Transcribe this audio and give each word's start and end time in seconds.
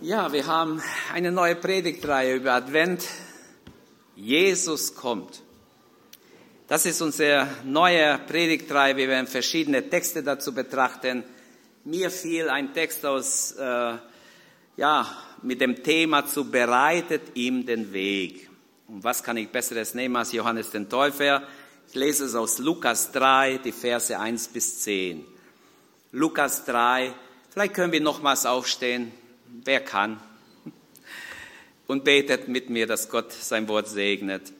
Ja, 0.00 0.32
wir 0.32 0.46
haben 0.46 0.80
eine 1.12 1.32
neue 1.32 1.56
Predigtreihe 1.56 2.36
über 2.36 2.52
Advent. 2.52 3.04
Jesus 4.14 4.94
kommt. 4.94 5.42
Das 6.68 6.86
ist 6.86 7.02
unsere 7.02 7.48
neue 7.64 8.16
Predigtreihe. 8.18 8.96
Wir 8.96 9.08
werden 9.08 9.26
verschiedene 9.26 9.90
Texte 9.90 10.22
dazu 10.22 10.54
betrachten. 10.54 11.24
Mir 11.84 12.12
fiel 12.12 12.48
ein 12.48 12.72
Text 12.74 13.04
aus, 13.04 13.56
äh, 13.58 13.96
ja, 14.76 15.18
mit 15.42 15.60
dem 15.60 15.82
Thema 15.82 16.24
zu 16.26 16.48
bereitet 16.48 17.34
ihm 17.34 17.66
den 17.66 17.92
Weg. 17.92 18.48
Und 18.86 19.02
was 19.02 19.24
kann 19.24 19.36
ich 19.36 19.48
besseres 19.48 19.94
nehmen 19.94 20.14
als 20.14 20.30
Johannes 20.30 20.70
den 20.70 20.88
Täufer? 20.88 21.42
Ich 21.88 21.96
lese 21.96 22.26
es 22.26 22.36
aus 22.36 22.58
Lukas 22.58 23.10
3, 23.10 23.58
die 23.64 23.72
Verse 23.72 24.16
1 24.16 24.46
bis 24.48 24.78
10. 24.82 25.24
Lukas 26.12 26.64
3, 26.66 27.12
vielleicht 27.50 27.74
können 27.74 27.92
wir 27.92 28.00
nochmals 28.00 28.46
aufstehen 28.46 29.10
wer 29.64 29.80
kann, 29.80 30.20
und 31.86 32.04
betet 32.04 32.48
mit 32.48 32.70
mir, 32.70 32.86
dass 32.86 33.08
Gott 33.08 33.32
sein 33.32 33.66
Wort 33.66 33.88
segnet. 33.88 34.52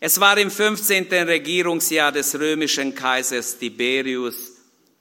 Es 0.00 0.20
war 0.20 0.36
im 0.36 0.50
15. 0.50 1.06
Regierungsjahr 1.10 2.12
des 2.12 2.38
römischen 2.38 2.94
Kaisers 2.94 3.56
Tiberius. 3.56 4.52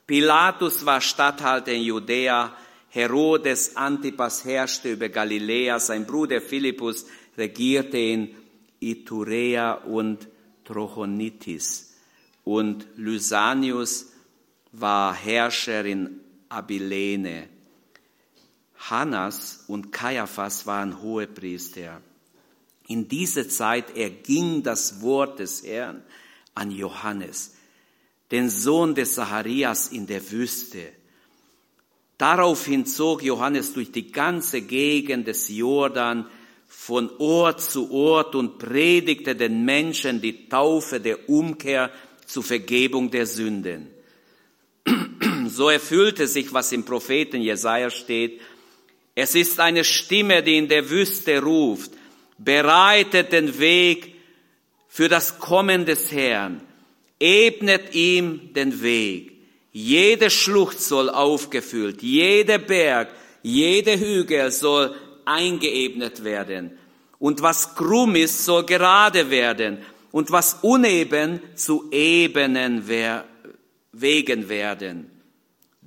Pilatus 0.08 0.85
war 0.85 1.02
Statthalter 1.02 1.73
in 1.73 1.81
Judäa. 1.81 2.55
Herodes 2.90 3.76
Antipas 3.76 4.46
herrschte 4.46 4.93
über 4.93 5.09
Galiläa. 5.09 5.80
Sein 5.80 6.05
Bruder 6.05 6.40
Philippus 6.40 7.05
regierte 7.38 7.98
in 7.98 8.35
Iturea 8.80 9.73
und 9.73 10.27
Trochonitis. 10.63 11.96
Und 12.43 12.88
Lysanius 12.96 14.13
war 14.71 15.13
Herrscher 15.13 15.84
in 15.84 16.21
Abilene. 16.48 17.55
Hannas 18.89 19.63
und 19.67 19.91
Kaiaphas 19.91 20.66
waren 20.66 21.02
Hohepriester. 21.02 22.01
In 22.87 23.07
dieser 23.07 23.49
Zeit 23.49 23.98
erging 23.98 24.62
das 24.63 25.01
Wort 25.01 25.40
des 25.40 25.63
Herrn 25.63 26.04
an 26.54 26.71
Johannes, 26.71 27.55
den 28.32 28.49
Sohn 28.49 28.93
des 28.93 29.15
Zacharias 29.15 29.87
in 29.87 30.05
der 30.05 30.32
Wüste. 30.32 30.91
Daraufhin 32.18 32.85
zog 32.85 33.23
Johannes 33.23 33.73
durch 33.73 33.91
die 33.91 34.12
ganze 34.12 34.62
Gegend 34.62 35.27
des 35.27 35.49
Jordan 35.49 36.27
von 36.67 37.10
Ort 37.17 37.62
zu 37.62 37.91
Ort 37.91 38.35
und 38.35 38.57
predigte 38.57 39.35
den 39.35 39.65
Menschen 39.65 40.21
die 40.21 40.48
Taufe 40.48 40.99
der 40.99 41.29
Umkehr 41.29 41.91
zur 42.26 42.43
Vergebung 42.43 43.12
der 43.12 43.26
Sünden. 43.26 43.88
So 45.48 45.70
erfüllte 45.70 46.27
sich, 46.27 46.54
was 46.54 46.71
im 46.71 46.85
Propheten 46.85 47.40
Jesaja 47.40 47.91
steht, 47.91 48.41
es 49.16 49.34
ist 49.34 49.60
eine 49.62 49.85
Stimme, 49.85 50.44
die 50.44 50.58
in 50.58 50.68
der 50.68 50.90
Wüste 50.90 51.41
ruft, 51.41 51.91
bereitet 52.38 53.32
den 53.32 53.57
Weg 53.60 54.13
für 54.90 55.07
das 55.07 55.40
Kommen 55.40 55.85
des 55.85 56.12
Herrn, 56.12 56.62
ebnet 57.20 57.96
ihm 57.96 58.54
den 58.54 58.82
Weg. 58.82 59.32
Jede 59.72 60.30
Schlucht 60.30 60.80
soll 60.82 61.10
aufgefüllt, 61.10 62.02
jeder 62.02 62.57
Berg, 62.57 63.10
jeder 63.41 63.98
Hügel 63.98 64.52
soll 64.52 64.94
eingeebnet 65.24 66.24
werden. 66.24 66.78
Und 67.19 67.41
was 67.41 67.75
krumm 67.75 68.16
ist, 68.16 68.44
soll 68.46 68.66
gerade 68.66 69.29
werden. 69.29 69.79
Und 70.12 70.31
was 70.31 70.59
uneben 70.62 71.41
zu 71.56 71.90
ebenen 71.91 72.88
Wegen 73.91 74.50
werden. 74.50 75.12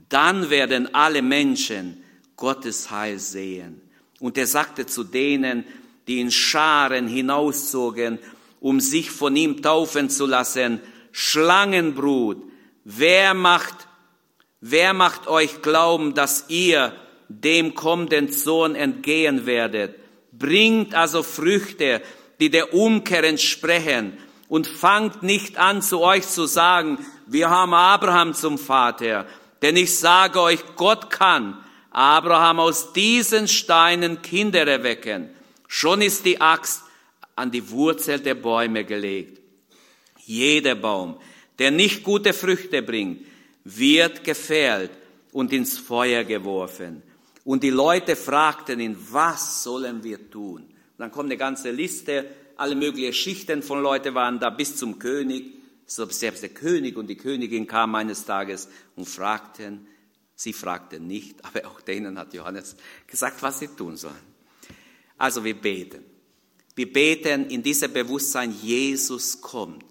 Dann 0.09 0.51
werden 0.51 0.95
alle 0.95 1.23
Menschen 1.23 2.03
Gottes 2.39 2.91
Heil 2.91 3.19
sehen. 3.19 3.83
Und 4.21 4.39
er 4.39 4.47
sagte 4.47 4.87
zu 4.87 5.05
denen, 5.05 5.65
die 6.07 6.21
in 6.21 6.31
Scharen 6.31 7.07
hinauszogen, 7.07 8.19
um 8.61 8.81
sich 8.81 9.11
von 9.11 9.37
ihm 9.37 9.61
taufen 9.61 10.09
zu 10.09 10.25
lassen, 10.25 10.81
Schlangenbrut, 11.13 12.43
wer 12.85 13.35
macht, 13.35 13.89
wer 14.61 14.95
macht 14.95 15.27
euch 15.27 15.63
glauben, 15.63 16.15
dass 16.15 16.47
ihr 16.49 16.95
dem 17.29 17.75
kommenden 17.75 18.33
Sohn 18.33 18.75
entgehen 18.75 19.45
werdet? 19.45 19.97
Bringt 20.33 20.95
also 20.95 21.25
Früchte, 21.25 22.01
die 22.41 22.51
der 22.51 22.73
Umkehr 22.73 23.25
entsprechen 23.25 24.17
und 24.49 24.69
fangt 24.69 25.25
nicht 25.25 25.59
an 25.59 25.83
zu 25.83 26.01
euch 26.01 26.27
zu 26.29 26.47
sagen, 26.47 27.05
wir 27.27 27.51
haben 27.51 27.75
Abraham 27.75 28.33
zum 28.33 28.59
Vater, 28.59 29.27
denn 29.61 29.77
ich 29.77 29.99
sage 29.99 30.41
euch, 30.41 30.61
Gott 30.77 31.11
kann 31.11 31.59
Abraham 31.91 32.61
aus 32.61 32.93
diesen 32.93 33.49
Steinen 33.49 34.23
Kinder 34.23 34.67
erwecken. 34.67 35.31
Schon 35.67 36.03
ist 36.03 36.25
die 36.25 36.41
Axt 36.41 36.83
an 37.37 37.51
die 37.51 37.71
Wurzel 37.71 38.21
der 38.21 38.35
Bäume 38.35 38.85
gelegt. 38.85 39.41
Jeder 40.25 40.75
Baum, 40.75 41.19
der 41.59 41.71
nicht 41.71 42.03
gute 42.03 42.33
Früchte 42.33 42.83
bringt, 42.83 43.25
wird 43.65 44.25
gefällt 44.25 44.91
und 45.33 45.53
ins 45.53 45.79
Feuer 45.79 46.25
geworfen. 46.25 47.03
Und 47.45 47.63
die 47.63 47.71
Leute 47.71 48.17
fragten 48.17 48.81
ihn, 48.81 48.97
was 49.11 49.63
sollen 49.63 50.03
wir 50.05 50.31
tun? 50.31 50.63
Und 50.63 50.99
dann 50.99 51.11
kommt 51.11 51.27
eine 51.27 51.39
ganze 51.39 51.71
Liste, 51.71 52.27
alle 52.57 52.75
möglichen 52.75 53.13
Schichten 53.13 53.63
von 53.63 53.83
Leuten 53.83 54.15
waren 54.15 54.41
da 54.41 54.51
bis 54.51 54.77
zum 54.77 54.99
König. 54.99 55.55
Selbst 55.87 56.43
der 56.43 56.51
König 56.51 56.97
und 56.97 57.07
die 57.07 57.17
Königin 57.17 57.67
kamen 57.67 57.95
eines 57.95 58.25
Tages 58.25 58.69
und 58.97 59.09
fragten, 59.09 59.87
Sie 60.41 60.53
fragten 60.53 61.09
nicht, 61.09 61.45
aber 61.45 61.67
auch 61.67 61.81
denen 61.81 62.17
hat 62.17 62.33
Johannes 62.33 62.77
gesagt, 63.07 63.43
was 63.43 63.59
sie 63.59 63.69
tun 63.69 63.97
sollen. 63.97 64.39
Also 65.19 65.43
wir 65.43 65.55
beten. 65.55 66.05
Wir 66.77 66.93
beten 66.93 67.51
in 67.51 67.61
diesem 67.61 67.93
Bewusstsein, 67.93 68.55
Jesus 68.63 69.41
kommt. 69.41 69.85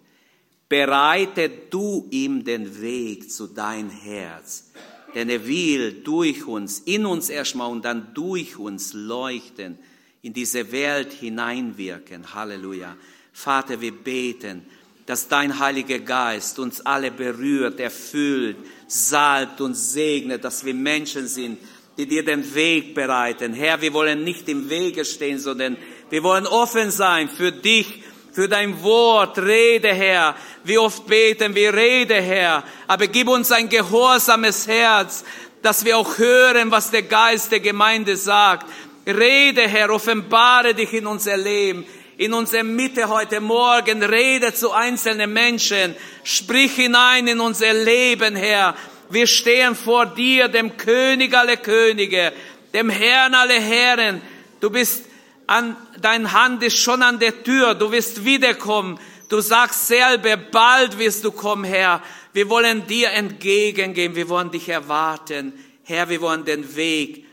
Bereite 0.69 1.49
du 1.49 2.07
ihm 2.11 2.45
den 2.45 2.81
Weg 2.81 3.29
zu 3.29 3.47
dein 3.47 3.89
Herz, 3.89 4.71
denn 5.13 5.29
er 5.29 5.45
will 5.45 6.01
durch 6.01 6.45
uns, 6.45 6.79
in 6.79 7.05
uns 7.05 7.29
erstmal 7.29 7.69
und 7.69 7.83
dann 7.83 8.13
durch 8.13 8.57
uns 8.57 8.93
leuchten, 8.93 9.77
in 10.21 10.31
diese 10.31 10.71
Welt 10.71 11.11
hineinwirken. 11.11 12.33
Halleluja. 12.33 12.95
Vater, 13.33 13.81
wir 13.81 13.91
beten, 13.91 14.65
dass 15.07 15.29
dein 15.29 15.57
Heiliger 15.57 15.99
Geist 15.99 16.59
uns 16.59 16.85
alle 16.85 17.11
berührt, 17.11 17.79
erfüllt, 17.79 18.57
salbt 18.87 19.61
und 19.61 19.73
segnet, 19.73 20.43
dass 20.43 20.65
wir 20.65 20.73
Menschen 20.73 21.27
sind, 21.27 21.57
die 21.97 22.05
dir 22.05 22.25
den 22.25 22.53
Weg 22.53 22.93
bereiten. 22.93 23.53
Herr, 23.53 23.81
wir 23.81 23.93
wollen 23.93 24.25
nicht 24.25 24.49
im 24.49 24.69
Wege 24.69 25.05
stehen, 25.05 25.39
sondern 25.39 25.77
wir 26.09 26.23
wollen 26.23 26.45
offen 26.45 26.91
sein 26.91 27.29
für 27.29 27.53
dich, 27.53 28.03
für 28.33 28.49
dein 28.49 28.83
Wort. 28.83 29.39
Rede, 29.39 29.93
Herr. 29.93 30.35
Wie 30.65 30.77
oft 30.77 31.07
beten 31.07 31.55
wir, 31.55 31.73
rede, 31.73 32.15
Herr. 32.15 32.65
Aber 32.85 33.07
gib 33.07 33.29
uns 33.29 33.49
ein 33.53 33.69
gehorsames 33.69 34.67
Herz, 34.67 35.23
dass 35.61 35.85
wir 35.85 35.97
auch 35.97 36.17
hören, 36.17 36.69
was 36.69 36.91
der 36.91 37.03
Geist 37.03 37.53
der 37.53 37.61
Gemeinde 37.61 38.17
sagt. 38.17 38.67
Rede, 39.07 39.61
Herr, 39.69 39.89
offenbare 39.89 40.73
dich 40.73 40.93
in 40.93 41.07
unser 41.07 41.37
Leben 41.37 41.85
in 42.17 42.33
unserer 42.33 42.63
Mitte 42.63 43.09
heute 43.09 43.39
Morgen. 43.39 44.03
Rede 44.03 44.53
zu 44.53 44.71
einzelnen 44.71 45.31
Menschen. 45.31 45.95
Sprich 46.23 46.73
hinein 46.73 47.27
in 47.27 47.39
unser 47.39 47.73
Leben, 47.73 48.35
Herr. 48.35 48.75
Wir 49.09 49.27
stehen 49.27 49.75
vor 49.75 50.07
dir, 50.07 50.47
dem 50.47 50.75
König 50.75 51.33
aller 51.33 51.57
Könige, 51.57 52.33
dem 52.73 52.89
Herrn 52.89 53.35
aller 53.35 53.61
Herren. 53.61 54.21
Du 54.59 54.69
bist 54.69 55.05
an, 55.45 55.77
dein 56.01 56.33
Hand 56.33 56.63
ist 56.63 56.77
schon 56.77 57.03
an 57.03 57.19
der 57.19 57.43
Tür. 57.43 57.75
Du 57.75 57.91
wirst 57.91 58.25
wiederkommen. 58.25 58.99
Du 59.29 59.39
sagst 59.39 59.87
selber, 59.87 60.37
bald 60.37 60.97
wirst 60.97 61.23
du 61.23 61.31
kommen, 61.31 61.63
Herr. 61.63 62.01
Wir 62.33 62.49
wollen 62.49 62.85
dir 62.87 63.11
entgegengehen. 63.11 64.15
Wir 64.15 64.27
wollen 64.27 64.51
dich 64.51 64.67
erwarten. 64.67 65.53
Herr, 65.83 66.09
wir 66.09 66.19
wollen 66.19 66.43
den 66.43 66.75
Weg 66.75 67.25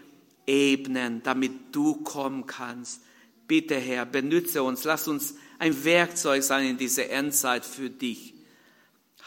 ebnen, 0.47 1.22
damit 1.22 1.53
du 1.72 1.95
kommen 2.03 2.47
kannst. 2.47 3.01
Bitte, 3.47 3.77
Herr, 3.77 4.07
benütze 4.07 4.63
uns, 4.63 4.85
lass 4.85 5.09
uns 5.09 5.35
ein 5.59 5.85
Werkzeug 5.85 6.43
sein 6.43 6.67
in 6.67 6.79
dieser 6.79 7.11
Endzeit 7.11 7.65
für 7.65 7.91
dich. 7.91 8.35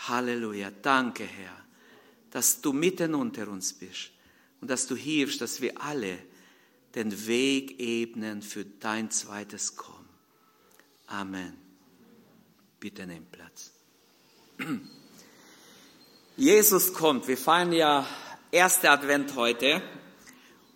Halleluja. 0.07 0.71
Danke, 0.81 1.23
Herr, 1.23 1.55
dass 2.31 2.61
du 2.61 2.73
mitten 2.73 3.15
unter 3.15 3.47
uns 3.47 3.73
bist 3.73 4.11
und 4.61 4.69
dass 4.69 4.87
du 4.87 4.95
hilfst, 4.95 5.41
dass 5.41 5.61
wir 5.61 5.81
alle 5.81 6.17
den 6.95 7.27
Weg 7.27 7.79
ebnen 7.79 8.41
für 8.41 8.65
dein 8.65 9.11
zweites 9.11 9.75
Kommen. 9.75 10.09
Amen. 11.07 11.53
Bitte 12.79 13.05
nimm 13.05 13.25
Platz. 13.25 13.71
Jesus 16.37 16.93
kommt. 16.93 17.27
Wir 17.27 17.37
feiern 17.37 17.71
ja 17.71 18.07
erste 18.51 18.89
Advent 18.89 19.35
heute. 19.35 19.81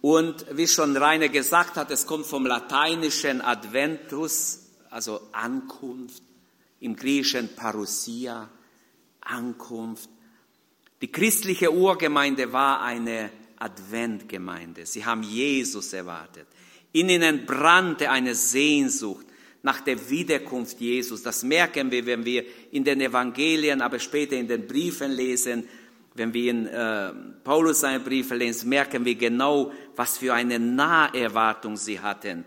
Und 0.02 0.46
wie 0.52 0.68
schon 0.68 0.98
Rainer 0.98 1.30
gesagt 1.30 1.76
hat, 1.76 1.92
es 1.92 2.08
kommt 2.08 2.26
vom 2.26 2.46
lateinischen 2.46 3.40
Adventus, 3.42 4.60
also 4.90 5.22
Ankunft, 5.32 6.24
im 6.80 6.96
griechischen 6.96 7.56
Parousia, 7.56 8.50
Ankunft. 9.22 10.10
Die 11.02 11.12
christliche 11.12 11.72
Urgemeinde 11.72 12.52
war 12.52 12.82
eine 12.82 13.32
Adventgemeinde. 13.58 14.88
Sie 14.88 15.06
haben 15.06 15.22
Jesus 15.22 15.94
erwartet. 15.94 16.48
In 16.92 17.10
ihnen 17.10 17.46
brannte 17.46 18.10
eine 18.10 18.34
Sehnsucht 18.34 19.28
nach 19.64 19.82
der 19.82 20.10
Wiederkunft 20.10 20.80
Jesus. 20.80 21.22
Das 21.22 21.44
merken 21.44 21.92
wir, 21.92 22.06
wenn 22.08 22.26
wir 22.26 22.44
in 22.72 22.84
den 22.84 23.02
Evangelien, 23.02 23.82
aber 23.82 24.00
später 24.00 24.36
in 24.36 24.48
den 24.48 24.68
Briefen 24.68 25.12
lesen. 25.12 25.68
Wenn 26.14 26.34
wir 26.34 26.52
in 26.52 26.68
äh, 26.68 27.14
Paulus 27.44 27.80
seine 27.82 28.02
Briefe 28.02 28.36
lesen, 28.36 28.70
merken 28.70 29.06
wir 29.06 29.16
genau, 29.16 29.72
was 29.96 30.18
für 30.18 30.34
eine 30.34 30.60
Naherwartung 30.60 31.78
sie 31.78 32.00
hatten. 32.00 32.44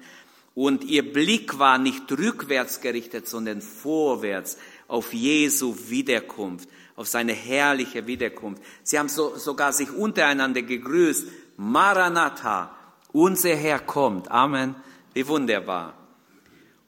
Und 0.55 0.85
ihr 0.85 1.13
Blick 1.13 1.59
war 1.59 1.79
nicht 1.79 2.11
rückwärts 2.13 2.81
gerichtet, 2.81 3.27
sondern 3.27 3.61
vorwärts 3.61 4.59
auf 4.87 5.13
Jesu 5.13 5.75
Wiederkunft, 5.89 6.69
auf 6.95 7.09
seine 7.09 7.33
herrliche 7.33 8.07
Wiederkunft. 8.07 8.63
Sie 8.83 8.99
haben 8.99 9.09
so, 9.09 9.37
sogar 9.37 9.73
sich 9.73 9.91
untereinander 9.91 10.63
gegrüßt. 10.63 11.27
Maranatha, 11.57 12.77
unser 13.13 13.57
Herr 13.57 13.81
kommt. 13.81 14.31
Amen. 14.31 14.77
Wie 15.15 15.27
wunderbar. 15.27 15.95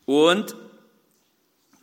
Und 0.04 0.54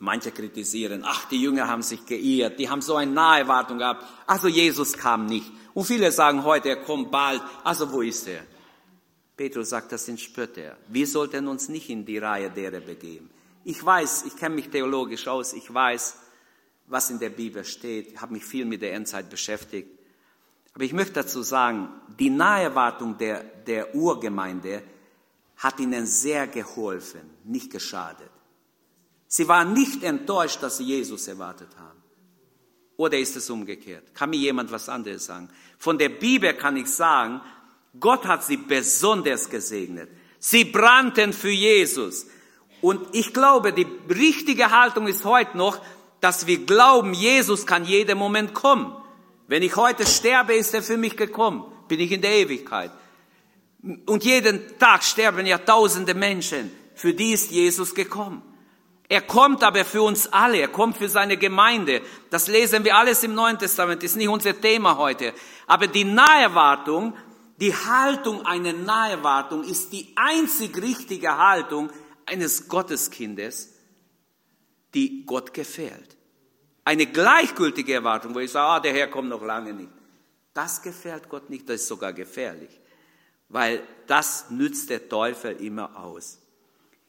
manche 0.04 0.30
kritisieren, 0.30 1.02
ach, 1.04 1.28
die 1.28 1.40
Jünger 1.40 1.66
haben 1.66 1.82
sich 1.82 2.04
geirrt, 2.06 2.58
die 2.58 2.68
haben 2.68 2.82
so 2.82 2.96
eine 2.96 3.10
Naherwartung 3.10 3.78
gehabt. 3.78 4.04
Also 4.26 4.48
Jesus 4.48 4.92
kam 4.92 5.26
nicht. 5.26 5.50
Und 5.72 5.84
viele 5.84 6.12
sagen 6.12 6.44
heute, 6.44 6.68
er 6.68 6.82
kommt 6.84 7.10
bald. 7.10 7.42
Also 7.64 7.90
wo 7.92 8.02
ist 8.02 8.28
er? 8.28 8.42
Petrus 9.36 9.70
sagt, 9.70 9.90
das 9.90 10.06
sind 10.06 10.20
Spötter. 10.20 10.76
Wir 10.88 11.06
sollten 11.06 11.48
uns 11.48 11.68
nicht 11.68 11.90
in 11.90 12.04
die 12.04 12.18
Reihe 12.18 12.50
derer 12.50 12.80
begeben. 12.80 13.30
Ich 13.64 13.84
weiß, 13.84 14.24
ich 14.26 14.36
kenne 14.36 14.54
mich 14.54 14.68
theologisch 14.68 15.26
aus, 15.26 15.54
ich 15.54 15.72
weiß, 15.72 16.16
was 16.86 17.10
in 17.10 17.18
der 17.18 17.30
Bibel 17.30 17.64
steht, 17.64 18.20
habe 18.20 18.34
mich 18.34 18.44
viel 18.44 18.66
mit 18.66 18.82
der 18.82 18.92
Endzeit 18.92 19.30
beschäftigt. 19.30 19.88
Aber 20.74 20.84
ich 20.84 20.92
möchte 20.92 21.14
dazu 21.14 21.42
sagen, 21.42 21.88
die 22.18 22.30
Naherwartung 22.30 23.16
der, 23.16 23.42
der 23.42 23.94
Urgemeinde 23.94 24.82
hat 25.56 25.80
ihnen 25.80 26.06
sehr 26.06 26.46
geholfen, 26.46 27.22
nicht 27.44 27.70
geschadet. 27.70 28.30
Sie 29.36 29.48
waren 29.48 29.72
nicht 29.72 30.04
enttäuscht, 30.04 30.62
dass 30.62 30.76
sie 30.76 30.84
Jesus 30.84 31.26
erwartet 31.26 31.70
haben. 31.76 32.00
Oder 32.96 33.18
ist 33.18 33.34
es 33.34 33.50
umgekehrt? 33.50 34.14
Kann 34.14 34.30
mir 34.30 34.36
jemand 34.36 34.70
was 34.70 34.88
anderes 34.88 35.24
sagen? 35.24 35.48
Von 35.76 35.98
der 35.98 36.10
Bibel 36.10 36.54
kann 36.54 36.76
ich 36.76 36.86
sagen, 36.86 37.40
Gott 37.98 38.26
hat 38.26 38.44
sie 38.44 38.58
besonders 38.58 39.50
gesegnet. 39.50 40.08
Sie 40.38 40.64
brannten 40.64 41.32
für 41.32 41.50
Jesus. 41.50 42.28
Und 42.80 43.08
ich 43.10 43.34
glaube, 43.34 43.72
die 43.72 43.88
richtige 44.08 44.70
Haltung 44.70 45.08
ist 45.08 45.24
heute 45.24 45.58
noch, 45.58 45.80
dass 46.20 46.46
wir 46.46 46.64
glauben, 46.64 47.12
Jesus 47.12 47.66
kann 47.66 47.84
jeden 47.84 48.16
Moment 48.16 48.54
kommen. 48.54 48.94
Wenn 49.48 49.64
ich 49.64 49.74
heute 49.74 50.06
sterbe, 50.06 50.54
ist 50.54 50.74
er 50.74 50.82
für 50.84 50.96
mich 50.96 51.16
gekommen. 51.16 51.64
Bin 51.88 51.98
ich 51.98 52.12
in 52.12 52.22
der 52.22 52.36
Ewigkeit. 52.36 52.92
Und 54.06 54.22
jeden 54.22 54.78
Tag 54.78 55.02
sterben 55.02 55.44
ja 55.44 55.58
tausende 55.58 56.14
Menschen. 56.14 56.70
Für 56.94 57.12
die 57.12 57.32
ist 57.32 57.50
Jesus 57.50 57.96
gekommen. 57.96 58.53
Er 59.08 59.20
kommt 59.20 59.62
aber 59.62 59.84
für 59.84 60.02
uns 60.02 60.32
alle. 60.32 60.58
Er 60.58 60.68
kommt 60.68 60.96
für 60.96 61.08
seine 61.08 61.36
Gemeinde. 61.36 62.02
Das 62.30 62.48
lesen 62.48 62.84
wir 62.84 62.96
alles 62.96 63.22
im 63.22 63.34
Neuen 63.34 63.58
Testament. 63.58 64.02
Ist 64.02 64.16
nicht 64.16 64.28
unser 64.28 64.58
Thema 64.58 64.96
heute. 64.96 65.34
Aber 65.66 65.86
die 65.86 66.04
Naherwartung, 66.04 67.14
die 67.58 67.74
Haltung 67.74 68.44
einer 68.46 68.72
Naherwartung 68.72 69.62
ist 69.64 69.92
die 69.92 70.12
einzig 70.16 70.80
richtige 70.80 71.36
Haltung 71.36 71.90
eines 72.26 72.68
Gotteskindes, 72.68 73.74
die 74.94 75.24
Gott 75.26 75.52
gefällt. 75.52 76.16
Eine 76.84 77.06
gleichgültige 77.06 77.94
Erwartung, 77.94 78.34
wo 78.34 78.40
ich 78.40 78.50
sage, 78.50 78.66
ah, 78.66 78.80
der 78.80 78.92
Herr 78.92 79.08
kommt 79.08 79.28
noch 79.28 79.42
lange 79.42 79.72
nicht. 79.72 79.90
Das 80.54 80.82
gefällt 80.82 81.28
Gott 81.28 81.50
nicht, 81.50 81.68
das 81.68 81.82
ist 81.82 81.88
sogar 81.88 82.12
gefährlich 82.12 82.80
weil 83.48 83.82
das 84.06 84.50
nützt 84.50 84.90
der 84.90 85.08
Teufel 85.08 85.60
immer 85.62 85.96
aus. 85.96 86.40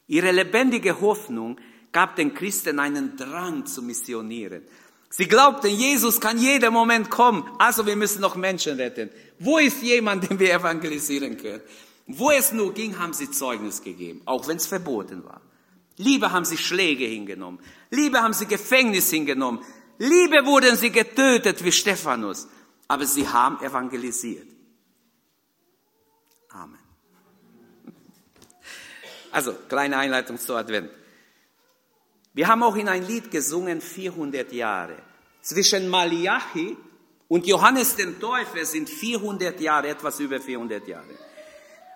Ihre 0.06 0.30
lebendige 0.30 1.00
Hoffnung 1.00 1.58
gab 1.96 2.14
den 2.14 2.34
Christen 2.34 2.78
einen 2.78 3.16
Drang 3.16 3.64
zu 3.64 3.80
missionieren. 3.80 4.60
Sie 5.08 5.26
glaubten, 5.26 5.68
Jesus 5.68 6.20
kann 6.20 6.36
jeden 6.36 6.70
Moment 6.70 7.08
kommen, 7.08 7.42
also 7.58 7.86
wir 7.86 7.96
müssen 7.96 8.20
noch 8.20 8.36
Menschen 8.36 8.76
retten. 8.76 9.08
Wo 9.38 9.56
ist 9.56 9.80
jemand, 9.80 10.18
den 10.28 10.38
wir 10.38 10.52
evangelisieren 10.52 11.38
können? 11.38 11.62
Wo 12.06 12.30
es 12.30 12.52
nur 12.52 12.74
ging, 12.74 12.98
haben 12.98 13.14
sie 13.14 13.30
Zeugnis 13.30 13.82
gegeben, 13.82 14.20
auch 14.26 14.46
wenn 14.46 14.58
es 14.58 14.66
verboten 14.66 15.24
war. 15.24 15.40
Liebe 15.96 16.30
haben 16.30 16.44
sie 16.44 16.58
Schläge 16.58 17.06
hingenommen. 17.06 17.60
Liebe 17.88 18.20
haben 18.20 18.34
sie 18.34 18.44
Gefängnis 18.44 19.08
hingenommen. 19.08 19.60
Liebe 19.96 20.44
wurden 20.44 20.76
sie 20.76 20.90
getötet 20.90 21.64
wie 21.64 21.72
Stephanus. 21.72 22.46
Aber 22.88 23.06
sie 23.06 23.26
haben 23.26 23.58
evangelisiert. 23.64 24.48
Amen. 26.50 26.78
Also, 29.32 29.54
kleine 29.68 29.96
Einleitung 29.96 30.38
zu 30.38 30.54
Advent. 30.54 30.90
Wir 32.36 32.48
haben 32.48 32.62
auch 32.62 32.76
in 32.76 32.86
ein 32.86 33.02
Lied 33.02 33.30
gesungen, 33.30 33.80
400 33.80 34.52
Jahre. 34.52 34.96
Zwischen 35.40 35.88
Malachi 35.88 36.76
und 37.28 37.46
Johannes 37.46 37.96
den 37.96 38.20
Täufer 38.20 38.62
sind 38.66 38.90
400 38.90 39.58
Jahre, 39.58 39.88
etwas 39.88 40.20
über 40.20 40.38
400 40.38 40.86
Jahre. 40.86 41.16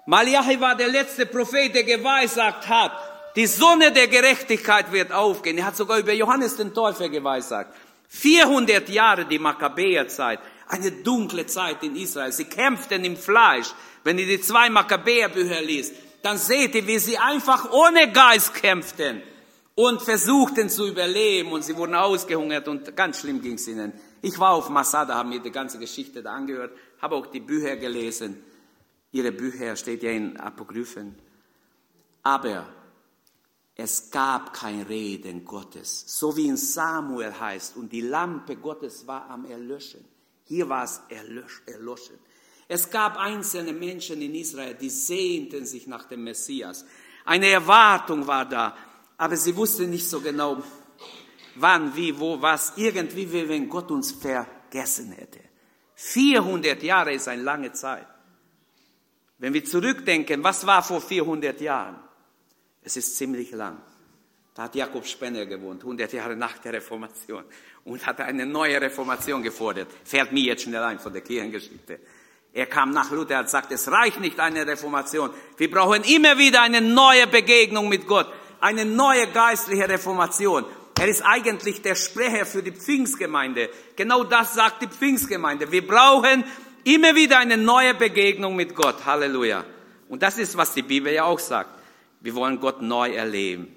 Malachi 0.07 0.59
war 0.59 0.75
der 0.75 0.89
letzte 0.89 1.27
Prophet, 1.27 1.75
der 1.75 1.85
geweissagt 1.85 2.67
hat, 2.71 2.93
die 3.37 3.47
Sonne 3.47 3.93
der 3.93 4.09
Gerechtigkeit 4.09 4.91
wird 4.91 5.13
aufgehen. 5.13 5.59
Er 5.59 5.67
hat 5.67 5.77
sogar 5.77 5.99
über 5.99 6.15
Johannes 6.15 6.57
den 6.57 6.73
Täufer 6.73 7.11
geweissagt. 7.11 7.77
400 8.09 8.89
Jahre 8.89 9.27
die 9.27 9.39
Makkabäerzeit, 9.39 10.41
eine 10.69 10.91
dunkle 10.91 11.45
Zeit 11.45 11.83
in 11.83 11.97
Israel. 11.97 12.33
Sie 12.33 12.47
kämpften 12.47 13.05
im 13.05 13.19
Fleisch. 13.19 13.75
Wenn 14.05 14.19
ihr 14.19 14.27
die 14.27 14.41
zwei 14.41 14.71
Makkabäerbücher 14.71 15.61
liest, 15.61 15.93
dann 16.23 16.39
seht 16.39 16.75
ihr, 16.77 16.87
wie 16.87 16.99
sie 16.99 17.19
einfach 17.19 17.71
ohne 17.71 18.11
Geist 18.11 18.55
kämpften 18.55 19.23
und 19.81 20.03
versuchten 20.03 20.69
zu 20.69 20.87
überleben 20.87 21.53
und 21.53 21.65
sie 21.65 21.75
wurden 21.75 21.95
ausgehungert 21.95 22.69
und 22.69 22.95
ganz 22.95 23.21
schlimm 23.21 23.41
ging 23.41 23.55
es 23.55 23.67
ihnen. 23.67 23.95
Ich 24.21 24.39
war 24.39 24.51
auf 24.51 24.69
Masada, 24.69 25.15
habe 25.15 25.31
mir 25.31 25.41
die 25.41 25.51
ganze 25.51 25.79
Geschichte 25.79 26.23
da 26.23 26.35
angehört, 26.35 26.77
habe 27.01 27.15
auch 27.15 27.27
die 27.27 27.41
Bücher 27.41 27.77
gelesen. 27.77 28.45
Ihre 29.11 29.33
Bücher 29.33 29.75
steht 29.77 30.03
ja 30.03 30.11
in 30.11 30.39
Apokryphen. 30.39 31.15
Aber 32.23 32.67
es 33.75 34.11
gab 34.11 34.53
kein 34.53 34.83
Reden 34.83 35.47
Gottes, 35.47 36.05
so 36.07 36.37
wie 36.37 36.49
in 36.49 36.59
Samuel 36.59 37.33
heißt, 37.41 37.79
und 37.79 37.91
die 37.91 38.03
Lampe 38.03 38.57
Gottes 38.57 39.07
war 39.07 39.31
am 39.31 39.47
Erlöschen. 39.47 40.05
Hier 40.45 40.69
war 40.69 40.85
es 40.85 41.01
erloschen. 41.67 42.19
Es 42.69 42.91
gab 42.91 43.17
einzelne 43.17 43.73
Menschen 43.73 44.21
in 44.21 44.35
Israel, 44.35 44.75
die 44.75 44.91
sehnten 44.91 45.65
sich 45.65 45.87
nach 45.87 46.05
dem 46.05 46.23
Messias. 46.23 46.85
Eine 47.25 47.49
Erwartung 47.49 48.27
war 48.27 48.47
da, 48.47 48.77
aber 49.21 49.37
sie 49.37 49.55
wussten 49.55 49.91
nicht 49.91 50.09
so 50.09 50.19
genau, 50.23 50.63
wann, 51.57 51.95
wie, 51.95 52.19
wo, 52.19 52.41
was. 52.41 52.73
Irgendwie, 52.77 53.31
wie 53.31 53.47
wenn 53.51 53.69
Gott 53.69 53.91
uns 53.91 54.13
vergessen 54.13 55.13
hätte. 55.13 55.41
400 55.95 56.83
Jahre 56.83 57.13
ist 57.13 57.29
eine 57.29 57.43
lange 57.43 57.71
Zeit. 57.73 58.07
Wenn 59.37 59.53
wir 59.53 59.63
zurückdenken, 59.63 60.43
was 60.43 60.67
war 60.67 60.83
vor 60.83 61.03
400 61.03 61.61
Jahren? 61.61 61.97
Es 62.83 62.97
ist 62.97 63.15
ziemlich 63.19 63.51
lang. 63.51 63.83
Da 64.55 64.63
hat 64.63 64.75
Jakob 64.75 65.05
Spenner 65.07 65.45
gewohnt, 65.45 65.83
100 65.83 66.15
Jahre 66.15 66.35
nach 66.35 66.57
der 66.57 66.73
Reformation, 66.73 67.45
und 67.85 68.07
hat 68.07 68.23
eine 68.23 68.47
neue 68.47 68.81
Reformation 68.81 69.43
gefordert. 69.43 69.89
Fährt 70.03 70.33
mir 70.33 70.45
jetzt 70.45 70.63
schnell 70.63 70.83
ein 70.83 70.99
von 70.99 71.13
der 71.13 71.21
Kirchengeschichte. 71.21 72.01
Er 72.55 72.67
kam 72.67 72.91
nach 72.93 73.11
Luther 73.11 73.41
und 73.41 73.51
sagt, 73.51 73.71
es 73.71 73.87
reicht 73.93 74.19
nicht 74.19 74.41
eine 74.41 74.67
Reformation. 74.67 75.29
Wir 75.59 75.71
brauchen 75.71 76.05
immer 76.05 76.39
wieder 76.39 76.63
eine 76.63 76.81
neue 76.81 77.27
Begegnung 77.27 77.91
mit 77.91 78.07
Gott, 78.07 78.27
eine 78.61 78.85
neue 78.85 79.27
geistliche 79.29 79.89
Reformation. 79.89 80.65
Er 80.99 81.09
ist 81.09 81.23
eigentlich 81.23 81.81
der 81.83 81.95
Sprecher 81.95 82.45
für 82.45 82.63
die 82.63 82.73
Pfingstgemeinde. 82.73 83.71
Genau 83.97 84.25
das 84.25 84.55
sagt 84.55 84.83
die 84.83 84.87
Pfingstgemeinde. 84.87 85.73
Wir 85.73 85.87
brauchen 85.87 86.45
immer 86.85 87.15
wieder 87.15 87.39
eine 87.39 87.57
neue 87.57 87.95
Begegnung 87.95 88.57
mit 88.57 88.75
Gott. 88.75 89.05
Halleluja. 89.05 89.65
Und 90.09 90.23
das 90.23 90.39
ist, 90.39 90.57
was 90.57 90.75
die 90.75 90.83
Bibel 90.83 91.13
ja 91.13 91.25
auch 91.25 91.39
sagt. 91.39 91.71
Wir 92.21 92.35
wollen 92.35 92.61
Gott 92.61 92.83
neu 92.83 93.13
erleben. 93.13 93.75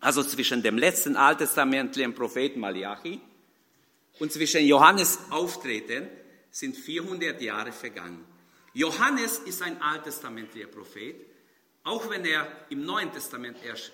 Also 0.00 0.24
zwischen 0.24 0.62
dem 0.62 0.78
letzten 0.78 1.16
alttestamentlichen 1.16 2.12
Propheten 2.12 2.58
Malachi 2.58 3.20
und 4.18 4.32
zwischen 4.32 4.64
Johannes 4.64 5.18
Auftreten 5.30 6.08
sind 6.50 6.76
400 6.76 7.40
Jahre 7.40 7.70
vergangen. 7.70 8.24
Johannes 8.74 9.38
ist 9.38 9.62
ein 9.62 9.80
alttestamentlicher 9.80 10.66
Prophet, 10.66 11.14
auch 11.84 12.08
wenn 12.10 12.24
er 12.24 12.46
im 12.70 12.84
Neuen 12.84 13.12
Testament 13.12 13.56
erst 13.64 13.92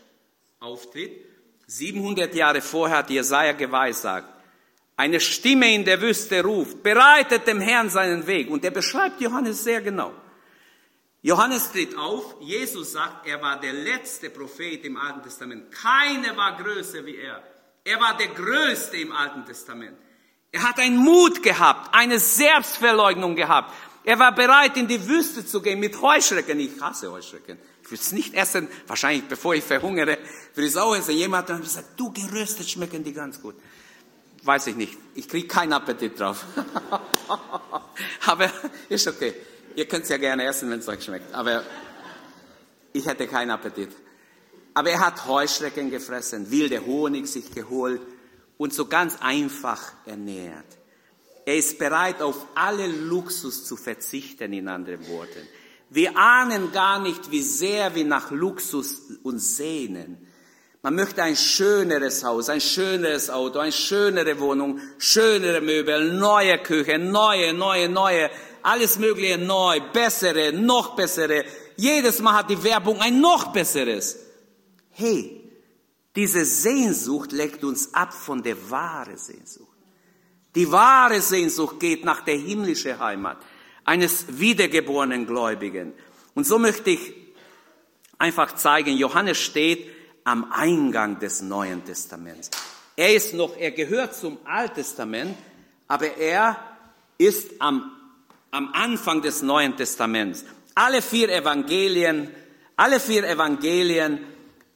auftritt. 0.61 1.25
700 1.67 2.35
Jahre 2.35 2.61
vorher 2.61 2.99
hat 2.99 3.11
Jesaja 3.11 3.53
geweissagt, 3.53 4.29
eine 4.97 5.21
Stimme 5.21 5.73
in 5.73 5.85
der 5.85 6.01
Wüste 6.01 6.43
ruft, 6.43 6.83
bereitet 6.83 7.47
dem 7.47 7.61
Herrn 7.61 7.89
seinen 7.89 8.27
Weg. 8.27 8.51
Und 8.51 8.65
er 8.65 8.73
beschreibt 8.73 9.21
Johannes 9.21 9.63
sehr 9.63 9.81
genau. 9.81 10.13
Johannes 11.23 11.71
tritt 11.71 11.97
auf, 11.97 12.37
Jesus 12.41 12.93
sagt, 12.93 13.27
er 13.27 13.41
war 13.43 13.61
der 13.61 13.73
letzte 13.73 14.31
Prophet 14.31 14.85
im 14.85 14.97
Alten 14.97 15.23
Testament. 15.23 15.71
Keiner 15.71 16.37
war 16.37 16.57
größer 16.57 17.05
wie 17.05 17.17
er. 17.17 17.43
Er 17.85 18.01
war 18.01 18.17
der 18.17 18.29
Größte 18.29 18.97
im 18.97 19.13
Alten 19.13 19.45
Testament. 19.45 19.97
Er 20.51 20.63
hat 20.63 20.79
einen 20.79 20.97
Mut 20.97 21.43
gehabt, 21.43 21.95
eine 21.95 22.19
Selbstverleugnung 22.19 23.37
gehabt. 23.37 23.75
Er 24.05 24.19
war 24.19 24.35
bereit, 24.35 24.77
in 24.77 24.89
die 24.89 25.07
Wüste 25.07 25.45
zu 25.45 25.61
gehen 25.61 25.81
mit 25.81 26.01
Heuschrecken. 26.01 26.59
Ich 26.61 26.81
hasse 26.81 27.13
Heuschrecken. 27.13 27.59
Ich 27.89 27.93
will 27.93 27.99
es 27.99 28.13
nicht 28.13 28.35
essen, 28.35 28.69
wahrscheinlich 28.87 29.25
bevor 29.29 29.55
ich 29.55 29.65
verhungere, 29.65 30.19
will 30.55 30.65
ich 30.65 30.73
es 30.73 30.77
auch 30.77 30.95
essen. 30.95 31.15
Jemand 31.15 31.49
hat 31.49 31.63
gesagt, 31.63 31.99
du 31.99 32.13
geröstet 32.13 32.69
schmecken 32.69 33.03
die 33.03 33.15
ganz 33.15 33.41
gut. 33.41 33.55
Weiß 34.43 34.67
ich 34.67 34.77
nicht. 34.77 34.99
Ich 35.15 35.27
kriege 35.27 35.49
keinen 35.49 35.73
Appetit 35.73 36.21
drauf. 36.21 36.45
Aber 38.27 38.53
ist 38.91 39.09
okay. 39.09 39.33
Ihr 39.75 39.87
könnt 39.87 40.03
es 40.03 40.11
ja 40.11 40.19
gerne 40.19 40.45
essen, 40.45 40.71
wenn 40.71 40.81
es 40.81 40.89
euch 40.89 41.03
schmeckt. 41.03 41.33
Aber 41.33 41.65
ich 42.93 43.07
hätte 43.07 43.27
keinen 43.27 43.53
Appetit. 43.53 43.89
Aber 44.75 44.91
er 44.91 45.01
hat 45.01 45.27
Heuschrecken 45.27 45.91
gefressen, 45.91 46.51
wilde 46.51 46.85
Honig 46.85 47.27
sich 47.27 47.51
geholt 47.55 48.03
und 48.59 48.75
so 48.75 48.85
ganz 48.85 49.17
einfach 49.23 49.93
ernährt. 50.05 50.77
Er 51.47 51.57
ist 51.57 51.79
bereit, 51.79 52.21
auf 52.21 52.49
alle 52.55 52.87
Luxus 52.87 53.65
zu 53.65 53.79
verzichten, 53.79 54.53
in 54.53 54.69
anderen 54.69 55.09
Worten. 55.09 55.49
Wir 55.91 56.17
ahnen 56.17 56.73
gar 56.73 57.01
nicht, 57.01 57.31
wie 57.31 57.43
sehr 57.43 57.95
wir 57.95 58.05
nach 58.05 58.31
Luxus 58.31 59.03
uns 59.23 59.57
sehnen. 59.57 60.19
Man 60.83 60.95
möchte 60.95 61.23
ein 61.23 61.37
schöneres 61.37 62.23
Haus, 62.23 62.49
ein 62.49 62.61
schöneres 62.61 63.31
Auto, 63.31 63.59
eine 63.59 63.73
schönere 63.73 64.39
Wohnung, 64.39 64.81
schönere 64.99 65.61
Möbel, 65.61 66.13
neue 66.13 66.59
Küche, 66.59 66.99
neue, 66.99 67.53
neue, 67.53 67.89
neue, 67.89 68.31
alles 68.63 68.99
Mögliche 68.99 69.39
neu, 69.39 69.81
bessere, 69.93 70.53
noch 70.53 70.95
bessere. 70.95 71.45
Jedes 71.77 72.21
Mal 72.21 72.35
hat 72.35 72.51
die 72.51 72.63
Werbung 72.63 73.01
ein 73.01 73.21
noch 73.21 73.53
besseres. 73.53 74.19
Hey, 74.91 75.39
diese 76.15 76.45
Sehnsucht 76.45 77.33
leckt 77.33 77.65
uns 77.65 77.95
ab 77.95 78.13
von 78.13 78.43
der 78.43 78.71
wahren 78.71 79.17
Sehnsucht. 79.17 79.77
Die 80.55 80.71
wahre 80.71 81.21
Sehnsucht 81.21 81.81
geht 81.81 82.05
nach 82.05 82.21
der 82.25 82.37
himmlischen 82.37 82.99
Heimat 82.99 83.39
eines 83.89 84.39
wiedergeborenen 84.39 85.27
Gläubigen. 85.27 85.95
Und 86.35 86.47
so 86.47 86.59
möchte 86.59 86.91
ich 86.91 87.15
einfach 88.19 88.55
zeigen, 88.55 88.95
Johannes 88.95 89.39
steht 89.39 89.89
am 90.25 90.53
Eingang 90.53 91.19
des 91.21 91.41
Neuen 91.41 91.83
Testaments. 91.87 92.51
Er 92.97 93.15
ist 93.15 93.33
noch, 93.33 93.57
er 93.57 93.71
gehört 93.71 94.15
zum 94.15 94.37
Alttestament, 94.45 95.35
aber 95.87 96.19
er 96.19 96.59
ist 97.17 97.49
am, 97.61 97.91
am 98.51 98.75
Anfang 98.75 99.23
des 99.23 99.41
Neuen 99.41 99.75
Testaments. 99.75 100.45
Alle 100.75 101.01
vier 101.01 101.31
Evangelien, 101.31 102.29
alle 102.77 103.01
vier 103.01 103.25
Evangelien 103.25 104.19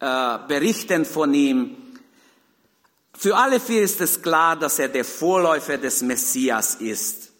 äh, 0.01 0.39
berichten 0.49 1.05
von 1.05 1.35
ihm. 1.35 1.77
Für 3.13 3.37
alle 3.37 3.61
vier 3.61 3.83
ist 3.83 4.01
es 4.01 4.23
klar, 4.23 4.57
dass 4.57 4.79
er 4.79 4.89
der 4.89 5.05
Vorläufer 5.05 5.77
des 5.77 6.01
Messias 6.01 6.77
ist. 6.77 7.32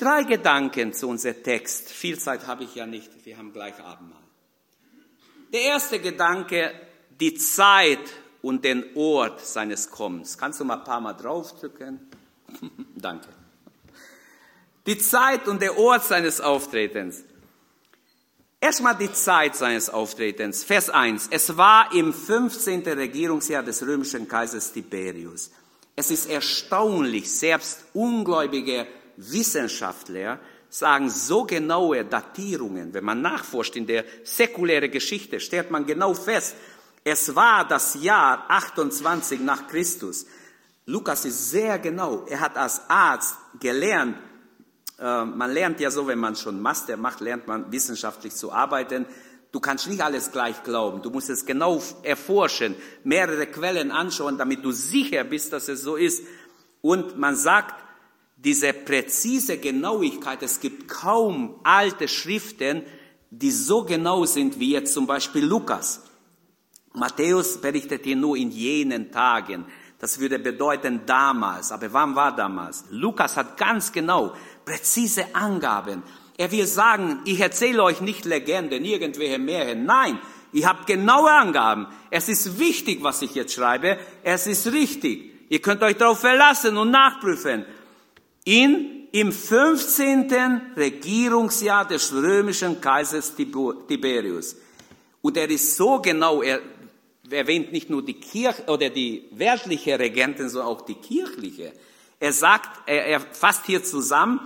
Drei 0.00 0.22
Gedanken 0.22 0.94
zu 0.94 1.08
unserem 1.08 1.42
Text. 1.42 1.90
Viel 1.90 2.18
Zeit 2.18 2.46
habe 2.46 2.64
ich 2.64 2.74
ja 2.74 2.86
nicht, 2.86 3.10
wir 3.26 3.36
haben 3.36 3.52
gleich 3.52 3.78
Abendmahl. 3.80 4.22
Der 5.52 5.60
erste 5.60 5.98
Gedanke, 5.98 6.72
die 7.20 7.34
Zeit 7.34 7.98
und 8.40 8.64
den 8.64 8.96
Ort 8.96 9.44
seines 9.44 9.90
Kommens. 9.90 10.38
Kannst 10.38 10.58
du 10.58 10.64
mal 10.64 10.78
ein 10.78 10.84
paar 10.84 11.02
Mal 11.02 11.12
draufdrücken? 11.12 12.00
Danke. 12.96 13.28
Die 14.86 14.96
Zeit 14.96 15.46
und 15.46 15.60
der 15.60 15.76
Ort 15.76 16.04
seines 16.04 16.40
Auftretens. 16.40 17.22
Erstmal 18.58 18.96
die 18.96 19.12
Zeit 19.12 19.54
seines 19.54 19.90
Auftretens. 19.90 20.64
Vers 20.64 20.88
1. 20.88 21.28
Es 21.30 21.58
war 21.58 21.92
im 21.94 22.14
15. 22.14 22.88
Regierungsjahr 22.88 23.62
des 23.62 23.82
römischen 23.82 24.26
Kaisers 24.26 24.72
Tiberius. 24.72 25.50
Es 25.94 26.10
ist 26.10 26.30
erstaunlich, 26.30 27.30
selbst 27.30 27.84
ungläubige 27.92 28.86
Wissenschaftler 29.20 30.40
sagen 30.68 31.10
so 31.10 31.44
genaue 31.44 32.04
Datierungen. 32.04 32.94
Wenn 32.94 33.04
man 33.04 33.20
nachforscht 33.20 33.76
in 33.76 33.86
der 33.86 34.04
säkulären 34.24 34.90
Geschichte, 34.90 35.40
stellt 35.40 35.70
man 35.70 35.84
genau 35.84 36.14
fest, 36.14 36.54
es 37.02 37.34
war 37.34 37.66
das 37.66 37.94
Jahr 38.00 38.44
28 38.48 39.40
nach 39.40 39.66
Christus. 39.66 40.26
Lukas 40.86 41.24
ist 41.24 41.50
sehr 41.50 41.78
genau. 41.78 42.24
Er 42.28 42.40
hat 42.40 42.56
als 42.56 42.88
Arzt 42.88 43.36
gelernt, 43.58 44.16
äh, 44.98 45.24
man 45.24 45.50
lernt 45.50 45.80
ja 45.80 45.90
so, 45.90 46.06
wenn 46.06 46.18
man 46.18 46.36
schon 46.36 46.60
Master 46.60 46.96
macht, 46.96 47.20
lernt 47.20 47.46
man 47.46 47.72
wissenschaftlich 47.72 48.34
zu 48.34 48.52
arbeiten. 48.52 49.06
Du 49.52 49.58
kannst 49.58 49.88
nicht 49.88 50.02
alles 50.02 50.30
gleich 50.30 50.62
glauben. 50.62 51.02
Du 51.02 51.10
musst 51.10 51.30
es 51.30 51.44
genau 51.44 51.82
erforschen, 52.02 52.76
mehrere 53.02 53.46
Quellen 53.46 53.90
anschauen, 53.90 54.38
damit 54.38 54.64
du 54.64 54.70
sicher 54.70 55.24
bist, 55.24 55.52
dass 55.52 55.68
es 55.68 55.82
so 55.82 55.96
ist. 55.96 56.24
Und 56.82 57.18
man 57.18 57.34
sagt, 57.34 57.74
diese 58.42 58.72
präzise 58.72 59.58
Genauigkeit, 59.58 60.42
es 60.42 60.60
gibt 60.60 60.88
kaum 60.88 61.60
alte 61.62 62.08
Schriften, 62.08 62.82
die 63.30 63.50
so 63.50 63.84
genau 63.84 64.24
sind 64.24 64.58
wie 64.58 64.72
jetzt 64.72 64.94
zum 64.94 65.06
Beispiel 65.06 65.44
Lukas. 65.44 66.02
Matthäus 66.94 67.60
berichtet 67.60 68.04
hier 68.04 68.16
nur 68.16 68.36
in 68.36 68.50
jenen 68.50 69.12
Tagen. 69.12 69.66
Das 69.98 70.18
würde 70.18 70.38
bedeuten 70.38 71.02
damals. 71.04 71.70
Aber 71.70 71.92
wann 71.92 72.16
war 72.16 72.34
damals? 72.34 72.86
Lukas 72.90 73.36
hat 73.36 73.58
ganz 73.58 73.92
genau 73.92 74.34
präzise 74.64 75.34
Angaben. 75.34 76.02
Er 76.38 76.50
will 76.50 76.66
sagen, 76.66 77.20
ich 77.26 77.38
erzähle 77.38 77.82
euch 77.82 78.00
nicht 78.00 78.24
Legenden, 78.24 78.84
irgendwelche 78.84 79.38
Märchen. 79.38 79.84
Nein, 79.84 80.18
ich 80.52 80.64
habe 80.64 80.84
genaue 80.86 81.30
Angaben. 81.30 81.86
Es 82.10 82.30
ist 82.30 82.58
wichtig, 82.58 83.02
was 83.02 83.20
ich 83.20 83.34
jetzt 83.34 83.52
schreibe. 83.52 83.98
Es 84.22 84.46
ist 84.46 84.72
richtig. 84.72 85.30
Ihr 85.50 85.60
könnt 85.60 85.82
euch 85.82 85.96
darauf 85.96 86.20
verlassen 86.20 86.78
und 86.78 86.90
nachprüfen. 86.90 87.66
In, 88.44 89.08
Im 89.12 89.32
15. 89.32 90.72
Regierungsjahr 90.76 91.86
des 91.86 92.12
römischen 92.12 92.80
Kaisers 92.80 93.34
Tiberius. 93.34 94.56
Und 95.22 95.36
er 95.36 95.50
ist 95.50 95.76
so 95.76 96.00
genau, 96.00 96.42
er 96.42 96.60
erwähnt 97.30 97.72
nicht 97.72 97.90
nur 97.90 98.04
die 98.04 98.14
Kirche 98.14 98.64
oder 98.66 98.88
die 98.88 99.24
weltliche 99.32 99.98
Regentin, 99.98 100.48
sondern 100.48 100.72
auch 100.72 100.82
die 100.82 100.94
kirchliche. 100.94 101.72
Er 102.18 102.32
sagt, 102.32 102.68
er, 102.86 103.06
er 103.06 103.20
fasst 103.20 103.66
hier 103.66 103.82
zusammen 103.82 104.40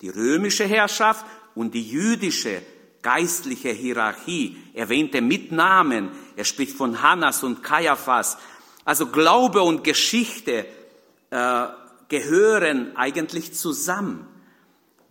die 0.00 0.08
römische 0.08 0.64
Herrschaft 0.64 1.24
und 1.54 1.74
die 1.74 1.88
jüdische 1.88 2.62
geistliche 3.02 3.70
Hierarchie. 3.70 4.56
Er 4.74 4.82
erwähnte 4.82 5.20
mit 5.20 5.52
Namen. 5.52 6.10
Er 6.36 6.44
spricht 6.44 6.76
von 6.76 7.02
Hannas 7.02 7.42
und 7.42 7.62
Kaiaphas. 7.62 8.38
Also 8.84 9.06
Glaube 9.06 9.62
und 9.62 9.84
Geschichte 9.84 10.66
äh, 11.30 11.66
gehören 12.12 12.94
eigentlich 12.94 13.54
zusammen. 13.54 14.28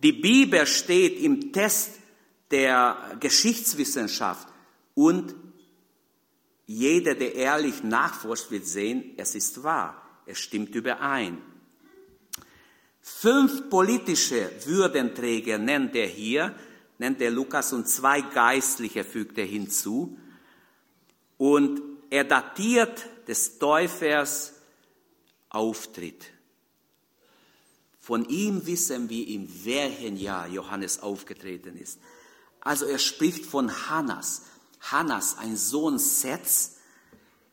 Die 0.04 0.12
Bibel 0.12 0.64
steht 0.68 1.18
im 1.20 1.52
Test 1.52 1.98
der 2.52 3.16
Geschichtswissenschaft 3.18 4.46
und 4.94 5.34
jeder, 6.64 7.16
der 7.16 7.34
ehrlich 7.34 7.82
nachforscht, 7.82 8.52
wird 8.52 8.66
sehen, 8.66 9.14
es 9.16 9.34
ist 9.34 9.64
wahr, 9.64 10.00
es 10.26 10.38
stimmt 10.38 10.76
überein. 10.76 11.38
Fünf 13.00 13.68
politische 13.68 14.48
Würdenträger 14.64 15.58
nennt 15.58 15.96
er 15.96 16.06
hier, 16.06 16.54
nennt 16.98 17.20
er 17.20 17.32
Lukas, 17.32 17.72
und 17.72 17.88
zwei 17.88 18.20
geistliche 18.20 19.02
fügt 19.02 19.38
er 19.38 19.46
hinzu. 19.46 20.16
Und 21.36 21.82
er 22.10 22.22
datiert 22.22 23.04
des 23.26 23.58
Täufers 23.58 24.54
Auftritt. 25.48 26.32
Von 28.02 28.24
ihm 28.24 28.66
wissen 28.66 29.08
wir, 29.08 29.28
in 29.28 29.48
welchem 29.64 30.16
Jahr 30.16 30.48
Johannes 30.48 31.00
aufgetreten 31.00 31.76
ist. 31.76 32.00
Also 32.60 32.84
er 32.84 32.98
spricht 32.98 33.46
von 33.46 33.70
Hannas. 33.88 34.42
Hannas, 34.80 35.38
ein 35.38 35.56
Sohn 35.56 36.00
Seths, 36.00 36.78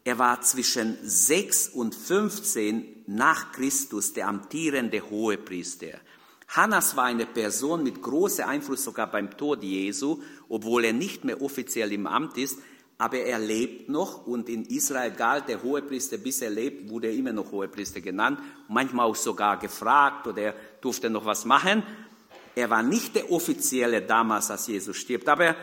er 0.04 0.18
war 0.18 0.42
zwischen 0.42 0.98
6 1.04 1.70
und 1.70 1.94
15 1.94 3.04
nach 3.06 3.52
Christus 3.52 4.14
der 4.14 4.28
amtierende 4.28 5.08
Hohepriester. 5.08 6.00
Hannas 6.48 6.96
war 6.96 7.04
eine 7.04 7.28
Person 7.28 7.84
mit 7.84 8.02
großem 8.02 8.48
Einfluss 8.48 8.84
sogar 8.84 9.12
beim 9.12 9.38
Tod 9.38 9.62
Jesu, 9.62 10.20
obwohl 10.48 10.86
er 10.86 10.94
nicht 10.94 11.26
mehr 11.26 11.44
offiziell 11.44 11.94
im 11.94 12.08
Amt 12.08 12.40
ist, 12.40 12.58
aber 13.00 13.18
er 13.18 13.40
lebt 13.40 13.90
noch 13.90 14.28
und 14.28 14.48
in 14.48 14.66
Israel 14.66 15.10
galt 15.10 15.48
der 15.48 15.64
Hohepriester, 15.64 16.18
bis 16.18 16.44
er 16.44 16.52
lebt, 16.52 16.88
wurde 16.92 17.08
er 17.08 17.14
immer 17.14 17.34
noch 17.34 17.52
Hohepriester 17.52 18.02
genannt, 18.02 18.40
manchmal 18.68 19.08
auch 19.08 19.16
sogar 19.16 19.58
gefragt 19.58 20.28
oder 20.28 20.42
er 20.42 20.56
durfte 20.82 21.10
noch 21.10 21.26
was 21.26 21.46
machen. 21.46 21.82
Er 22.56 22.70
war 22.70 22.84
nicht 22.84 23.16
der 23.16 23.32
offizielle 23.32 24.04
damals, 24.04 24.52
als 24.52 24.68
Jesus 24.68 24.98
stirbt, 24.98 25.28
aber 25.28 25.56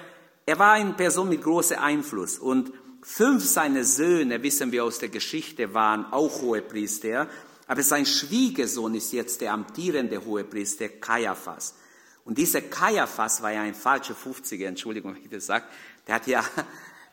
er 0.45 0.59
war 0.59 0.73
eine 0.73 0.95
Person 0.95 1.29
mit 1.29 1.43
großem 1.43 1.79
Einfluss 1.79 2.41
und 2.41 2.73
Fünf 3.09 3.45
seiner 3.45 3.85
Söhne, 3.85 4.43
wissen 4.43 4.73
wir 4.73 4.83
aus 4.83 4.99
der 4.99 5.09
Geschichte, 5.09 5.73
waren 5.73 6.07
auch 6.13 6.43
Hohepriester, 6.43 7.29
aber 7.69 7.83
sein 7.85 8.05
Schwiegersohn 8.05 8.97
ist 8.97 9.13
jetzt 9.13 9.41
der 9.41 9.53
amtierende 9.53 10.25
Hohepriester 10.25 10.89
Kaiaphas. 10.89 11.77
Und 12.25 12.37
dieser 12.37 12.63
Kaiaphas 12.63 13.41
war 13.43 13.53
ja 13.53 13.63
ein 13.63 13.77
falscher 13.77 14.15
50er, 14.15 14.67
Entschuldigung, 14.67 15.15
wenn 15.15 15.23
ich 15.23 15.31
das 15.31 15.47
sage. 15.47 15.67
Der 16.09 16.17
hat 16.17 16.27
ja, 16.27 16.45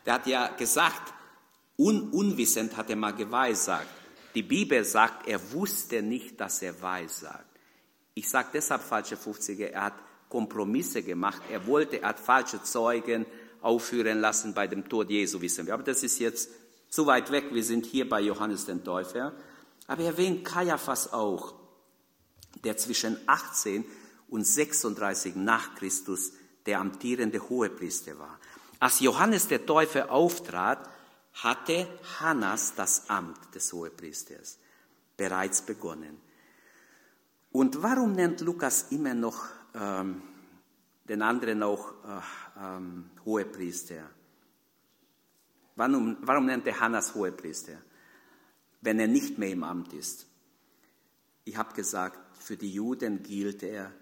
der 0.04 0.14
hat 0.14 0.26
ja 0.26 0.48
gesagt, 0.48 1.12
un, 1.76 2.10
unwissend 2.10 2.76
hat 2.76 2.90
er 2.90 2.96
mal 2.96 3.14
geweissagt. 3.14 3.88
Die 4.34 4.42
Bibel 4.42 4.84
sagt, 4.84 5.28
er 5.28 5.52
wusste 5.52 6.02
nicht, 6.02 6.40
dass 6.40 6.62
er 6.62 6.80
weissagt. 6.82 7.46
Ich 8.14 8.28
sage 8.28 8.48
deshalb 8.52 8.82
falsche 8.82 9.16
50er, 9.16 9.66
er 9.66 9.84
hat 9.84 9.94
Kompromisse 10.28 11.02
gemacht. 11.02 11.42
Er 11.50 11.66
wollte, 11.66 12.02
er 12.02 12.08
hat 12.08 12.20
falsche 12.20 12.62
Zeugen 12.62 13.26
aufführen 13.60 14.20
lassen 14.20 14.54
bei 14.54 14.66
dem 14.66 14.88
Tod 14.88 15.10
Jesu, 15.10 15.40
wissen 15.40 15.66
wir. 15.66 15.74
Aber 15.74 15.82
das 15.82 16.02
ist 16.02 16.18
jetzt 16.18 16.50
zu 16.88 17.06
weit 17.06 17.30
weg. 17.30 17.46
Wir 17.52 17.64
sind 17.64 17.86
hier 17.86 18.08
bei 18.08 18.20
Johannes 18.20 18.66
den 18.66 18.84
Täufer. 18.84 19.32
Aber 19.86 20.02
er 20.02 20.10
erwähnt 20.10 20.44
Kaiaphas 20.44 21.12
auch, 21.12 21.54
der 22.62 22.76
zwischen 22.76 23.16
18 23.26 23.84
und 24.28 24.44
36 24.44 25.36
nach 25.36 25.74
Christus 25.74 26.32
der 26.66 26.80
amtierende 26.80 27.48
Hohepriester 27.48 28.18
war. 28.18 28.38
Als 28.80 29.00
Johannes 29.00 29.48
der 29.48 29.64
Täufer 29.64 30.10
auftrat, 30.10 30.88
hatte 31.34 31.88
Hannas 32.20 32.74
das 32.74 33.08
Amt 33.10 33.54
des 33.54 33.72
Hohepriesters 33.72 34.58
bereits 35.16 35.62
begonnen. 35.62 36.20
Und 37.52 37.82
warum 37.82 38.12
nennt 38.12 38.40
Lukas 38.40 38.90
immer 38.90 39.14
noch 39.14 39.46
ähm, 39.74 40.22
den 41.08 41.22
anderen 41.22 41.62
auch 41.62 41.92
äh, 42.04 42.20
ähm, 42.60 43.10
Hohepriester? 43.24 44.10
Warum, 45.76 46.16
warum 46.20 46.46
nennt 46.46 46.66
er 46.66 46.78
Hannas 46.80 47.14
Hohepriester, 47.14 47.78
wenn 48.80 49.00
er 49.00 49.08
nicht 49.08 49.38
mehr 49.38 49.50
im 49.50 49.64
Amt 49.64 49.92
ist? 49.92 50.26
Ich 51.44 51.56
habe 51.56 51.74
gesagt, 51.74 52.36
für 52.36 52.56
die 52.56 52.72
Juden 52.72 53.22
gilt 53.22 53.62
er, 53.62 53.92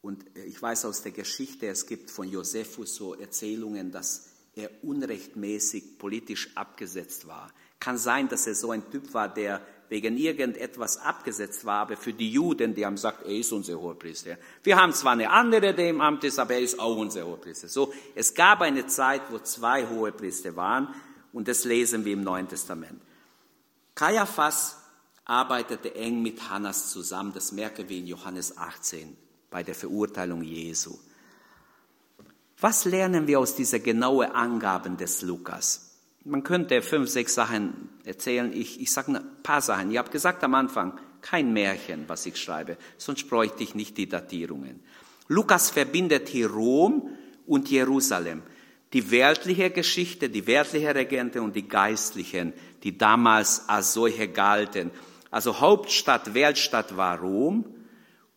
und 0.00 0.24
ich 0.46 0.60
weiß 0.60 0.84
aus 0.84 1.02
der 1.02 1.12
Geschichte, 1.12 1.66
es 1.66 1.86
gibt 1.86 2.10
von 2.10 2.28
Josephus 2.28 2.94
so 2.94 3.14
Erzählungen, 3.14 3.90
dass 3.90 4.28
er 4.54 4.70
unrechtmäßig 4.82 5.98
politisch 5.98 6.50
abgesetzt 6.56 7.26
war. 7.26 7.52
Kann 7.80 7.98
sein, 7.98 8.28
dass 8.28 8.46
er 8.46 8.54
so 8.54 8.70
ein 8.70 8.90
Typ 8.90 9.12
war, 9.14 9.32
der 9.32 9.60
wegen 9.88 10.16
irgendetwas 10.18 10.98
abgesetzt 10.98 11.64
war, 11.64 11.80
aber 11.80 11.96
für 11.96 12.12
die 12.12 12.30
Juden, 12.30 12.74
die 12.74 12.84
haben 12.84 12.96
gesagt, 12.96 13.24
er 13.24 13.32
ist 13.32 13.52
unser 13.52 13.80
Hohepriester. 13.80 14.36
Wir 14.62 14.76
haben 14.76 14.92
zwar 14.92 15.12
eine 15.12 15.30
andere, 15.30 15.74
der 15.74 15.88
im 15.88 16.00
Amt 16.00 16.24
ist, 16.24 16.38
aber 16.38 16.54
er 16.54 16.60
ist 16.60 16.78
auch 16.78 16.96
unser 16.96 17.24
Hohepriester. 17.24 17.68
So, 17.68 17.92
es 18.14 18.34
gab 18.34 18.60
eine 18.60 18.86
Zeit, 18.86 19.22
wo 19.30 19.38
zwei 19.38 19.86
Hohepriester 19.86 20.54
waren 20.56 20.94
und 21.32 21.48
das 21.48 21.64
lesen 21.64 22.04
wir 22.04 22.12
im 22.12 22.22
Neuen 22.22 22.48
Testament. 22.48 23.00
Kaiaphas 23.94 24.76
arbeitete 25.24 25.94
eng 25.94 26.22
mit 26.22 26.50
Hannas 26.50 26.90
zusammen, 26.90 27.32
das 27.32 27.52
merken 27.52 27.88
wir 27.88 27.96
in 27.96 28.06
Johannes 28.06 28.56
18 28.58 29.16
bei 29.50 29.62
der 29.62 29.74
Verurteilung 29.74 30.42
Jesu. 30.42 30.98
Was 32.60 32.84
lernen 32.84 33.26
wir 33.26 33.38
aus 33.38 33.54
dieser 33.54 33.78
genauen 33.78 34.30
Angaben 34.32 34.96
des 34.96 35.22
Lukas? 35.22 35.96
Man 36.24 36.42
könnte 36.42 36.82
fünf, 36.82 37.08
sechs 37.08 37.34
Sachen 37.34 37.88
erzählen. 38.04 38.52
Ich, 38.52 38.80
ich 38.80 38.92
sage 38.92 39.12
ein 39.12 39.42
paar 39.42 39.60
Sachen. 39.60 39.90
Ihr 39.90 40.00
habt 40.00 40.10
gesagt 40.10 40.42
am 40.42 40.54
Anfang, 40.54 40.98
kein 41.22 41.52
Märchen, 41.52 42.04
was 42.08 42.26
ich 42.26 42.36
schreibe, 42.36 42.76
sonst 42.96 43.28
bräuchte 43.28 43.62
ich 43.62 43.74
nicht 43.74 43.96
die 43.96 44.08
Datierungen. 44.08 44.80
Lukas 45.28 45.70
verbindet 45.70 46.28
hier 46.28 46.50
Rom 46.50 47.10
und 47.46 47.70
Jerusalem. 47.70 48.42
Die 48.92 49.10
weltliche 49.10 49.70
Geschichte, 49.70 50.28
die 50.30 50.46
weltliche 50.46 50.94
Regente 50.94 51.42
und 51.42 51.54
die 51.54 51.68
geistlichen, 51.68 52.54
die 52.82 52.96
damals 52.96 53.68
als 53.68 53.92
solche 53.92 54.28
galten. 54.28 54.90
Also 55.30 55.60
Hauptstadt, 55.60 56.34
Weltstadt 56.34 56.96
war 56.96 57.18
Rom 57.18 57.66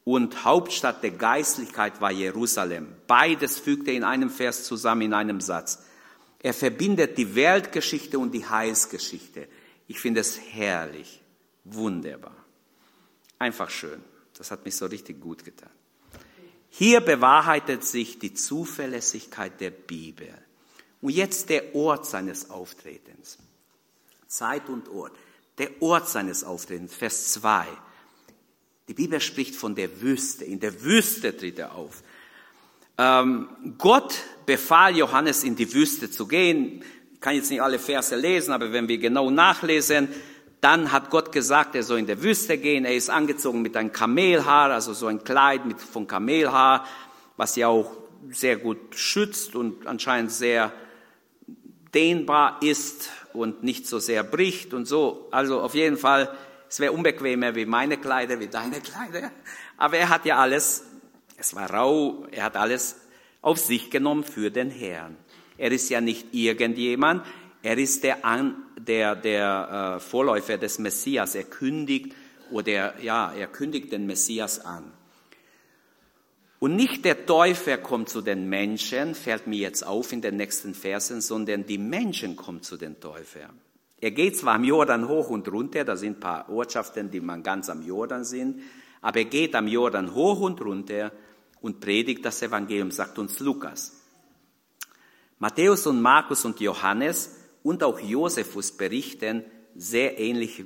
und 0.03 0.43
Hauptstadt 0.43 1.03
der 1.03 1.11
Geistlichkeit 1.11 2.01
war 2.01 2.11
Jerusalem. 2.11 2.95
Beides 3.07 3.59
fügt 3.59 3.87
er 3.87 3.93
in 3.93 4.03
einem 4.03 4.29
Vers 4.29 4.63
zusammen, 4.63 5.03
in 5.03 5.13
einem 5.13 5.41
Satz. 5.41 5.83
Er 6.39 6.53
verbindet 6.53 7.17
die 7.17 7.35
Weltgeschichte 7.35 8.17
und 8.17 8.31
die 8.31 8.47
Heilsgeschichte. 8.47 9.47
Ich 9.87 9.99
finde 9.99 10.21
es 10.21 10.39
herrlich, 10.39 11.21
wunderbar. 11.63 12.35
Einfach 13.37 13.69
schön. 13.69 14.01
Das 14.37 14.49
hat 14.49 14.65
mich 14.65 14.75
so 14.75 14.87
richtig 14.87 15.21
gut 15.21 15.45
getan. 15.45 15.69
Hier 16.69 17.01
bewahrheitet 17.01 17.83
sich 17.83 18.17
die 18.17 18.33
Zuverlässigkeit 18.33 19.59
der 19.59 19.71
Bibel. 19.71 20.33
Und 21.01 21.11
jetzt 21.11 21.49
der 21.49 21.75
Ort 21.75 22.05
seines 22.05 22.49
Auftretens. 22.49 23.37
Zeit 24.27 24.69
und 24.69 24.87
Ort. 24.89 25.13
Der 25.57 25.81
Ort 25.81 26.09
seines 26.09 26.43
Auftretens, 26.43 26.95
Vers 26.95 27.33
2. 27.33 27.67
Die 28.91 29.03
Bibel 29.03 29.21
spricht 29.21 29.55
von 29.55 29.73
der 29.73 30.01
Wüste. 30.01 30.43
In 30.43 30.59
der 30.59 30.83
Wüste 30.83 31.37
tritt 31.37 31.59
er 31.59 31.75
auf. 31.75 32.03
Ähm, 32.97 33.47
Gott 33.77 34.15
befahl 34.45 34.97
Johannes 34.97 35.45
in 35.45 35.55
die 35.55 35.73
Wüste 35.73 36.11
zu 36.11 36.27
gehen. 36.27 36.83
Ich 37.13 37.21
kann 37.21 37.35
jetzt 37.35 37.49
nicht 37.49 37.61
alle 37.61 37.79
Verse 37.79 38.13
lesen, 38.17 38.51
aber 38.51 38.73
wenn 38.73 38.89
wir 38.89 38.97
genau 38.97 39.29
nachlesen, 39.29 40.09
dann 40.59 40.91
hat 40.91 41.09
Gott 41.09 41.31
gesagt, 41.31 41.73
er 41.75 41.83
soll 41.83 41.99
in 41.99 42.05
der 42.05 42.21
Wüste 42.21 42.57
gehen. 42.57 42.83
Er 42.83 42.93
ist 42.93 43.09
angezogen 43.09 43.61
mit 43.61 43.77
einem 43.77 43.93
Kamelhaar, 43.93 44.71
also 44.71 44.91
so 44.91 45.07
ein 45.07 45.23
Kleid 45.23 45.65
mit, 45.65 45.79
von 45.79 46.05
Kamelhaar, 46.05 46.85
was 47.37 47.55
ja 47.55 47.69
auch 47.69 47.95
sehr 48.29 48.57
gut 48.57 48.93
schützt 48.93 49.55
und 49.55 49.87
anscheinend 49.87 50.33
sehr 50.33 50.73
dehnbar 51.93 52.59
ist 52.61 53.09
und 53.31 53.63
nicht 53.63 53.87
so 53.87 53.99
sehr 53.99 54.25
bricht 54.25 54.73
und 54.73 54.85
so. 54.85 55.29
Also 55.31 55.61
auf 55.61 55.75
jeden 55.75 55.95
Fall 55.95 56.35
es 56.71 56.79
wäre 56.79 56.93
unbequemer 56.93 57.53
wie 57.53 57.65
meine 57.65 57.97
Kleider, 57.97 58.39
wie 58.39 58.47
deine 58.47 58.79
Kleider. 58.79 59.29
Aber 59.75 59.97
er 59.97 60.07
hat 60.07 60.23
ja 60.23 60.37
alles, 60.37 60.85
es 61.35 61.53
war 61.53 61.69
rau, 61.69 62.25
er 62.31 62.45
hat 62.45 62.55
alles 62.55 62.95
auf 63.41 63.57
sich 63.57 63.91
genommen 63.91 64.23
für 64.23 64.51
den 64.51 64.71
Herrn. 64.71 65.17
Er 65.57 65.73
ist 65.73 65.89
ja 65.89 65.99
nicht 65.99 66.33
irgendjemand, 66.33 67.25
er 67.61 67.77
ist 67.77 68.05
der, 68.05 68.19
der, 68.77 69.17
der 69.17 69.97
äh, 69.97 69.99
Vorläufer 69.99 70.57
des 70.57 70.79
Messias. 70.79 71.35
Er 71.35 71.43
kündigt 71.43 72.15
oder 72.51 72.97
ja, 73.01 73.33
er 73.33 73.47
kündigt 73.47 73.91
den 73.91 74.05
Messias 74.05 74.63
an. 74.63 74.93
Und 76.59 76.77
nicht 76.77 77.03
der 77.03 77.25
Täufer 77.25 77.79
kommt 77.79 78.07
zu 78.07 78.21
den 78.21 78.47
Menschen, 78.47 79.13
fällt 79.13 79.45
mir 79.45 79.59
jetzt 79.59 79.85
auf 79.85 80.13
in 80.13 80.21
den 80.21 80.37
nächsten 80.37 80.73
Versen, 80.73 81.19
sondern 81.19 81.65
die 81.65 81.77
Menschen 81.77 82.37
kommen 82.37 82.61
zu 82.61 82.77
den 82.77 82.97
Täufern. 83.01 83.59
Er 84.01 84.11
geht 84.11 84.35
zwar 84.35 84.55
am 84.55 84.63
Jordan 84.63 85.07
hoch 85.07 85.29
und 85.29 85.47
runter, 85.47 85.85
da 85.85 85.95
sind 85.95 86.17
ein 86.17 86.19
paar 86.19 86.49
Ortschaften, 86.49 87.11
die 87.11 87.21
man 87.21 87.43
ganz 87.43 87.69
am 87.69 87.83
Jordan 87.83 88.25
sind, 88.25 88.61
aber 88.99 89.19
er 89.19 89.25
geht 89.25 89.53
am 89.53 89.67
Jordan 89.67 90.15
hoch 90.15 90.41
und 90.41 90.59
runter 90.59 91.11
und 91.61 91.79
predigt 91.79 92.25
das 92.25 92.41
Evangelium, 92.41 92.89
sagt 92.89 93.19
uns 93.19 93.39
Lukas. 93.39 94.01
Matthäus 95.37 95.85
und 95.85 96.01
Markus 96.01 96.45
und 96.45 96.59
Johannes 96.59 97.35
und 97.61 97.83
auch 97.83 97.99
Josephus 97.99 98.71
berichten 98.71 99.43
sehr 99.75 100.19
ähnlich 100.19 100.65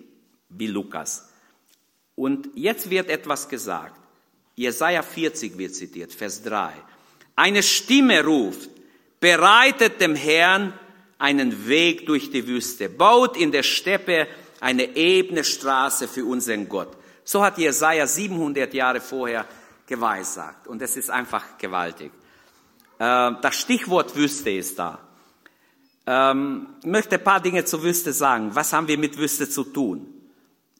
wie 0.49 0.67
Lukas. 0.67 1.29
Und 2.15 2.49
jetzt 2.55 2.89
wird 2.89 3.09
etwas 3.09 3.49
gesagt. 3.49 3.99
Jesaja 4.55 5.01
40 5.01 5.57
wird 5.57 5.75
zitiert, 5.75 6.13
Vers 6.13 6.41
3. 6.43 6.71
Eine 7.35 7.61
Stimme 7.61 8.23
ruft, 8.23 8.69
bereitet 9.19 9.99
dem 9.99 10.15
Herrn 10.15 10.73
einen 11.17 11.67
Weg 11.67 12.05
durch 12.05 12.29
die 12.29 12.47
Wüste, 12.47 12.89
baut 12.89 13.37
in 13.37 13.51
der 13.51 13.63
Steppe 13.63 14.27
eine 14.59 14.95
ebene 14.95 15.43
Straße 15.43 16.07
für 16.07 16.25
unseren 16.25 16.67
Gott. 16.67 16.95
So 17.23 17.43
hat 17.43 17.57
Jesaja 17.57 18.05
700 18.05 18.73
Jahre 18.73 19.01
vorher 19.01 19.45
geweissagt. 19.87 20.67
Und 20.67 20.81
es 20.81 20.95
ist 20.95 21.09
einfach 21.09 21.57
gewaltig. 21.57 22.11
Ähm, 22.99 23.37
das 23.41 23.55
Stichwort 23.55 24.15
Wüste 24.15 24.51
ist 24.51 24.77
da. 24.77 24.99
Ähm, 26.05 26.67
ich 26.81 26.87
möchte 26.87 27.15
ein 27.15 27.23
paar 27.23 27.39
Dinge 27.39 27.65
zur 27.65 27.83
Wüste 27.83 28.13
sagen. 28.13 28.53
Was 28.53 28.73
haben 28.73 28.87
wir 28.87 28.97
mit 28.97 29.17
Wüste 29.17 29.49
zu 29.49 29.63
tun? 29.63 30.07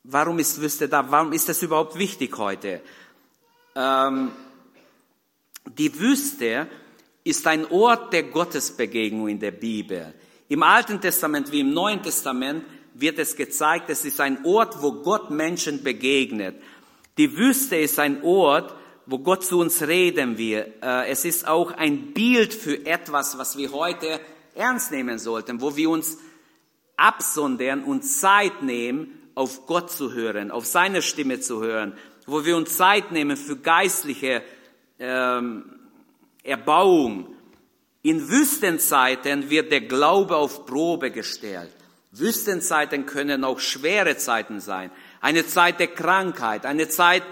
Warum 0.04 0.38
ist 0.40 0.62
Wüste 0.62 0.88
da? 0.88 1.10
Warum 1.10 1.34
ist 1.34 1.50
das 1.50 1.62
überhaupt 1.64 1.98
wichtig 1.98 2.38
heute? 2.38 2.82
Ähm, 3.76 4.32
die 5.66 6.00
Wüste 6.00 6.68
ist 7.24 7.48
ein 7.48 7.66
Ort 7.72 8.14
der 8.14 8.24
Gottesbegegnung 8.24 9.28
in 9.28 9.40
der 9.40 9.52
Bibel. 9.52 10.14
Im 10.48 10.62
Alten 10.62 11.02
Testament 11.02 11.52
wie 11.52 11.62
im 11.62 11.74
Neuen 11.74 12.04
Testament 12.04 12.66
wird 12.94 13.18
es 13.18 13.36
gezeigt, 13.36 13.90
es 13.90 14.06
ist 14.06 14.22
ein 14.22 14.46
Ort, 14.46 14.82
wo 14.82 14.92
Gott 14.92 15.32
Menschen 15.32 15.84
begegnet. 15.84 16.56
Die 17.18 17.36
Wüste 17.36 17.78
ist 17.78 17.98
ein 17.98 18.24
Ort, 18.24 18.76
wo 19.08 19.20
Gott 19.20 19.44
zu 19.44 19.60
uns 19.60 19.82
reden 19.82 20.38
will. 20.38 20.74
Äh, 20.82 21.10
es 21.10 21.26
ist 21.26 21.48
auch 21.48 21.72
ein 21.72 22.14
Bild 22.14 22.54
für 22.54 22.86
etwas, 22.86 23.38
was 23.38 23.58
wir 23.58 23.72
heute 23.72 24.20
ernst 24.54 24.92
nehmen 24.92 25.18
sollten, 25.18 25.62
wo 25.62 25.76
wir 25.76 25.90
uns 25.90 26.20
absondern 26.96 27.84
und 27.84 28.04
Zeit 28.04 28.62
nehmen, 28.62 29.20
auf 29.34 29.66
Gott 29.66 29.92
zu 29.92 30.14
hören, 30.14 30.52
auf 30.52 30.66
seine 30.66 31.02
Stimme 31.02 31.40
zu 31.42 31.62
hören, 31.62 31.98
wo 32.26 32.46
wir 32.46 32.56
uns 32.56 32.78
Zeit 32.78 33.12
nehmen 33.12 33.36
für 33.36 33.58
geistliche 33.58 34.42
ähm, 34.98 35.66
Erbauung, 36.44 37.35
in 38.06 38.30
Wüstenzeiten 38.30 39.50
wird 39.50 39.72
der 39.72 39.82
Glaube 39.82 40.36
auf 40.36 40.68
Probe 40.68 41.10
gestellt. 41.10 41.74
Wüstenzeiten 42.12 43.08
können 43.08 43.44
auch 43.44 43.60
schwere 43.60 44.16
Zeiten 44.16 44.60
sein. 44.60 44.92
Eine 45.22 45.48
Zeit 45.48 45.80
der 45.80 45.88
Krankheit, 45.88 46.68
eine 46.68 46.88
Zeit, 46.88 47.24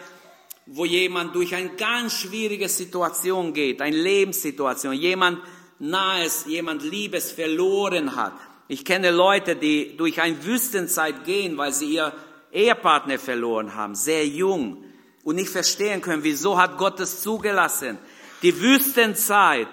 wo 0.66 0.84
jemand 0.84 1.36
durch 1.36 1.54
eine 1.54 1.70
ganz 1.76 2.14
schwierige 2.14 2.68
Situation 2.70 3.54
geht, 3.54 3.84
eine 3.84 3.96
Lebenssituation, 3.96 4.94
jemand 4.94 5.42
Nahes, 5.78 6.46
jemand 6.48 6.82
Liebes 6.82 7.32
verloren 7.32 8.16
hat. 8.16 8.34
Ich 8.68 8.84
kenne 8.84 9.12
Leute, 9.12 9.56
die 9.56 9.96
durch 9.96 10.24
eine 10.24 10.44
Wüstenzeit 10.44 11.24
gehen, 11.24 11.56
weil 11.56 11.72
sie 11.72 11.94
ihr 11.94 12.14
Ehepartner 12.52 13.20
verloren 13.20 13.76
haben, 13.76 13.94
sehr 13.94 14.26
jung 14.26 14.84
und 15.24 15.36
nicht 15.36 15.52
verstehen 15.52 16.02
können, 16.02 16.24
wieso 16.24 16.58
hat 16.58 16.80
Gott 16.80 17.00
es 17.00 17.22
zugelassen. 17.22 18.00
Die 18.42 18.60
Wüstenzeit 18.60 19.68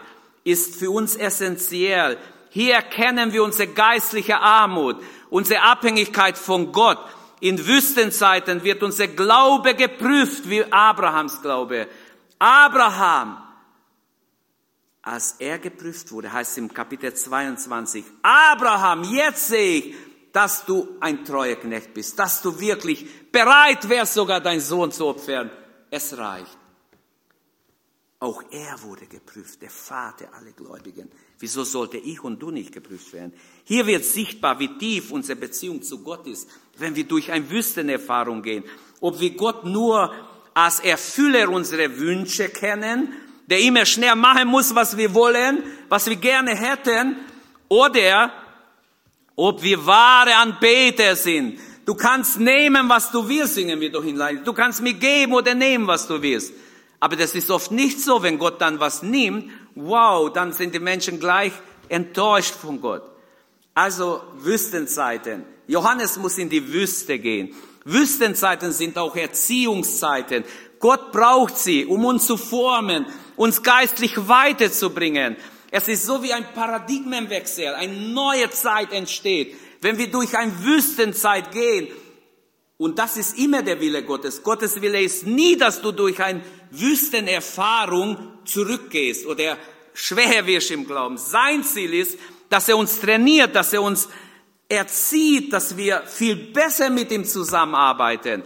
ist 0.50 0.76
für 0.76 0.90
uns 0.90 1.16
essentiell. 1.16 2.18
Hier 2.50 2.74
erkennen 2.74 3.32
wir 3.32 3.44
unsere 3.44 3.72
geistliche 3.72 4.38
Armut, 4.38 4.96
unsere 5.30 5.62
Abhängigkeit 5.62 6.36
von 6.36 6.72
Gott. 6.72 6.98
In 7.40 7.66
Wüstenzeiten 7.66 8.64
wird 8.64 8.82
unser 8.82 9.08
Glaube 9.08 9.74
geprüft 9.74 10.48
wie 10.50 10.64
Abrahams 10.70 11.40
Glaube. 11.40 11.88
Abraham, 12.38 13.42
als 15.02 15.36
er 15.38 15.58
geprüft 15.58 16.10
wurde, 16.12 16.32
heißt 16.32 16.58
im 16.58 16.72
Kapitel 16.72 17.14
22, 17.14 18.04
Abraham, 18.22 19.04
jetzt 19.04 19.48
sehe 19.48 19.78
ich, 19.78 19.94
dass 20.32 20.64
du 20.64 20.96
ein 21.00 21.24
treuer 21.24 21.56
Knecht 21.56 21.94
bist, 21.94 22.18
dass 22.18 22.42
du 22.42 22.58
wirklich 22.60 23.30
bereit 23.32 23.88
wärst, 23.88 24.14
sogar 24.14 24.40
deinen 24.40 24.60
Sohn 24.60 24.92
zu 24.92 25.06
opfern. 25.06 25.50
Es 25.90 26.16
reicht. 26.16 26.59
Auch 28.22 28.42
er 28.50 28.82
wurde 28.82 29.06
geprüft, 29.06 29.62
der 29.62 29.70
Vater 29.70 30.28
aller 30.34 30.52
Gläubigen. 30.52 31.10
Wieso 31.38 31.64
sollte 31.64 31.96
ich 31.96 32.22
und 32.22 32.38
du 32.38 32.50
nicht 32.50 32.70
geprüft 32.70 33.14
werden? 33.14 33.32
Hier 33.64 33.86
wird 33.86 34.04
sichtbar, 34.04 34.58
wie 34.58 34.68
tief 34.76 35.10
unsere 35.10 35.40
Beziehung 35.40 35.80
zu 35.80 36.02
Gott 36.02 36.26
ist, 36.26 36.46
wenn 36.76 36.94
wir 36.94 37.04
durch 37.04 37.32
eine 37.32 37.48
Wüstenerfahrung 37.50 38.42
gehen. 38.42 38.64
Ob 39.00 39.18
wir 39.20 39.30
Gott 39.30 39.64
nur 39.64 40.12
als 40.52 40.80
Erfüller 40.80 41.48
unserer 41.48 41.96
Wünsche 41.96 42.50
kennen, 42.50 43.14
der 43.46 43.60
immer 43.60 43.86
schnell 43.86 44.14
machen 44.16 44.48
muss, 44.48 44.74
was 44.74 44.98
wir 44.98 45.14
wollen, 45.14 45.62
was 45.88 46.06
wir 46.06 46.16
gerne 46.16 46.54
hätten, 46.54 47.16
oder 47.68 48.32
ob 49.34 49.62
wir 49.62 49.86
wahre 49.86 50.34
Anbeter 50.36 51.16
sind. 51.16 51.58
Du 51.86 51.94
kannst 51.94 52.38
nehmen, 52.38 52.86
was 52.86 53.10
du 53.10 53.26
willst, 53.26 53.54
singen 53.54 53.80
wir 53.80 53.90
doch 53.90 54.04
in 54.04 54.18
Du 54.44 54.52
kannst 54.52 54.82
mir 54.82 54.92
geben 54.92 55.32
oder 55.32 55.54
nehmen, 55.54 55.86
was 55.86 56.06
du 56.06 56.20
willst. 56.20 56.52
Aber 57.00 57.16
das 57.16 57.34
ist 57.34 57.50
oft 57.50 57.70
nicht 57.70 58.00
so, 58.00 58.22
wenn 58.22 58.38
Gott 58.38 58.60
dann 58.60 58.78
was 58.78 59.02
nimmt. 59.02 59.50
Wow, 59.74 60.30
dann 60.32 60.52
sind 60.52 60.74
die 60.74 60.80
Menschen 60.80 61.18
gleich 61.18 61.52
enttäuscht 61.88 62.54
von 62.54 62.80
Gott. 62.80 63.02
Also 63.74 64.22
Wüstenzeiten. 64.38 65.44
Johannes 65.66 66.18
muss 66.18 66.36
in 66.36 66.50
die 66.50 66.72
Wüste 66.72 67.18
gehen. 67.18 67.54
Wüstenzeiten 67.84 68.72
sind 68.72 68.98
auch 68.98 69.16
Erziehungszeiten. 69.16 70.44
Gott 70.78 71.12
braucht 71.12 71.56
sie, 71.56 71.86
um 71.86 72.04
uns 72.04 72.26
zu 72.26 72.36
formen, 72.36 73.06
uns 73.36 73.62
geistlich 73.62 74.28
weiterzubringen. 74.28 75.36
Es 75.70 75.88
ist 75.88 76.04
so 76.04 76.22
wie 76.22 76.32
ein 76.32 76.44
Paradigmenwechsel, 76.54 77.74
eine 77.74 77.92
neue 77.92 78.50
Zeit 78.50 78.92
entsteht. 78.92 79.54
Wenn 79.80 79.98
wir 79.98 80.10
durch 80.10 80.36
eine 80.36 80.52
Wüstenzeit 80.64 81.52
gehen, 81.52 81.88
und 82.80 82.98
das 82.98 83.18
ist 83.18 83.36
immer 83.36 83.62
der 83.62 83.78
Wille 83.78 84.02
Gottes. 84.02 84.42
Gottes 84.42 84.80
Wille 84.80 85.02
ist 85.02 85.26
nie, 85.26 85.54
dass 85.54 85.82
du 85.82 85.92
durch 85.92 86.18
eine 86.18 86.40
Wüstenerfahrung 86.70 88.16
zurückgehst 88.46 89.26
oder 89.26 89.58
schwer 89.92 90.46
wirst 90.46 90.70
im 90.70 90.86
Glauben. 90.86 91.18
Sein 91.18 91.62
Ziel 91.62 91.92
ist, 91.92 92.18
dass 92.48 92.70
er 92.70 92.78
uns 92.78 92.98
trainiert, 92.98 93.54
dass 93.54 93.74
er 93.74 93.82
uns 93.82 94.08
erzieht, 94.66 95.52
dass 95.52 95.76
wir 95.76 96.04
viel 96.06 96.36
besser 96.36 96.88
mit 96.88 97.12
ihm 97.12 97.26
zusammenarbeiten. 97.26 98.44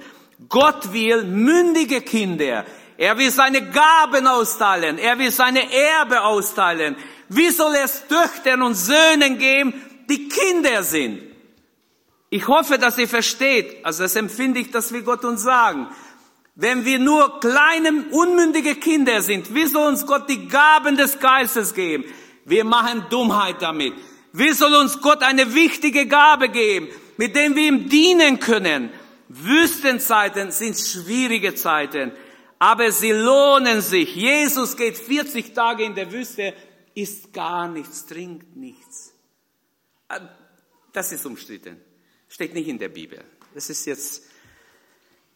Gott 0.48 0.92
will 0.92 1.22
mündige 1.22 2.00
Kinder. 2.00 2.66
Er 2.96 3.16
will 3.16 3.30
seine 3.30 3.70
Gaben 3.70 4.26
austeilen. 4.26 4.98
Er 4.98 5.16
will 5.16 5.30
seine 5.30 5.72
Erbe 5.72 6.22
austeilen. 6.22 6.96
Wie 7.28 7.50
soll 7.50 7.76
es 7.76 8.02
Töchtern 8.08 8.62
und 8.62 8.74
Söhnen 8.74 9.38
geben, 9.38 9.74
die 10.10 10.28
Kinder 10.28 10.82
sind? 10.82 11.33
Ich 12.34 12.48
hoffe, 12.48 12.78
dass 12.78 12.98
ihr 12.98 13.06
versteht, 13.06 13.84
also 13.84 14.02
das 14.02 14.16
empfinde 14.16 14.58
ich, 14.58 14.72
dass 14.72 14.92
wir 14.92 15.02
Gott 15.02 15.24
uns 15.24 15.44
sagen. 15.44 15.86
Wenn 16.56 16.84
wir 16.84 16.98
nur 16.98 17.38
kleine, 17.38 18.06
unmündige 18.10 18.74
Kinder 18.74 19.22
sind, 19.22 19.54
wie 19.54 19.66
soll 19.66 19.86
uns 19.86 20.04
Gott 20.04 20.28
die 20.28 20.48
Gaben 20.48 20.96
des 20.96 21.20
Geistes 21.20 21.74
geben? 21.74 22.02
Wir 22.44 22.64
machen 22.64 23.04
Dummheit 23.08 23.62
damit. 23.62 23.94
Wie 24.32 24.50
soll 24.50 24.74
uns 24.74 25.00
Gott 25.00 25.22
eine 25.22 25.54
wichtige 25.54 26.08
Gabe 26.08 26.48
geben, 26.48 26.88
mit 27.18 27.36
dem 27.36 27.54
wir 27.54 27.68
ihm 27.68 27.88
dienen 27.88 28.40
können? 28.40 28.90
Wüstenzeiten 29.28 30.50
sind 30.50 30.76
schwierige 30.76 31.54
Zeiten, 31.54 32.10
aber 32.58 32.90
sie 32.90 33.12
lohnen 33.12 33.80
sich. 33.80 34.12
Jesus 34.12 34.76
geht 34.76 34.98
40 34.98 35.54
Tage 35.54 35.84
in 35.84 35.94
der 35.94 36.10
Wüste, 36.10 36.52
isst 36.96 37.32
gar 37.32 37.68
nichts, 37.68 38.06
trinkt 38.06 38.56
nichts. 38.56 39.14
Äh, 40.08 40.18
das 40.92 41.12
ist 41.12 41.24
umstritten. 41.26 41.83
Steht 42.34 42.52
nicht 42.52 42.66
in 42.66 42.78
der 42.78 42.88
Bibel. 42.88 43.22
Das 43.54 43.70
ist 43.70 43.86
jetzt, 43.86 44.24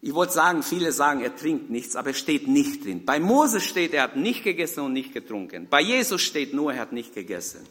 ich 0.02 0.12
wollte 0.12 0.32
sagen, 0.32 0.64
viele 0.64 0.90
sagen, 0.90 1.20
er 1.20 1.36
trinkt 1.36 1.70
nichts, 1.70 1.94
aber 1.94 2.10
es 2.10 2.18
steht 2.18 2.48
nicht 2.48 2.84
drin. 2.84 3.04
Bei 3.04 3.20
Mose 3.20 3.60
steht, 3.60 3.94
er 3.94 4.02
hat 4.02 4.16
nicht 4.16 4.42
gegessen 4.42 4.80
und 4.80 4.92
nicht 4.92 5.14
getrunken. 5.14 5.68
Bei 5.70 5.80
Jesus 5.80 6.20
steht 6.22 6.52
nur, 6.52 6.72
er 6.72 6.80
hat 6.80 6.92
nicht 6.92 7.14
gegessen. 7.14 7.66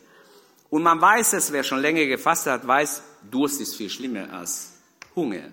Und 0.69 0.83
man 0.83 1.01
weiß 1.01 1.33
es, 1.33 1.51
wer 1.51 1.63
schon 1.63 1.79
länger 1.79 2.05
gefasst 2.05 2.47
hat, 2.47 2.65
weiß, 2.65 3.03
Durst 3.29 3.59
ist 3.59 3.75
viel 3.75 3.89
schlimmer 3.89 4.31
als 4.31 4.71
Hunger 5.15 5.51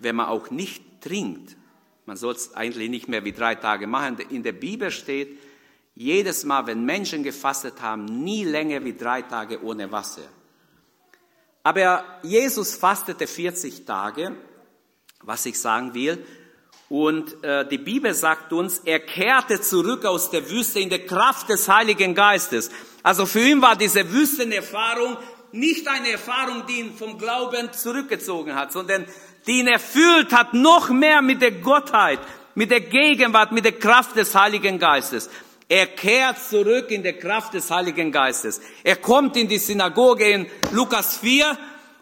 wenn 0.00 0.16
man 0.16 0.26
auch 0.26 0.50
nicht 0.50 1.00
trinkt, 1.00 1.56
man 2.06 2.16
soll 2.16 2.34
es 2.34 2.54
eigentlich 2.54 2.90
nicht 2.90 3.08
mehr 3.08 3.24
wie 3.24 3.32
drei 3.32 3.54
Tage 3.54 3.86
machen, 3.86 4.18
in 4.30 4.42
der 4.42 4.52
Bibel 4.52 4.90
steht, 4.90 5.38
jedes 5.94 6.44
Mal, 6.44 6.66
wenn 6.66 6.84
Menschen 6.84 7.22
gefastet 7.22 7.80
haben, 7.82 8.06
nie 8.06 8.44
länger 8.44 8.84
wie 8.84 8.96
drei 8.96 9.22
Tage 9.22 9.62
ohne 9.62 9.92
Wasser. 9.92 10.22
Aber 11.62 12.04
Jesus 12.22 12.74
fastete 12.74 13.26
40 13.26 13.84
Tage, 13.84 14.36
was 15.22 15.44
ich 15.46 15.60
sagen 15.60 15.94
will, 15.94 16.24
und 16.88 17.44
äh, 17.44 17.68
die 17.68 17.78
Bibel 17.78 18.12
sagt 18.14 18.52
uns, 18.52 18.80
er 18.84 18.98
kehrte 18.98 19.60
zurück 19.60 20.04
aus 20.04 20.30
der 20.30 20.50
Wüste 20.50 20.80
in 20.80 20.90
der 20.90 21.06
Kraft 21.06 21.48
des 21.48 21.68
Heiligen 21.68 22.16
Geistes. 22.16 22.68
Also 23.04 23.26
für 23.26 23.40
ihn 23.40 23.62
war 23.62 23.76
diese 23.76 24.10
Wüstenerfahrung 24.10 25.16
nicht 25.52 25.86
eine 25.86 26.10
Erfahrung, 26.10 26.64
die 26.66 26.80
ihn 26.80 26.94
vom 26.96 27.16
Glauben 27.16 27.72
zurückgezogen 27.72 28.56
hat, 28.56 28.72
sondern 28.72 29.06
die 29.46 29.60
ihn 29.60 29.68
erfüllt 29.68 30.32
hat, 30.32 30.52
noch 30.52 30.88
mehr 30.90 31.22
mit 31.22 31.42
der 31.42 31.52
Gottheit, 31.52 32.18
mit 32.56 32.72
der 32.72 32.80
Gegenwart, 32.80 33.52
mit 33.52 33.64
der 33.64 33.78
Kraft 33.78 34.16
des 34.16 34.34
Heiligen 34.34 34.80
Geistes. 34.80 35.30
Er 35.70 35.86
kehrt 35.86 36.42
zurück 36.42 36.90
in 36.90 37.04
der 37.04 37.16
Kraft 37.16 37.54
des 37.54 37.70
Heiligen 37.70 38.10
Geistes. 38.10 38.60
Er 38.82 38.96
kommt 38.96 39.36
in 39.36 39.46
die 39.46 39.58
Synagoge 39.58 40.28
in 40.28 40.46
Lukas 40.72 41.16
4 41.18 41.56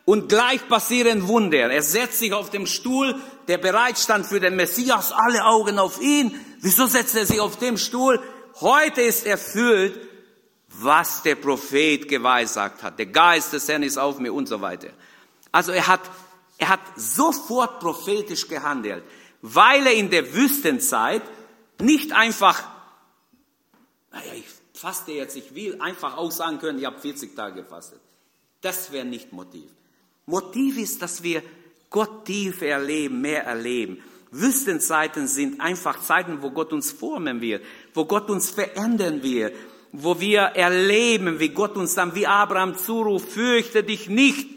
und 0.06 0.30
gleich 0.30 0.66
passieren 0.68 1.28
Wunder. 1.28 1.70
Er 1.70 1.82
setzt 1.82 2.18
sich 2.18 2.32
auf 2.32 2.48
dem 2.48 2.66
Stuhl, 2.66 3.14
der 3.46 3.58
bereit 3.58 3.98
stand 3.98 4.24
für 4.24 4.40
den 4.40 4.56
Messias, 4.56 5.12
alle 5.12 5.44
Augen 5.44 5.78
auf 5.78 6.00
ihn. 6.00 6.34
Wieso 6.62 6.86
setzt 6.86 7.14
er 7.14 7.26
sich 7.26 7.40
auf 7.40 7.58
dem 7.58 7.76
Stuhl? 7.76 8.18
Heute 8.62 9.02
ist 9.02 9.26
erfüllt, 9.26 10.00
was 10.68 11.22
der 11.22 11.34
Prophet 11.34 12.08
geweissagt 12.08 12.82
hat. 12.82 12.98
Der 12.98 13.06
Geist 13.06 13.52
des 13.52 13.68
Herrn 13.68 13.82
ist 13.82 13.98
auf 13.98 14.18
mir 14.18 14.32
und 14.32 14.48
so 14.48 14.62
weiter. 14.62 14.88
Also 15.52 15.72
er 15.72 15.86
hat 15.86 16.00
er 16.58 16.70
hat 16.70 16.80
sofort 16.96 17.80
prophetisch 17.80 18.48
gehandelt, 18.48 19.04
weil 19.42 19.86
er 19.86 19.92
in 19.92 20.10
der 20.10 20.34
Wüstenzeit 20.34 21.22
nicht 21.80 22.12
einfach, 22.12 22.64
naja, 24.12 24.32
ich 24.34 24.44
faste 24.78 25.12
jetzt, 25.12 25.36
ich 25.36 25.54
will 25.54 25.80
einfach 25.80 26.16
auch 26.16 26.30
sagen 26.30 26.58
können, 26.58 26.78
ich 26.78 26.86
habe 26.86 26.98
40 26.98 27.34
Tage 27.34 27.62
gefastet. 27.62 28.00
Das 28.60 28.90
wäre 28.92 29.04
nicht 29.04 29.32
Motiv. 29.32 29.70
Motiv 30.26 30.78
ist, 30.78 31.02
dass 31.02 31.22
wir 31.22 31.42
Gott 31.90 32.24
tiefer 32.24 32.66
erleben, 32.66 33.20
mehr 33.20 33.44
erleben. 33.44 34.02
Wüstenzeiten 34.30 35.26
sind 35.26 35.60
einfach 35.60 36.00
Zeiten, 36.00 36.42
wo 36.42 36.50
Gott 36.50 36.72
uns 36.72 36.92
formen 36.92 37.40
wird, 37.40 37.64
wo 37.94 38.04
Gott 38.04 38.28
uns 38.28 38.50
verändern 38.50 39.22
wird, 39.22 39.54
wo 39.92 40.20
wir 40.20 40.40
erleben, 40.40 41.40
wie 41.40 41.48
Gott 41.48 41.76
uns 41.76 41.94
dann 41.94 42.14
wie 42.14 42.26
Abraham 42.26 42.76
zuruft, 42.76 43.28
fürchte 43.30 43.82
dich 43.82 44.08
nicht, 44.08 44.48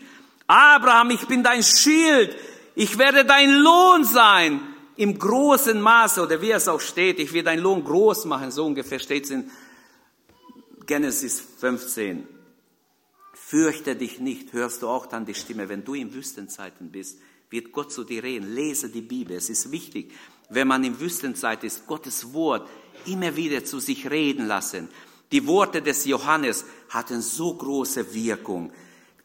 Abraham, 0.48 1.12
ich 1.12 1.26
bin 1.28 1.44
dein 1.44 1.64
Schild, 1.64 2.36
ich 2.76 2.98
werde 2.98 3.24
dein 3.24 3.54
Lohn 3.54 4.04
sein 4.04 4.60
im 4.98 5.18
großen 5.18 5.82
Maße, 5.82 6.22
oder 6.22 6.42
wie 6.42 6.52
es 6.52 6.68
auch 6.68 6.80
steht, 6.80 7.20
ich 7.20 7.34
will 7.34 7.44
deinen 7.44 7.62
Lohn 7.62 7.84
groß 7.84 8.26
machen, 8.26 8.52
so 8.52 8.66
ungefähr 8.66 9.00
steht 9.00 9.26
es 9.26 9.32
in 9.32 9.50
Genesis 10.86 11.42
15. 11.60 12.28
Fürchte 13.34 13.96
dich 13.96 14.20
nicht, 14.20 14.54
hörst 14.54 14.82
du 14.82 14.88
auch 14.88 15.06
dann 15.06 15.26
die 15.26 15.34
Stimme, 15.34 15.70
wenn 15.70 15.84
du 15.84 15.94
in 15.94 16.14
Wüstenzeiten 16.14 16.92
bist, 16.92 17.20
wird 17.50 17.72
Gott 17.72 17.92
zu 17.92 18.04
dir 18.04 18.24
reden. 18.24 18.54
Lese 18.54 18.90
die 18.90 19.02
Bibel, 19.02 19.36
es 19.36 19.50
ist 19.50 19.72
wichtig, 19.72 20.14
wenn 20.50 20.68
man 20.68 20.84
in 20.84 21.00
Wüstenzeit 21.00 21.64
ist, 21.64 21.86
Gottes 21.88 22.34
Wort 22.34 22.70
immer 23.06 23.36
wieder 23.36 23.66
zu 23.66 23.80
sich 23.80 24.10
reden 24.10 24.48
lassen. 24.48 24.88
Die 25.32 25.48
Worte 25.48 25.82
des 25.82 26.06
Johannes 26.06 26.66
hatten 26.90 27.22
so 27.22 27.54
große 27.54 28.14
Wirkung 28.14 28.72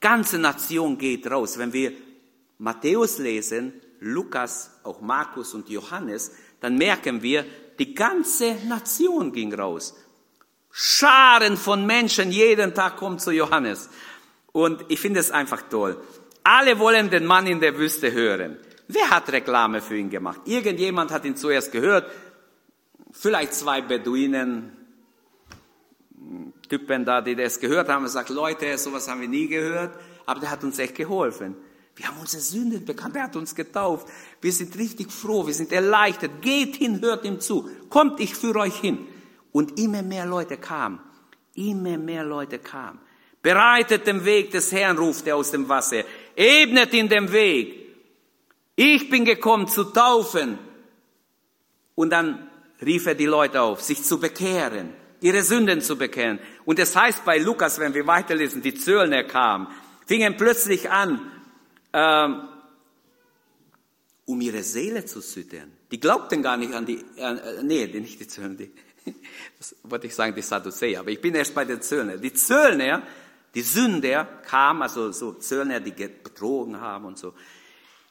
ganze 0.07 0.38
Nation 0.38 0.98
geht 0.98 1.29
raus. 1.29 1.59
Wenn 1.59 1.72
wir 1.72 1.92
Matthäus 2.59 3.18
lesen, 3.18 3.72
Lukas, 4.00 4.70
auch 4.85 5.00
Markus 5.00 5.54
und 5.54 5.68
Johannes, 5.68 6.32
dann 6.61 6.76
merken 6.76 7.22
wir, 7.22 7.44
die 7.78 7.94
ganze 7.94 8.56
Nation 8.66 9.32
ging 9.32 9.52
raus. 9.54 9.94
Scharen 10.70 11.56
von 11.56 11.87
Menschen 11.87 12.30
jeden 12.30 12.74
Tag 12.74 12.96
kommen 12.96 13.18
zu 13.18 13.30
Johannes. 13.30 13.88
Und 14.52 14.85
ich 14.88 15.00
finde 15.00 15.20
es 15.20 15.30
einfach 15.30 15.62
toll. 15.70 16.00
Alle 16.44 16.78
wollen 16.78 17.11
den 17.11 17.26
Mann 17.26 17.46
in 17.46 17.61
der 17.61 17.76
Wüste 17.78 18.12
hören. 18.12 18.59
Wer 18.88 19.11
hat 19.11 19.30
Reklame 19.30 19.80
für 19.80 19.96
ihn 19.96 20.11
gemacht? 20.11 20.42
Irgendjemand 20.44 21.11
hat 21.11 21.24
ihn 21.24 21.37
zuerst 21.37 21.72
gehört. 21.72 22.11
Vielleicht 23.11 23.54
zwei 23.54 23.80
Beduinen, 23.80 24.76
Typen 26.68 27.04
da, 27.04 27.20
die 27.20 27.35
das 27.35 27.59
gehört 27.59 27.88
haben, 27.88 28.06
sagt, 28.09 28.28
Leute, 28.28 28.76
sowas 28.78 29.09
haben 29.09 29.20
wir 29.20 29.28
nie 29.28 29.48
gehört, 29.48 29.98
aber 30.24 30.40
der 30.40 30.50
hat 30.50 30.64
uns 30.64 30.78
echt 30.78 30.94
geholfen. 30.94 31.56
Wir 31.96 32.09
haben 32.09 32.18
unsere 32.20 32.42
Sünden 32.42 32.85
bekannt, 32.85 33.16
er 33.16 33.24
hat 33.24 33.37
uns 33.37 33.54
getauft. 33.54 34.06
Wir 34.42 34.52
sind 34.52 34.76
richtig 34.76 35.11
froh, 35.11 35.46
wir 35.46 35.54
sind 35.54 35.72
erleichtert. 35.72 36.42
Geht 36.42 36.76
hin, 36.76 37.00
hört 37.00 37.24
ihm 37.24 37.40
zu. 37.40 37.70
Kommt, 37.88 38.20
ich 38.20 38.35
führe 38.35 38.61
euch 38.61 38.76
hin. 38.76 39.06
Und 39.50 39.80
immer 39.80 40.02
mehr 40.02 40.26
Leute 40.26 40.59
kamen. 40.59 41.00
Immer 41.54 41.96
mehr 41.96 42.22
Leute 42.22 42.59
kamen. 42.59 43.00
Bereitet 43.40 44.06
den 44.06 44.26
Weg 44.26 44.50
des 44.50 44.72
Herrn, 44.72 44.98
ruft 44.98 45.26
er 45.26 45.37
aus 45.37 45.52
dem 45.52 45.68
Wasser. 45.70 46.04
Ebnet 46.37 46.92
in 46.92 47.09
dem 47.09 47.32
Weg. 47.32 47.87
Ich 48.74 49.09
bin 49.09 49.24
gekommen 49.24 49.66
zu 49.66 49.85
taufen. 49.85 50.59
Und 51.94 52.11
dann 52.11 52.50
rief 52.85 53.06
er 53.06 53.14
die 53.14 53.24
Leute 53.24 53.62
auf, 53.62 53.80
sich 53.80 54.02
zu 54.02 54.20
bekehren, 54.20 54.92
ihre 55.22 55.42
Sünden 55.42 55.80
zu 55.80 55.96
bekehren. 55.96 56.40
Und 56.66 56.78
es 56.78 56.94
heißt 56.94 57.24
bei 57.24 57.38
Lukas, 57.38 57.78
wenn 57.78 57.94
wir 57.94 58.06
weiterlesen, 58.06 58.61
die 58.61 58.74
Zöllner 58.74 59.24
kamen, 59.24 59.68
fingen 60.04 60.37
plötzlich 60.37 60.90
an, 60.90 61.32
ähm, 61.96 62.42
um 64.26 64.40
ihre 64.40 64.62
Seele 64.62 65.06
zu 65.06 65.20
süttern. 65.20 65.72
Die 65.90 65.98
glaubten 65.98 66.42
gar 66.42 66.59
nicht 66.59 66.74
an 66.74 66.85
die, 66.85 67.02
äh, 67.16 67.62
nee, 67.62 67.87
nicht 67.87 68.20
die 68.20 68.28
Zöllner, 68.28 68.54
die, 68.54 68.70
das 69.59 69.74
wollte 69.82 70.06
ich 70.06 70.14
sagen, 70.14 70.35
die 70.35 70.42
Sadduzäer, 70.42 71.00
aber 71.00 71.11
ich 71.11 71.20
bin 71.20 71.35
erst 71.35 71.54
bei 71.54 71.64
den 71.64 71.80
Zöllner. 71.80 72.18
Die 72.18 72.35
Zöllner, 72.35 73.02
die 73.54 73.62
Sünder 73.62 74.24
kamen, 74.46 74.82
also 74.82 75.11
so 75.11 75.32
Zöllner, 75.32 75.80
die 75.80 75.92
betrogen 75.92 76.80
haben 76.80 77.06
und 77.06 77.18
so, 77.18 77.32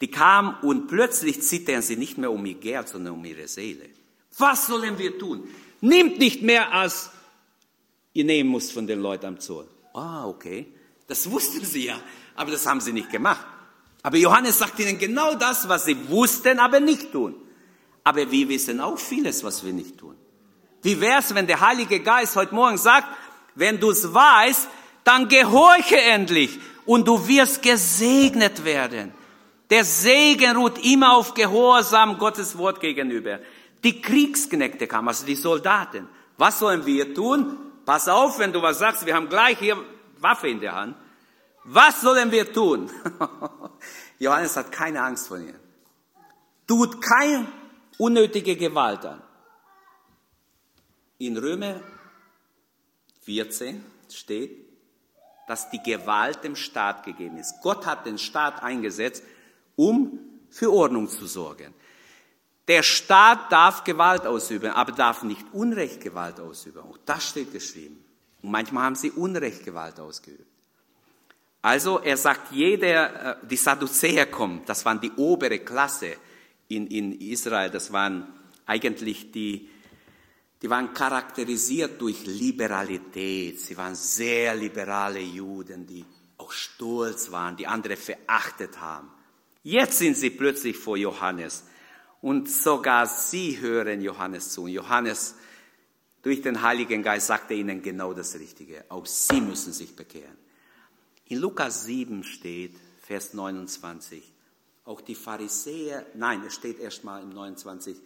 die 0.02 0.10
kamen 0.10 0.56
und 0.64 0.88
plötzlich 0.88 1.44
zittern 1.44 1.84
sie 1.84 1.96
nicht 1.96 2.18
mehr 2.18 2.32
um 2.32 2.44
ihr 2.46 2.56
Geld, 2.56 2.88
sondern 2.88 3.14
um 3.14 3.24
ihre 3.24 3.48
Seele. 3.48 3.88
Was 4.40 4.66
sollen 4.66 4.98
wir 4.98 5.18
tun? 5.20 5.48
Nimmt 5.82 6.18
nicht 6.18 6.42
mehr, 6.42 6.74
als 6.74 7.12
ihr 8.14 8.24
nehmen 8.24 8.52
müsst 8.52 8.74
von 8.74 8.88
den 8.88 9.00
Leuten 9.00 9.28
am 9.28 9.40
Zoll. 9.40 9.68
Ah, 9.94 10.26
okay. 10.26 10.66
Das 11.08 11.30
wussten 11.30 11.64
sie 11.64 11.86
ja, 11.86 12.02
aber 12.34 12.50
das 12.50 12.66
haben 12.66 12.82
sie 12.82 12.92
nicht 12.92 13.12
gemacht. 13.12 13.46
Aber 14.06 14.18
Johannes 14.18 14.60
sagt 14.60 14.78
ihnen 14.78 15.00
genau 15.00 15.34
das, 15.34 15.68
was 15.68 15.86
sie 15.86 15.98
wussten, 16.10 16.60
aber 16.60 16.80
nicht 16.80 17.12
tun. 17.12 17.34
Aber 18.04 18.30
wir 18.30 18.50
wissen 18.50 18.80
auch 18.80 19.00
vieles, 19.00 19.44
was 19.44 19.66
wir 19.66 19.74
nicht 19.74 19.98
tun. 19.98 20.16
Wie 20.84 21.02
wär's, 21.02 21.34
wenn 21.34 21.48
der 21.48 21.60
Heilige 21.60 22.00
Geist 22.02 22.36
heute 22.36 22.54
Morgen 22.54 22.78
sagt, 22.78 23.08
wenn 23.56 23.80
du 23.80 23.90
es 23.90 24.14
weißt, 24.14 24.68
dann 25.06 25.28
gehorche 25.28 26.00
endlich 26.00 26.60
und 26.86 27.08
du 27.08 27.28
wirst 27.28 27.64
gesegnet 27.64 28.64
werden. 28.64 29.12
Der 29.72 29.84
Segen 29.84 30.56
ruht 30.56 30.86
immer 30.86 31.16
auf 31.16 31.34
Gehorsam 31.34 32.20
Gottes 32.20 32.60
Wort 32.60 32.80
gegenüber. 32.82 33.40
Die 33.84 34.04
Kriegsknechte 34.04 34.86
kamen, 34.86 35.08
also 35.08 35.26
die 35.26 35.34
Soldaten. 35.34 36.08
Was 36.38 36.60
sollen 36.60 36.86
wir 36.86 37.12
tun? 37.16 37.58
Pass 37.88 38.08
auf, 38.08 38.38
wenn 38.38 38.54
du 38.54 38.62
was 38.62 38.78
sagst, 38.78 39.04
wir 39.08 39.16
haben 39.16 39.30
gleich 39.30 39.58
hier 39.58 39.84
Waffe 40.20 40.48
in 40.48 40.60
der 40.60 40.76
Hand. 40.76 40.96
Was 41.66 42.02
sollen 42.02 42.32
wir 42.32 42.52
tun? 42.52 42.92
Johannes 44.20 44.56
hat 44.56 44.72
keine 44.72 45.02
Angst 45.02 45.28
vor 45.28 45.38
ihnen. 45.38 45.60
Tut 46.68 47.02
keine 47.02 47.48
unnötige 47.98 48.56
Gewalt 48.56 49.06
an. 49.06 49.22
In 51.18 51.38
Römer 51.38 51.82
14 53.22 53.84
steht, 54.12 54.66
dass 55.48 55.70
die 55.72 55.82
Gewalt 55.82 56.44
dem 56.44 56.56
Staat 56.56 57.04
gegeben 57.04 57.38
ist. 57.38 57.56
Gott 57.62 57.86
hat 57.86 58.06
den 58.06 58.18
Staat 58.18 58.62
eingesetzt, 58.62 59.24
um 59.76 60.20
für 60.50 60.72
Ordnung 60.72 61.10
zu 61.10 61.26
sorgen. 61.26 61.74
Der 62.68 62.84
Staat 62.84 63.52
darf 63.52 63.84
Gewalt 63.84 64.26
ausüben, 64.26 64.72
aber 64.72 64.92
darf 64.92 65.24
nicht 65.24 65.46
Unrecht 65.52 66.02
Gewalt 66.02 66.40
ausüben. 66.40 66.82
Auch 66.82 66.98
das 67.06 67.30
steht 67.30 67.52
geschrieben. 67.52 68.04
Und 68.42 68.52
manchmal 68.52 68.86
haben 68.86 68.96
sie 68.96 69.12
Unrecht 69.12 69.64
Gewalt 69.64 70.00
ausgeübt. 70.00 70.55
Also 71.66 72.00
er 72.00 72.16
sagt, 72.16 72.52
jeder, 72.52 73.42
äh, 73.42 73.48
die 73.48 73.56
Sadduzäer 73.56 74.28
kommen, 74.28 74.62
das 74.68 74.86
waren 74.86 75.02
die 75.02 75.12
obere 75.14 75.58
Klasse 75.58 76.18
in, 76.68 76.86
in 76.86 77.20
Israel, 77.20 77.72
das 77.72 77.92
waren 77.92 78.28
eigentlich 78.68 79.32
die, 79.32 79.68
die 80.62 80.70
waren 80.70 80.94
charakterisiert 80.94 82.00
durch 82.00 82.24
Liberalität, 82.28 83.60
sie 83.60 83.76
waren 83.76 83.96
sehr 83.96 84.54
liberale 84.54 85.20
Juden, 85.20 85.88
die 85.88 86.06
auch 86.38 86.52
stolz 86.52 87.32
waren, 87.32 87.58
die 87.58 87.66
andere 87.66 87.96
verachtet 87.96 88.80
haben. 88.80 89.10
Jetzt 89.64 89.98
sind 89.98 90.16
sie 90.16 90.30
plötzlich 90.30 90.78
vor 90.78 90.98
Johannes 90.98 91.64
und 92.22 92.48
sogar 92.48 93.08
sie 93.08 93.60
hören 93.60 94.02
Johannes 94.02 94.52
zu. 94.52 94.66
Und 94.66 94.70
Johannes 94.70 95.34
durch 96.22 96.44
den 96.44 96.62
Heiligen 96.62 97.02
Geist 97.02 97.26
sagt 97.26 97.50
er 97.50 97.58
ihnen 97.58 97.82
genau 97.82 98.14
das 98.14 98.36
Richtige. 98.36 98.86
Auch 98.90 99.08
sie 99.08 99.42
müssen 99.42 99.74
sich 99.74 99.96
bekehren. 99.96 100.45
In 101.28 101.40
Lukas 101.40 101.86
7 101.86 102.24
steht, 102.24 102.76
Vers 103.02 103.34
29, 103.34 104.24
auch 104.84 105.02
die 105.02 105.16
Pharisäer, 105.16 106.06
nein, 106.14 106.44
es 106.46 106.54
steht 106.54 106.80
erstmal 106.80 107.24
im 107.24 107.30
29, 107.30 107.98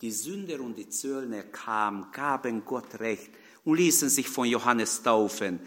die 0.00 0.12
Sünder 0.12 0.60
und 0.60 0.78
die 0.78 0.88
Zöllner 0.88 1.42
kamen, 1.42 2.06
gaben 2.12 2.64
Gott 2.64 3.00
Recht 3.00 3.30
und 3.64 3.78
ließen 3.78 4.08
sich 4.08 4.28
von 4.28 4.46
Johannes 4.46 5.02
taufen. 5.02 5.58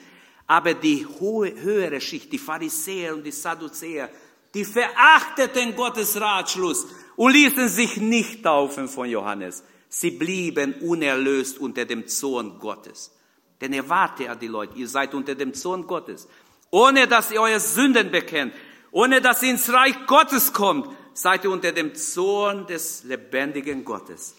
Aber 0.47 0.73
die 0.73 1.05
hohe, 1.05 1.53
höhere 1.53 1.99
Schicht, 1.99 2.31
die 2.31 2.37
Pharisäer 2.37 3.13
und 3.13 3.25
die 3.25 3.31
Sadduzäer, 3.31 4.09
die 4.53 4.63
verachteten 4.63 5.75
Gottes 5.75 6.19
Ratschluss 6.19 6.87
und 7.17 7.33
ließen 7.33 7.67
sich 7.67 7.97
nicht 7.97 8.43
taufen 8.43 8.87
von 8.87 9.09
Johannes. 9.09 9.63
Sie 9.89 10.11
blieben 10.11 10.75
unerlöst 10.75 11.57
unter 11.57 11.83
dem 11.83 12.07
Zorn 12.07 12.57
Gottes. 12.57 13.11
Denn 13.59 13.73
er 13.73 13.87
warte 13.89 14.23
ja 14.23 14.35
die 14.35 14.47
Leute, 14.47 14.77
ihr 14.77 14.87
seid 14.87 15.13
unter 15.13 15.35
dem 15.35 15.53
Zorn 15.53 15.85
Gottes 15.85 16.29
ohne 16.71 17.07
dass 17.07 17.31
ihr 17.31 17.41
eure 17.41 17.59
Sünden 17.59 18.11
bekennt, 18.11 18.53
ohne 18.91 19.21
dass 19.21 19.43
ihr 19.43 19.51
ins 19.51 19.71
Reich 19.71 19.95
Gottes 20.07 20.53
kommt, 20.53 20.87
seid 21.13 21.43
ihr 21.43 21.51
unter 21.51 21.71
dem 21.71 21.93
Zorn 21.93 22.65
des 22.65 23.03
lebendigen 23.03 23.85
Gottes. 23.85 24.35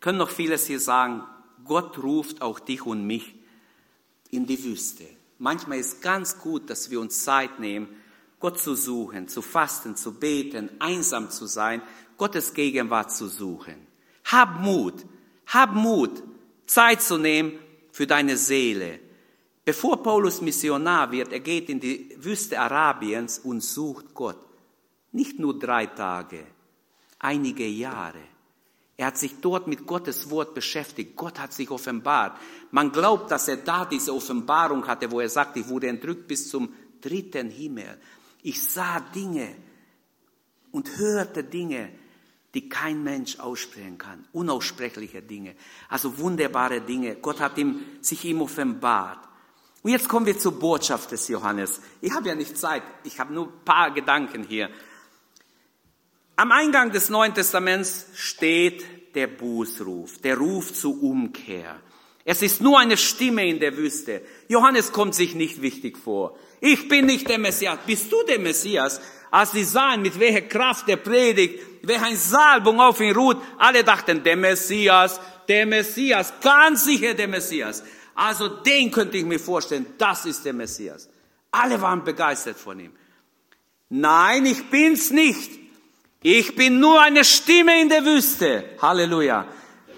können 0.00 0.18
noch 0.18 0.30
vieles 0.30 0.66
hier 0.66 0.80
sagen. 0.80 1.22
Gott 1.64 2.02
ruft 2.02 2.42
auch 2.42 2.58
dich 2.58 2.84
und 2.84 3.06
mich 3.06 3.36
in 4.30 4.46
die 4.46 4.64
Wüste. 4.64 5.06
Manchmal 5.38 5.78
ist 5.78 6.02
ganz 6.02 6.38
gut, 6.38 6.68
dass 6.70 6.90
wir 6.90 7.00
uns 7.00 7.22
Zeit 7.22 7.60
nehmen, 7.60 7.88
Gott 8.40 8.58
zu 8.58 8.74
suchen, 8.74 9.28
zu 9.28 9.42
fasten, 9.42 9.94
zu 9.94 10.14
beten, 10.14 10.70
einsam 10.80 11.30
zu 11.30 11.46
sein, 11.46 11.82
Gottes 12.16 12.54
Gegenwart 12.54 13.12
zu 13.12 13.28
suchen. 13.28 13.86
Hab 14.24 14.60
Mut, 14.60 15.04
hab 15.46 15.74
Mut, 15.74 16.22
Zeit 16.66 17.02
zu 17.02 17.18
nehmen 17.18 17.58
für 17.92 18.06
deine 18.06 18.36
Seele, 18.36 18.98
Bevor 19.64 20.02
Paulus 20.02 20.40
Missionar 20.40 21.12
wird, 21.12 21.32
er 21.32 21.40
geht 21.40 21.68
in 21.68 21.78
die 21.78 22.16
Wüste 22.18 22.58
Arabiens 22.58 23.38
und 23.38 23.62
sucht 23.62 24.12
Gott. 24.12 24.38
Nicht 25.12 25.38
nur 25.38 25.58
drei 25.58 25.86
Tage, 25.86 26.44
einige 27.18 27.66
Jahre. 27.66 28.20
Er 28.96 29.06
hat 29.06 29.18
sich 29.18 29.40
dort 29.40 29.68
mit 29.68 29.86
Gottes 29.86 30.30
Wort 30.30 30.54
beschäftigt. 30.54 31.16
Gott 31.16 31.38
hat 31.38 31.52
sich 31.52 31.70
offenbart. 31.70 32.38
Man 32.70 32.92
glaubt, 32.92 33.30
dass 33.30 33.48
er 33.48 33.58
da 33.58 33.84
diese 33.84 34.14
Offenbarung 34.14 34.86
hatte, 34.86 35.10
wo 35.10 35.20
er 35.20 35.28
sagt, 35.28 35.56
ich 35.56 35.68
wurde 35.68 35.88
entrückt 35.88 36.26
bis 36.28 36.48
zum 36.48 36.72
dritten 37.00 37.50
Himmel. 37.50 38.00
Ich 38.42 38.62
sah 38.62 39.00
Dinge 39.00 39.54
und 40.72 40.98
hörte 40.98 41.44
Dinge, 41.44 41.90
die 42.54 42.68
kein 42.68 43.02
Mensch 43.02 43.38
aussprechen 43.38 43.96
kann. 43.96 44.24
Unaussprechliche 44.32 45.22
Dinge. 45.22 45.54
Also 45.88 46.18
wunderbare 46.18 46.80
Dinge. 46.80 47.16
Gott 47.16 47.40
hat 47.40 47.56
ihm, 47.58 47.80
sich 48.00 48.24
ihm 48.24 48.42
offenbart. 48.42 49.31
Und 49.82 49.90
jetzt 49.90 50.08
kommen 50.08 50.26
wir 50.26 50.38
zur 50.38 50.58
Botschaft 50.58 51.10
des 51.10 51.26
Johannes. 51.28 51.80
Ich 52.00 52.12
habe 52.12 52.28
ja 52.28 52.34
nicht 52.34 52.56
Zeit, 52.56 52.82
ich 53.02 53.18
habe 53.18 53.34
nur 53.34 53.46
ein 53.46 53.64
paar 53.64 53.90
Gedanken 53.90 54.44
hier. 54.44 54.70
Am 56.36 56.52
Eingang 56.52 56.92
des 56.92 57.08
Neuen 57.08 57.34
Testaments 57.34 58.06
steht 58.14 58.84
der 59.14 59.26
Bußruf, 59.26 60.18
der 60.18 60.38
Ruf 60.38 60.72
zur 60.72 61.02
Umkehr. 61.02 61.80
Es 62.24 62.42
ist 62.42 62.60
nur 62.60 62.78
eine 62.78 62.96
Stimme 62.96 63.46
in 63.46 63.58
der 63.58 63.76
Wüste. 63.76 64.22
Johannes 64.48 64.92
kommt 64.92 65.14
sich 65.14 65.34
nicht 65.34 65.60
wichtig 65.60 65.98
vor. 65.98 66.38
Ich 66.60 66.88
bin 66.88 67.06
nicht 67.06 67.28
der 67.28 67.38
Messias. 67.38 67.78
Bist 67.84 68.12
du 68.12 68.22
der 68.28 68.38
Messias? 68.38 69.00
Als 69.32 69.52
sie 69.52 69.64
sahen, 69.64 70.02
mit 70.02 70.20
welcher 70.20 70.42
Kraft 70.42 70.86
der 70.86 70.98
predigt, 70.98 71.60
welche 71.82 72.16
Salbung 72.16 72.80
auf 72.80 73.00
ihn 73.00 73.16
ruht, 73.16 73.38
alle 73.58 73.82
dachten, 73.82 74.22
der 74.22 74.36
Messias, 74.36 75.20
der 75.48 75.66
Messias, 75.66 76.32
ganz 76.40 76.84
sicher 76.84 77.14
der 77.14 77.28
Messias. 77.28 77.82
Also 78.14 78.48
den 78.48 78.90
könnte 78.90 79.16
ich 79.16 79.24
mir 79.24 79.40
vorstellen, 79.40 79.86
das 79.98 80.26
ist 80.26 80.44
der 80.44 80.52
Messias. 80.52 81.08
Alle 81.50 81.80
waren 81.80 82.04
begeistert 82.04 82.58
von 82.58 82.80
ihm. 82.80 82.92
Nein, 83.88 84.46
ich 84.46 84.70
bin's 84.70 85.10
nicht. 85.10 85.50
Ich 86.22 86.54
bin 86.54 86.80
nur 86.80 87.00
eine 87.00 87.24
Stimme 87.24 87.80
in 87.80 87.88
der 87.88 88.04
Wüste. 88.04 88.64
Halleluja. 88.80 89.46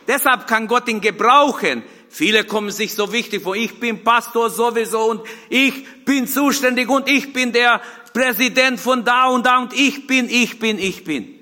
Deshalb 0.09 0.47
kann 0.47 0.67
Gott 0.67 0.89
ihn 0.89 1.01
gebrauchen. 1.01 1.83
Viele 2.09 2.45
kommen 2.45 2.71
sich 2.71 2.95
so 2.95 3.13
wichtig 3.13 3.43
vor. 3.43 3.57
Ich 3.57 3.81
bin 3.81 4.05
Pastor 4.05 4.49
sowieso 4.49 5.11
und 5.11 5.23
ich 5.49 6.05
bin 6.05 6.27
zuständig 6.27 6.89
und 6.89 7.09
ich 7.09 7.33
bin 7.33 7.53
der 7.53 7.81
Präsident 8.13 8.79
von 8.81 9.05
da 9.05 9.27
und 9.27 9.45
da 9.45 9.59
und 9.59 9.73
ich 9.73 10.07
bin, 10.07 10.29
ich 10.29 10.59
bin, 10.59 10.79
ich 10.79 11.05
bin. 11.05 11.35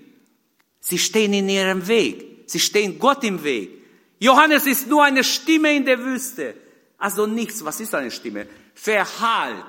Sie 0.80 0.98
stehen 0.98 1.32
in 1.34 1.48
ihrem 1.48 1.86
Weg. 1.86 2.44
Sie 2.46 2.60
stehen 2.60 2.98
Gott 2.98 3.22
im 3.24 3.44
Weg. 3.44 3.70
Johannes 4.18 4.66
ist 4.66 4.88
nur 4.88 5.04
eine 5.04 5.24
Stimme 5.24 5.74
in 5.74 5.84
der 5.84 5.98
Wüste. 5.98 6.54
Also 7.02 7.26
nichts. 7.26 7.64
Was 7.64 7.80
ist 7.80 7.96
eine 7.96 8.12
Stimme? 8.12 8.46
Verhalt. 8.74 9.66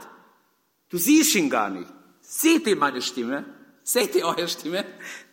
Du 0.88 1.00
siehst 1.00 1.34
ihn 1.34 1.50
gar 1.50 1.72
nicht. 1.72 1.89
Seht 2.22 2.67
ihr 2.67 2.76
meine 2.76 3.02
Stimme? 3.02 3.43
Seht 3.84 4.13
ihr 4.13 4.28
eure 4.28 4.48
Stimme? 4.48 4.86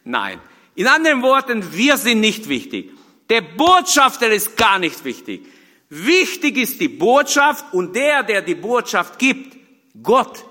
Nein. 0.05 0.41
In 0.77 0.87
anderen 0.87 1.21
Worten, 1.21 1.75
wir 1.75 1.99
sind 1.99 2.21
nicht 2.21 2.49
wichtig. 2.49 2.93
Der 3.29 3.43
Botschafter 3.43 4.33
ist 4.33 4.57
gar 4.57 4.79
nicht 4.79 5.05
wichtig. 5.05 5.47
Wichtig 5.91 6.57
ist 6.57 6.81
die 6.81 6.89
Botschaft 6.89 7.67
und 7.75 7.95
der, 7.95 8.23
der 8.23 8.41
die 8.41 8.55
Botschaft 8.55 9.19
gibt, 9.19 9.59
Gott. 10.03 10.43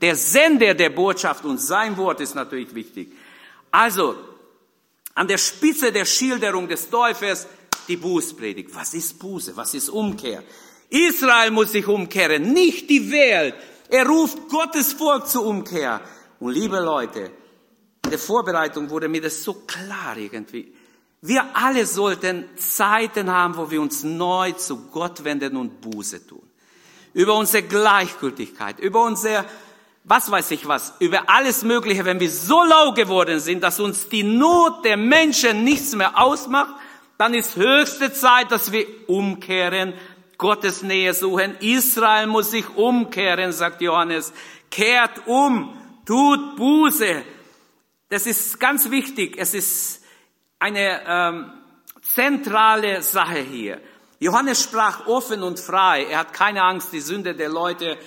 Der 0.00 0.16
Sender 0.16 0.72
der 0.72 0.88
Botschaft 0.88 1.44
und 1.44 1.58
sein 1.58 1.98
Wort 1.98 2.20
ist 2.20 2.34
natürlich 2.34 2.74
wichtig. 2.74 3.12
Also, 3.70 4.16
an 5.14 5.28
der 5.28 5.38
Spitze 5.38 5.92
der 5.92 6.06
Schilderung 6.06 6.66
des 6.66 6.88
Täufers 6.88 7.46
die 7.88 7.98
Bußpredigt. 7.98 8.74
Was 8.74 8.94
ist 8.94 9.18
Buße? 9.18 9.54
Was 9.54 9.74
ist 9.74 9.90
Umkehr? 9.90 10.42
Israel 10.94 11.50
muss 11.50 11.72
sich 11.72 11.86
umkehren, 11.88 12.52
nicht 12.52 12.88
die 12.88 13.10
Welt. 13.10 13.54
Er 13.88 14.06
ruft 14.06 14.48
Gottes 14.48 14.92
Volk 14.92 15.26
zur 15.26 15.44
Umkehr. 15.44 16.00
Und 16.38 16.52
liebe 16.52 16.78
Leute, 16.78 17.32
in 18.04 18.10
der 18.10 18.18
Vorbereitung 18.18 18.88
wurde 18.90 19.08
mir 19.08 19.20
das 19.20 19.42
so 19.42 19.54
klar 19.66 20.16
irgendwie. 20.16 20.72
Wir 21.20 21.44
alle 21.54 21.84
sollten 21.84 22.44
Zeiten 22.56 23.28
haben, 23.28 23.56
wo 23.56 23.70
wir 23.70 23.80
uns 23.80 24.04
neu 24.04 24.52
zu 24.52 24.88
Gott 24.90 25.24
wenden 25.24 25.56
und 25.56 25.80
Buße 25.80 26.26
tun. 26.26 26.42
Über 27.12 27.34
unsere 27.34 27.64
Gleichgültigkeit, 27.64 28.78
über 28.78 29.04
unser, 29.04 29.44
was 30.04 30.30
weiß 30.30 30.52
ich 30.52 30.68
was, 30.68 30.92
über 31.00 31.28
alles 31.28 31.64
Mögliche, 31.64 32.04
wenn 32.04 32.20
wir 32.20 32.30
so 32.30 32.62
lau 32.62 32.92
geworden 32.92 33.40
sind, 33.40 33.64
dass 33.64 33.80
uns 33.80 34.08
die 34.08 34.22
Not 34.22 34.84
der 34.84 34.96
Menschen 34.96 35.64
nichts 35.64 35.94
mehr 35.96 36.20
ausmacht, 36.20 36.74
dann 37.16 37.34
ist 37.34 37.56
höchste 37.56 38.12
Zeit, 38.12 38.50
dass 38.50 38.72
wir 38.72 38.86
umkehren, 39.06 39.94
Gottes 40.38 40.82
Nähe 40.82 41.14
suchen. 41.14 41.56
Israel 41.60 42.26
muss 42.26 42.50
sich 42.50 42.68
umkehren, 42.76 43.52
sagt 43.52 43.80
Johannes. 43.80 44.32
Kehrt 44.70 45.26
um, 45.26 45.76
tut 46.04 46.56
Buße. 46.56 47.22
Das 48.08 48.26
ist 48.26 48.58
ganz 48.60 48.90
wichtig. 48.90 49.36
Es 49.38 49.54
ist 49.54 50.04
eine 50.58 51.02
ähm, 51.06 51.52
zentrale 52.02 53.02
Sache 53.02 53.40
hier. 53.40 53.80
Johannes 54.18 54.62
sprach 54.62 55.06
offen 55.06 55.42
und 55.42 55.58
frei. 55.58 56.06
Er 56.10 56.20
hat 56.20 56.32
keine 56.32 56.62
Angst, 56.62 56.92
die 56.92 57.00
Sünde 57.00 57.34
der 57.34 57.48
Leute 57.48 57.98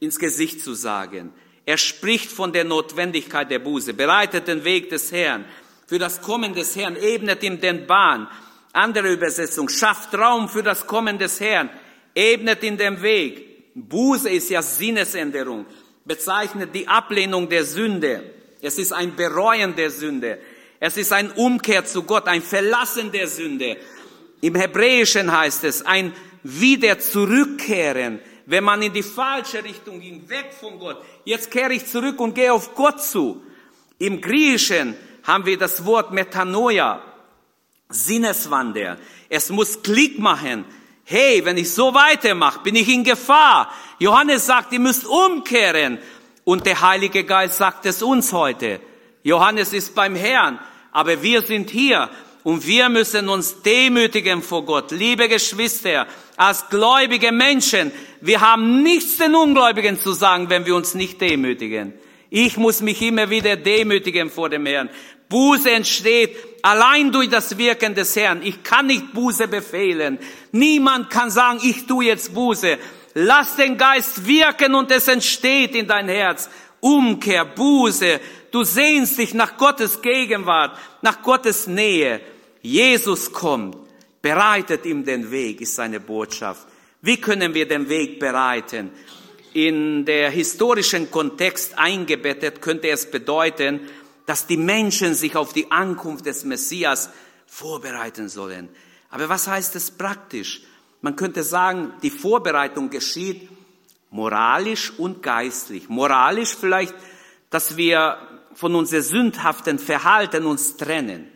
ins 0.00 0.18
Gesicht 0.18 0.60
zu 0.60 0.74
sagen. 0.74 1.32
Er 1.64 1.78
spricht 1.78 2.30
von 2.30 2.52
der 2.52 2.64
Notwendigkeit 2.64 3.50
der 3.50 3.58
Buße, 3.58 3.92
bereitet 3.92 4.46
den 4.46 4.64
Weg 4.64 4.88
des 4.88 5.10
Herrn. 5.10 5.44
Für 5.86 5.98
das 5.98 6.22
Kommen 6.22 6.54
des 6.54 6.76
Herrn 6.76 6.96
ebnet 6.96 7.42
ihm 7.42 7.60
den 7.60 7.86
Bahn. 7.86 8.28
Andere 8.76 9.10
Übersetzung, 9.10 9.70
schafft 9.70 10.14
Raum 10.14 10.50
für 10.50 10.62
das 10.62 10.86
Kommen 10.86 11.18
des 11.18 11.40
Herrn, 11.40 11.70
ebnet 12.14 12.62
in 12.62 12.76
den 12.76 13.00
Weg. 13.00 13.72
Buße 13.74 14.28
ist 14.28 14.50
ja 14.50 14.60
Sinnesänderung, 14.60 15.64
bezeichnet 16.04 16.74
die 16.74 16.86
Ablehnung 16.86 17.48
der 17.48 17.64
Sünde. 17.64 18.22
Es 18.60 18.78
ist 18.78 18.92
ein 18.92 19.16
Bereuen 19.16 19.74
der 19.76 19.90
Sünde. 19.90 20.38
Es 20.78 20.98
ist 20.98 21.10
ein 21.14 21.30
Umkehr 21.30 21.86
zu 21.86 22.02
Gott, 22.02 22.28
ein 22.28 22.42
Verlassen 22.42 23.10
der 23.12 23.28
Sünde. 23.28 23.78
Im 24.42 24.54
Hebräischen 24.54 25.34
heißt 25.34 25.64
es 25.64 25.80
ein 25.86 26.12
wieder 26.42 26.98
zurückkehren, 26.98 28.20
wenn 28.44 28.62
man 28.62 28.82
in 28.82 28.92
die 28.92 29.02
falsche 29.02 29.64
Richtung 29.64 30.00
ging, 30.00 30.28
weg 30.28 30.50
von 30.60 30.78
Gott. 30.78 31.02
Jetzt 31.24 31.50
kehre 31.50 31.72
ich 31.72 31.86
zurück 31.86 32.20
und 32.20 32.34
gehe 32.34 32.52
auf 32.52 32.74
Gott 32.74 33.02
zu. 33.02 33.42
Im 33.98 34.20
Griechischen 34.20 34.96
haben 35.22 35.46
wir 35.46 35.56
das 35.56 35.86
Wort 35.86 36.12
Metanoia, 36.12 37.02
Sinneswander. 37.88 38.98
Es 39.28 39.50
muss 39.50 39.82
Klick 39.82 40.18
machen. 40.18 40.64
Hey, 41.04 41.44
wenn 41.44 41.56
ich 41.56 41.70
so 41.70 41.94
weitermache, 41.94 42.60
bin 42.60 42.74
ich 42.74 42.88
in 42.88 43.04
Gefahr. 43.04 43.72
Johannes 43.98 44.46
sagt, 44.46 44.72
ihr 44.72 44.80
müsst 44.80 45.06
umkehren. 45.06 45.98
Und 46.44 46.66
der 46.66 46.80
Heilige 46.80 47.24
Geist 47.24 47.58
sagt 47.58 47.86
es 47.86 48.02
uns 48.02 48.32
heute. 48.32 48.80
Johannes 49.22 49.72
ist 49.72 49.94
beim 49.94 50.14
Herrn, 50.14 50.60
aber 50.92 51.22
wir 51.22 51.42
sind 51.42 51.70
hier 51.70 52.08
und 52.44 52.64
wir 52.64 52.88
müssen 52.88 53.28
uns 53.28 53.62
demütigen 53.62 54.40
vor 54.42 54.64
Gott. 54.64 54.92
Liebe 54.92 55.28
Geschwister, 55.28 56.06
als 56.36 56.68
gläubige 56.68 57.32
Menschen, 57.32 57.90
wir 58.20 58.40
haben 58.40 58.84
nichts 58.84 59.16
den 59.16 59.34
Ungläubigen 59.34 59.98
zu 59.98 60.12
sagen, 60.12 60.48
wenn 60.48 60.64
wir 60.64 60.76
uns 60.76 60.94
nicht 60.94 61.20
demütigen. 61.20 61.92
Ich 62.30 62.56
muss 62.56 62.82
mich 62.82 63.02
immer 63.02 63.30
wieder 63.30 63.56
demütigen 63.56 64.30
vor 64.30 64.48
dem 64.48 64.66
Herrn. 64.66 64.90
Buße 65.28 65.70
entsteht 65.70 66.55
allein 66.66 67.12
durch 67.12 67.28
das 67.28 67.56
Wirken 67.56 67.94
des 67.94 68.16
Herrn. 68.16 68.42
Ich 68.42 68.64
kann 68.64 68.88
nicht 68.88 69.12
Buße 69.12 69.46
befehlen. 69.46 70.18
Niemand 70.50 71.10
kann 71.10 71.30
sagen, 71.30 71.60
ich 71.62 71.86
tue 71.86 72.06
jetzt 72.06 72.34
Buße. 72.34 72.76
Lass 73.14 73.54
den 73.54 73.78
Geist 73.78 74.26
wirken 74.26 74.74
und 74.74 74.90
es 74.90 75.06
entsteht 75.06 75.76
in 75.76 75.86
dein 75.86 76.08
Herz. 76.08 76.50
Umkehr, 76.80 77.44
Buße. 77.44 78.20
Du 78.50 78.64
sehnst 78.64 79.16
dich 79.16 79.32
nach 79.32 79.56
Gottes 79.56 80.02
Gegenwart, 80.02 80.76
nach 81.02 81.22
Gottes 81.22 81.68
Nähe. 81.68 82.20
Jesus 82.62 83.32
kommt, 83.32 83.76
bereitet 84.20 84.86
ihm 84.86 85.04
den 85.04 85.30
Weg, 85.30 85.60
ist 85.60 85.76
seine 85.76 86.00
Botschaft. 86.00 86.66
Wie 87.00 87.18
können 87.18 87.54
wir 87.54 87.68
den 87.68 87.88
Weg 87.88 88.18
bereiten? 88.18 88.90
In 89.52 90.04
der 90.04 90.30
historischen 90.30 91.12
Kontext 91.12 91.78
eingebettet 91.78 92.60
könnte 92.60 92.88
es 92.88 93.08
bedeuten, 93.08 93.82
dass 94.26 94.46
die 94.46 94.56
Menschen 94.56 95.14
sich 95.14 95.36
auf 95.36 95.52
die 95.52 95.70
Ankunft 95.70 96.26
des 96.26 96.44
Messias 96.44 97.10
vorbereiten 97.46 98.28
sollen. 98.28 98.68
Aber 99.10 99.28
was 99.28 99.46
heißt 99.46 99.76
es 99.76 99.90
praktisch? 99.90 100.62
Man 101.00 101.16
könnte 101.16 101.42
sagen, 101.42 101.92
die 102.02 102.10
Vorbereitung 102.10 102.90
geschieht 102.90 103.48
moralisch 104.10 104.92
und 104.98 105.22
geistlich. 105.22 105.88
Moralisch 105.88 106.56
vielleicht, 106.58 106.94
dass 107.50 107.76
wir 107.76 108.18
von 108.54 108.74
unserem 108.74 109.02
sündhaften 109.02 109.78
Verhalten 109.78 110.46
uns 110.46 110.76
trennen. 110.76 111.30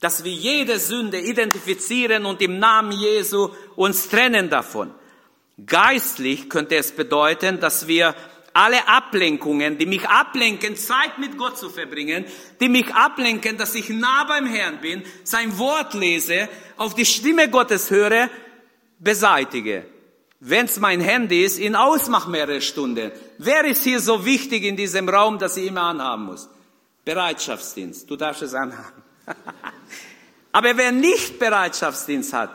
Dass 0.00 0.24
wir 0.24 0.32
jede 0.32 0.80
Sünde 0.80 1.20
identifizieren 1.20 2.26
und 2.26 2.42
im 2.42 2.58
Namen 2.58 2.92
Jesu 2.92 3.50
uns 3.76 4.08
trennen 4.08 4.50
davon. 4.50 4.92
Geistlich 5.64 6.48
könnte 6.48 6.76
es 6.76 6.90
bedeuten, 6.90 7.60
dass 7.60 7.86
wir 7.86 8.16
alle 8.54 8.88
Ablenkungen, 8.88 9.78
die 9.78 9.86
mich 9.86 10.08
ablenken, 10.08 10.76
Zeit 10.76 11.18
mit 11.18 11.38
Gott 11.38 11.58
zu 11.58 11.70
verbringen, 11.70 12.24
die 12.60 12.68
mich 12.68 12.94
ablenken, 12.94 13.56
dass 13.56 13.74
ich 13.74 13.88
nah 13.88 14.24
beim 14.24 14.46
Herrn 14.46 14.80
bin, 14.80 15.02
sein 15.24 15.56
Wort 15.58 15.94
lese, 15.94 16.48
auf 16.76 16.94
die 16.94 17.06
Stimme 17.06 17.48
Gottes 17.48 17.90
höre, 17.90 18.28
beseitige. 18.98 19.86
Wenn 20.40 20.66
es 20.66 20.80
mein 20.80 21.00
Handy 21.00 21.44
ist, 21.44 21.58
ihn 21.58 21.76
ausmach 21.76 22.26
mehrere 22.26 22.60
Stunden. 22.60 23.12
Wer 23.38 23.64
ist 23.64 23.84
hier 23.84 24.00
so 24.00 24.24
wichtig 24.24 24.64
in 24.64 24.76
diesem 24.76 25.08
Raum, 25.08 25.38
dass 25.38 25.56
ich 25.56 25.68
immer 25.68 25.82
anhaben 25.82 26.24
muss? 26.24 26.48
Bereitschaftsdienst. 27.04 28.10
Du 28.10 28.16
darfst 28.16 28.42
es 28.42 28.54
anhaben. 28.54 29.02
Aber 30.52 30.76
wer 30.76 30.92
nicht 30.92 31.38
Bereitschaftsdienst 31.38 32.32
hat, 32.32 32.50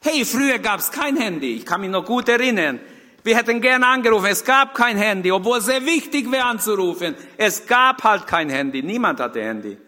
hey, 0.00 0.24
früher 0.24 0.58
gab 0.58 0.80
es 0.80 0.90
kein 0.90 1.16
Handy. 1.16 1.56
Ich 1.56 1.66
kann 1.66 1.80
mich 1.80 1.90
noch 1.90 2.04
gut 2.04 2.28
erinnern. 2.28 2.80
Wir 3.24 3.36
hätten 3.36 3.60
gerne 3.60 3.86
angerufen. 3.86 4.26
Es 4.26 4.44
gab 4.44 4.74
kein 4.74 4.96
Handy, 4.96 5.30
obwohl 5.30 5.58
es 5.58 5.66
sehr 5.66 5.84
wichtig 5.86 6.30
wäre 6.30 6.44
anzurufen. 6.44 7.14
Es 7.36 7.66
gab 7.66 8.02
halt 8.02 8.26
kein 8.26 8.50
Handy. 8.50 8.82
Niemand 8.82 9.20
hatte 9.20 9.42
Handy. 9.42 9.78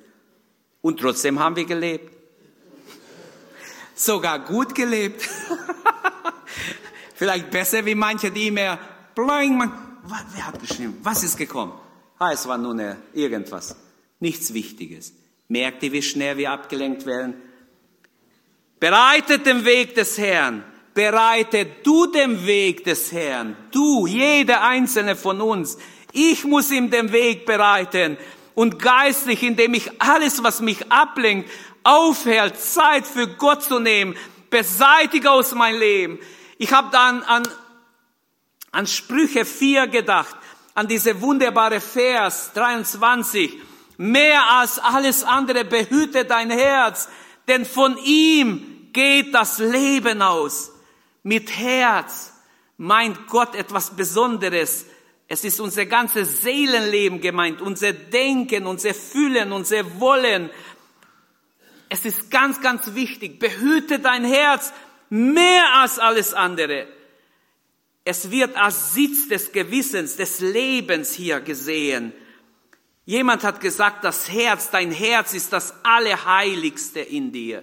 Und 0.80 1.00
trotzdem 1.00 1.38
haben 1.40 1.56
wir 1.56 1.64
gelebt. 1.64 2.12
Sogar 3.94 4.40
gut 4.40 4.74
gelebt. 4.74 5.28
Vielleicht 7.14 7.50
besser 7.50 7.84
wie 7.84 7.94
manche, 7.94 8.30
die 8.30 8.50
mehr 8.50 8.78
bling, 9.14 9.56
man, 9.56 9.72
wer 10.34 10.46
hat 10.46 10.60
geschrieben? 10.60 10.98
Was 11.02 11.22
ist 11.22 11.36
gekommen? 11.36 11.72
Ah, 12.18 12.32
es 12.32 12.46
war 12.46 12.58
nur 12.58 12.72
eine, 12.72 12.96
irgendwas. 13.12 13.76
Nichts 14.20 14.52
Wichtiges. 14.52 15.12
Merkt 15.48 15.82
ihr, 15.82 15.92
wie 15.92 16.02
schnell 16.02 16.36
wir 16.36 16.50
abgelenkt 16.50 17.06
werden? 17.06 17.34
Bereitet 18.80 19.46
den 19.46 19.64
Weg 19.64 19.94
des 19.94 20.18
Herrn 20.18 20.64
bereite 20.94 21.66
du 21.82 22.06
den 22.06 22.46
Weg 22.46 22.84
des 22.84 23.12
Herrn. 23.12 23.56
Du, 23.72 24.06
jeder 24.06 24.62
einzelne 24.62 25.16
von 25.16 25.40
uns. 25.40 25.76
Ich 26.12 26.44
muss 26.44 26.70
ihm 26.70 26.90
den 26.90 27.12
Weg 27.12 27.44
bereiten 27.44 28.16
und 28.54 28.78
geistlich, 28.78 29.42
indem 29.42 29.74
ich 29.74 30.00
alles, 30.00 30.44
was 30.44 30.60
mich 30.60 30.90
ablenkt, 30.92 31.50
aufhält, 31.82 32.58
Zeit 32.58 33.06
für 33.06 33.26
Gott 33.26 33.64
zu 33.64 33.80
nehmen, 33.80 34.16
beseitige 34.48 35.32
aus 35.32 35.52
meinem 35.54 35.80
Leben. 35.80 36.18
Ich 36.56 36.72
habe 36.72 36.88
dann 36.92 37.22
an, 37.24 37.42
an 38.70 38.86
Sprüche 38.86 39.44
4 39.44 39.88
gedacht, 39.88 40.36
an 40.74 40.86
diese 40.86 41.20
wunderbare 41.20 41.80
Vers 41.80 42.52
23. 42.54 43.58
Mehr 43.96 44.48
als 44.58 44.78
alles 44.78 45.24
andere 45.24 45.64
behüte 45.64 46.24
dein 46.24 46.50
Herz, 46.50 47.08
denn 47.48 47.66
von 47.66 47.96
ihm 47.98 48.90
geht 48.92 49.34
das 49.34 49.58
Leben 49.58 50.22
aus 50.22 50.73
mit 51.24 51.50
Herz 51.56 52.32
meint 52.76 53.26
Gott 53.26 53.56
etwas 53.56 53.96
Besonderes. 53.96 54.86
Es 55.26 55.42
ist 55.42 55.58
unser 55.58 55.86
ganzes 55.86 56.42
Seelenleben 56.42 57.20
gemeint, 57.20 57.60
unser 57.60 57.92
Denken, 57.92 58.66
unser 58.66 58.94
Fühlen, 58.94 59.50
unser 59.50 59.98
Wollen. 59.98 60.50
Es 61.88 62.04
ist 62.04 62.30
ganz, 62.30 62.60
ganz 62.60 62.94
wichtig. 62.94 63.40
Behüte 63.40 63.98
dein 63.98 64.24
Herz, 64.24 64.72
mehr 65.08 65.64
als 65.76 65.98
alles 65.98 66.34
andere. 66.34 66.86
Es 68.04 68.30
wird 68.30 68.56
als 68.56 68.92
Sitz 68.92 69.28
des 69.28 69.50
Gewissens, 69.50 70.16
des 70.16 70.40
Lebens 70.40 71.14
hier 71.14 71.40
gesehen. 71.40 72.12
Jemand 73.06 73.44
hat 73.44 73.60
gesagt, 73.60 74.04
das 74.04 74.30
Herz, 74.30 74.70
dein 74.70 74.90
Herz 74.90 75.32
ist 75.32 75.52
das 75.54 75.72
Allerheiligste 75.84 77.00
in 77.00 77.32
dir. 77.32 77.62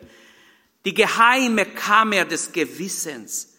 Die 0.85 0.95
geheime 0.95 1.65
Kammer 1.65 2.25
des 2.25 2.51
Gewissens. 2.51 3.50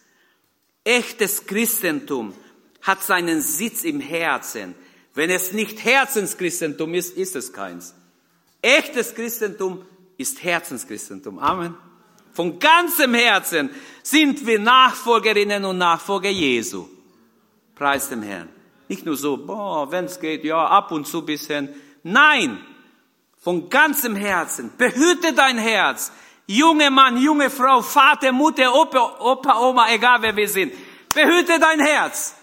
Echtes 0.83 1.45
Christentum 1.45 2.33
hat 2.81 3.03
seinen 3.03 3.41
Sitz 3.41 3.83
im 3.83 3.99
Herzen. 3.99 4.75
Wenn 5.13 5.29
es 5.29 5.53
nicht 5.53 5.83
Herzenschristentum 5.83 6.93
ist, 6.93 7.15
ist 7.15 7.35
es 7.35 7.53
keins. 7.53 7.93
Echtes 8.61 9.15
Christentum 9.15 9.85
ist 10.17 10.43
Herzenschristentum. 10.43 11.39
Amen. 11.39 11.75
Von 12.33 12.59
ganzem 12.59 13.13
Herzen 13.13 13.69
sind 14.01 14.45
wir 14.45 14.59
Nachfolgerinnen 14.59 15.65
und 15.65 15.77
Nachfolger 15.77 16.29
Jesu. 16.29 16.87
Preis 17.75 18.09
dem 18.09 18.23
Herrn. 18.23 18.49
Nicht 18.87 19.05
nur 19.05 19.15
so, 19.15 19.37
boah, 19.37 19.91
wenn 19.91 20.05
es 20.05 20.19
geht, 20.19 20.43
ja, 20.43 20.65
ab 20.65 20.91
und 20.91 21.07
zu 21.07 21.23
bisschen. 21.23 21.69
Nein, 22.01 22.59
von 23.37 23.69
ganzem 23.69 24.15
Herzen. 24.15 24.71
Behüte 24.77 25.33
dein 25.33 25.57
Herz. 25.57 26.11
Junge 26.45 26.89
Mann, 26.89 27.17
junge 27.17 27.49
Frau, 27.49 27.81
Vater, 27.81 28.31
Mutter, 28.31 28.73
Opa, 28.73 29.17
Opa, 29.19 29.59
Oma, 29.59 29.89
egal 29.91 30.21
wer 30.21 30.35
wir 30.35 30.49
sind. 30.49 30.73
Behüte 31.13 31.59
dein 31.59 31.79
Herz. 31.79 32.35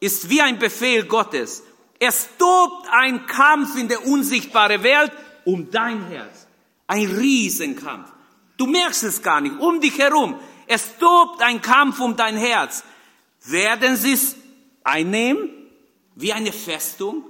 Ist 0.00 0.28
wie 0.28 0.40
ein 0.40 0.58
Befehl 0.58 1.04
Gottes. 1.04 1.62
Es 1.98 2.28
tobt 2.38 2.88
ein 2.90 3.26
Kampf 3.26 3.76
in 3.76 3.88
der 3.88 4.06
unsichtbaren 4.06 4.82
Welt 4.82 5.12
um 5.44 5.70
dein 5.70 6.04
Herz. 6.06 6.46
Ein 6.86 7.06
Riesenkampf. 7.06 8.10
Du 8.56 8.66
merkst 8.66 9.04
es 9.04 9.22
gar 9.22 9.40
nicht. 9.40 9.58
Um 9.58 9.80
dich 9.80 9.98
herum. 9.98 10.38
Es 10.66 10.96
tobt 10.98 11.42
ein 11.42 11.60
Kampf 11.60 12.00
um 12.00 12.16
dein 12.16 12.36
Herz. 12.36 12.82
Werden 13.44 13.96
sie 13.96 14.14
es 14.14 14.36
einnehmen? 14.84 15.50
Wie 16.14 16.32
eine 16.32 16.52
Festung? 16.52 17.24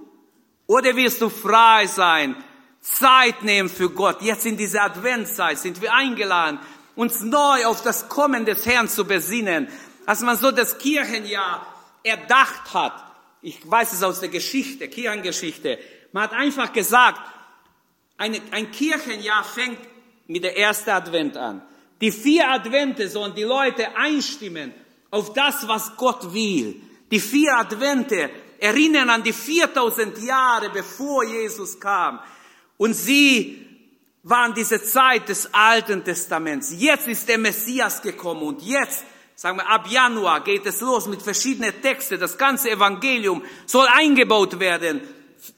Oder 0.66 0.94
wirst 0.96 1.20
du 1.20 1.28
frei 1.28 1.86
sein? 1.86 2.36
Zeit 2.82 3.44
nehmen 3.44 3.68
für 3.68 3.90
Gott. 3.90 4.20
Jetzt 4.20 4.44
in 4.44 4.56
dieser 4.56 4.82
Adventszeit 4.82 5.58
sind 5.58 5.80
wir 5.80 5.94
eingeladen, 5.94 6.58
uns 6.96 7.20
neu 7.22 7.64
auf 7.64 7.82
das 7.82 8.08
Kommen 8.08 8.44
des 8.44 8.66
Herrn 8.66 8.88
zu 8.88 9.06
besinnen. 9.06 9.68
Als 10.04 10.20
man 10.20 10.36
so 10.36 10.50
das 10.50 10.78
Kirchenjahr 10.78 11.64
erdacht 12.02 12.74
hat, 12.74 12.92
ich 13.40 13.58
weiß 13.68 13.92
es 13.92 14.02
aus 14.02 14.20
der 14.20 14.28
Geschichte, 14.28 14.88
Kirchengeschichte, 14.88 15.78
man 16.12 16.24
hat 16.24 16.32
einfach 16.32 16.72
gesagt, 16.72 17.20
eine, 18.18 18.40
ein 18.50 18.70
Kirchenjahr 18.70 19.44
fängt 19.44 19.78
mit 20.26 20.44
der 20.44 20.58
ersten 20.58 20.90
Advent 20.90 21.36
an. 21.36 21.62
Die 22.00 22.10
vier 22.10 22.50
Advente 22.50 23.08
sollen 23.08 23.34
die 23.34 23.44
Leute 23.44 23.96
einstimmen 23.96 24.74
auf 25.10 25.32
das, 25.32 25.68
was 25.68 25.96
Gott 25.96 26.34
will. 26.34 26.80
Die 27.10 27.20
vier 27.20 27.56
Advente 27.56 28.28
erinnern 28.58 29.08
an 29.08 29.22
die 29.22 29.32
4000 29.32 30.18
Jahre, 30.18 30.70
bevor 30.70 31.24
Jesus 31.24 31.78
kam. 31.78 32.18
Und 32.76 32.94
sie 32.94 33.66
waren 34.22 34.54
diese 34.54 34.82
Zeit 34.82 35.28
des 35.28 35.52
Alten 35.52 36.04
Testaments. 36.04 36.72
Jetzt 36.76 37.08
ist 37.08 37.28
der 37.28 37.38
Messias 37.38 38.02
gekommen 38.02 38.42
und 38.42 38.62
jetzt, 38.62 39.04
sagen 39.34 39.58
wir, 39.58 39.68
ab 39.68 39.86
Januar 39.88 40.44
geht 40.44 40.64
es 40.66 40.80
los 40.80 41.06
mit 41.06 41.22
verschiedenen 41.22 41.80
Texten. 41.82 42.20
Das 42.20 42.38
ganze 42.38 42.70
Evangelium 42.70 43.42
soll 43.66 43.86
eingebaut 43.92 44.58
werden 44.60 45.00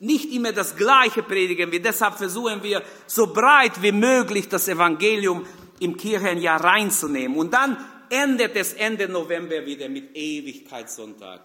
nicht 0.01 0.33
immer 0.33 0.53
das 0.53 0.77
Gleiche 0.77 1.23
predigen 1.23 1.71
wir. 1.71 1.83
Deshalb 1.83 2.15
versuchen 2.15 2.63
wir, 2.63 2.83
so 3.07 3.33
breit 3.33 3.83
wie 3.83 3.93
möglich 3.93 4.49
das 4.49 4.69
Evangelium 4.69 5.47
im 5.81 5.97
Kirchenjahr 5.97 6.63
reinzunehmen. 6.63 7.37
Und 7.37 7.53
dann 7.53 7.77
endet 8.09 8.57
es 8.57 8.73
Ende 8.73 9.09
November 9.09 9.67
wieder 9.67 9.89
mit 9.89 10.17
Ewigkeitssonntag. 10.17 11.41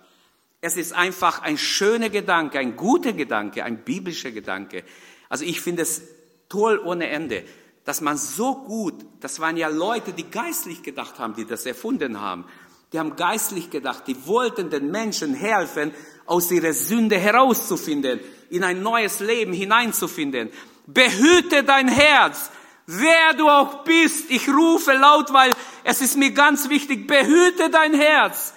Es 0.61 0.77
ist 0.77 0.93
einfach 0.93 1.41
ein 1.41 1.57
schöner 1.57 2.09
Gedanke, 2.09 2.59
ein 2.59 2.75
guter 2.75 3.13
Gedanke, 3.13 3.63
ein 3.63 3.83
biblischer 3.83 4.31
Gedanke. 4.31 4.83
Also 5.29 5.45
ich 5.45 5.61
finde 5.61 5.83
es 5.83 6.01
toll 6.49 6.81
ohne 6.83 7.07
Ende, 7.07 7.45
dass 7.85 8.01
man 8.01 8.17
so 8.17 8.55
gut, 8.55 8.95
das 9.21 9.39
waren 9.39 9.57
ja 9.57 9.67
Leute, 9.67 10.11
die 10.11 10.29
geistlich 10.29 10.83
gedacht 10.83 11.19
haben, 11.19 11.35
die 11.35 11.45
das 11.45 11.65
erfunden 11.65 12.19
haben. 12.19 12.45
Die 12.91 12.99
haben 12.99 13.15
geistlich 13.15 13.69
gedacht, 13.69 14.03
die 14.07 14.25
wollten 14.25 14.69
den 14.69 14.89
Menschen 14.89 15.35
helfen, 15.35 15.93
aus 16.25 16.51
ihrer 16.51 16.73
Sünde 16.73 17.17
herauszufinden, 17.17 18.19
in 18.49 18.63
ein 18.63 18.83
neues 18.83 19.19
Leben 19.19 19.53
hineinzufinden. 19.53 20.49
Behüte 20.85 21.63
dein 21.63 21.87
Herz, 21.87 22.51
wer 22.85 23.33
du 23.33 23.49
auch 23.49 23.83
bist. 23.83 24.29
Ich 24.29 24.47
rufe 24.47 24.93
laut, 24.93 25.33
weil 25.33 25.51
es 25.83 26.01
ist 26.01 26.17
mir 26.17 26.31
ganz 26.31 26.69
wichtig, 26.69 27.07
behüte 27.07 27.69
dein 27.69 27.93
Herz. 27.93 28.53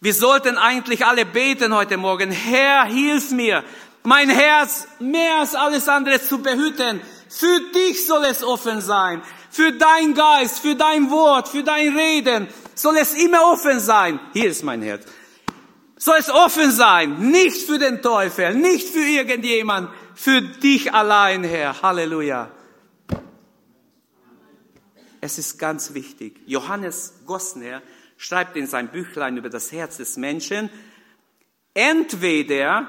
Wir 0.00 0.14
sollten 0.14 0.56
eigentlich 0.58 1.06
alle 1.06 1.24
beten 1.24 1.74
heute 1.74 1.96
Morgen. 1.96 2.30
Herr, 2.30 2.84
hilf 2.86 3.30
mir, 3.30 3.62
mein 4.02 4.30
Herz 4.30 4.86
mehr 4.98 5.38
als 5.38 5.54
alles 5.54 5.88
andere 5.88 6.22
zu 6.22 6.38
behüten. 6.42 7.00
Für 7.28 7.60
dich 7.74 8.06
soll 8.06 8.24
es 8.24 8.42
offen 8.42 8.80
sein. 8.80 9.22
Für 9.50 9.72
dein 9.72 10.14
Geist, 10.14 10.60
für 10.60 10.74
dein 10.74 11.10
Wort, 11.10 11.48
für 11.48 11.62
dein 11.62 11.96
Reden 11.96 12.48
soll 12.74 12.96
es 12.96 13.14
immer 13.14 13.52
offen 13.52 13.80
sein. 13.80 14.18
Hier 14.32 14.50
ist 14.50 14.62
mein 14.62 14.82
Herz 14.82 15.04
soll 16.02 16.18
es 16.18 16.30
offen 16.30 16.72
sein, 16.72 17.30
nicht 17.30 17.64
für 17.64 17.78
den 17.78 18.02
Teufel, 18.02 18.54
nicht 18.54 18.88
für 18.88 19.06
irgendjemand, 19.06 19.88
für 20.16 20.42
dich 20.42 20.92
allein, 20.92 21.44
Herr. 21.44 21.80
Halleluja. 21.80 22.50
Es 25.20 25.38
ist 25.38 25.58
ganz 25.58 25.94
wichtig. 25.94 26.40
Johannes 26.44 27.14
Gosner 27.24 27.82
schreibt 28.16 28.56
in 28.56 28.66
sein 28.66 28.88
Büchlein 28.88 29.36
über 29.36 29.48
das 29.48 29.70
Herz 29.70 29.98
des 29.98 30.16
Menschen, 30.16 30.70
entweder 31.72 32.88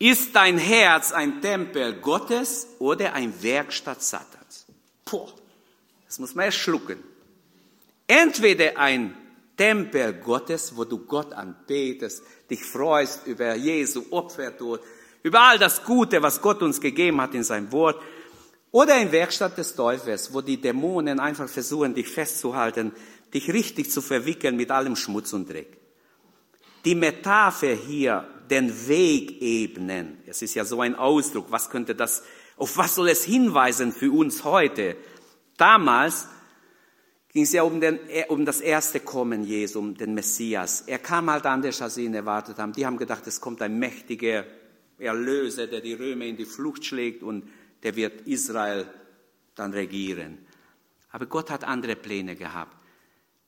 ist 0.00 0.34
dein 0.34 0.56
Herz 0.56 1.12
ein 1.12 1.42
Tempel 1.42 2.00
Gottes 2.00 2.66
oder 2.78 3.12
ein 3.12 3.32
Werkstatt 3.42 4.02
Satans. 4.02 4.66
Puh, 5.04 5.28
das 6.06 6.18
muss 6.18 6.34
man 6.34 6.46
erst 6.46 6.58
schlucken. 6.58 6.98
Entweder 8.06 8.78
ein 8.78 9.14
Tempel 9.56 10.14
Gottes, 10.14 10.74
wo 10.74 10.84
du 10.84 11.04
Gott 11.04 11.34
anbetest, 11.34 12.22
dich 12.48 12.64
freust 12.64 13.26
über 13.26 13.54
Jesu 13.54 14.06
Opfertod, 14.10 14.80
über 15.22 15.42
all 15.42 15.58
das 15.58 15.84
Gute, 15.84 16.22
was 16.22 16.40
Gott 16.40 16.62
uns 16.62 16.80
gegeben 16.80 17.20
hat 17.20 17.34
in 17.34 17.44
seinem 17.44 17.70
Wort. 17.70 18.00
Oder 18.72 18.98
in 18.98 19.12
Werkstatt 19.12 19.58
des 19.58 19.74
Teufels, 19.74 20.32
wo 20.32 20.40
die 20.40 20.58
Dämonen 20.58 21.20
einfach 21.20 21.48
versuchen, 21.48 21.94
dich 21.94 22.08
festzuhalten, 22.08 22.92
dich 23.34 23.52
richtig 23.52 23.90
zu 23.90 24.00
verwickeln 24.00 24.56
mit 24.56 24.70
allem 24.70 24.96
Schmutz 24.96 25.34
und 25.34 25.50
Dreck. 25.50 25.76
Die 26.86 26.94
Metapher 26.94 27.74
hier, 27.74 28.26
den 28.50 28.88
Weg 28.88 29.40
ebnen, 29.40 30.18
es 30.26 30.42
ist 30.42 30.54
ja 30.54 30.64
so 30.64 30.80
ein 30.80 30.94
Ausdruck, 30.94 31.46
was 31.50 31.70
könnte 31.70 31.94
das, 31.94 32.24
auf 32.56 32.76
was 32.76 32.96
soll 32.96 33.08
es 33.08 33.24
hinweisen 33.24 33.92
für 33.92 34.12
uns 34.12 34.44
heute? 34.44 34.96
Damals 35.56 36.28
ging 37.32 37.44
es 37.44 37.52
ja 37.52 37.62
um, 37.62 37.80
den, 37.80 37.98
um 38.28 38.44
das 38.44 38.60
erste 38.60 39.00
Kommen 39.00 39.44
Jesu, 39.44 39.78
um 39.78 39.96
den 39.96 40.14
Messias. 40.14 40.82
Er 40.82 40.98
kam 40.98 41.30
halt 41.30 41.46
als 41.46 41.94
sie 41.94 42.04
ihn 42.04 42.14
erwartet 42.14 42.58
haben. 42.58 42.72
Die 42.72 42.84
haben 42.84 42.96
gedacht, 42.96 43.26
es 43.26 43.40
kommt 43.40 43.62
ein 43.62 43.78
mächtiger 43.78 44.44
Erlöser, 44.98 45.66
der 45.66 45.80
die 45.80 45.94
Römer 45.94 46.24
in 46.24 46.36
die 46.36 46.44
Flucht 46.44 46.84
schlägt 46.84 47.22
und 47.22 47.48
der 47.82 47.96
wird 47.96 48.26
Israel 48.26 48.86
dann 49.54 49.72
regieren. 49.72 50.38
Aber 51.12 51.26
Gott 51.26 51.50
hat 51.50 51.64
andere 51.64 51.96
Pläne 51.96 52.36
gehabt. 52.36 52.76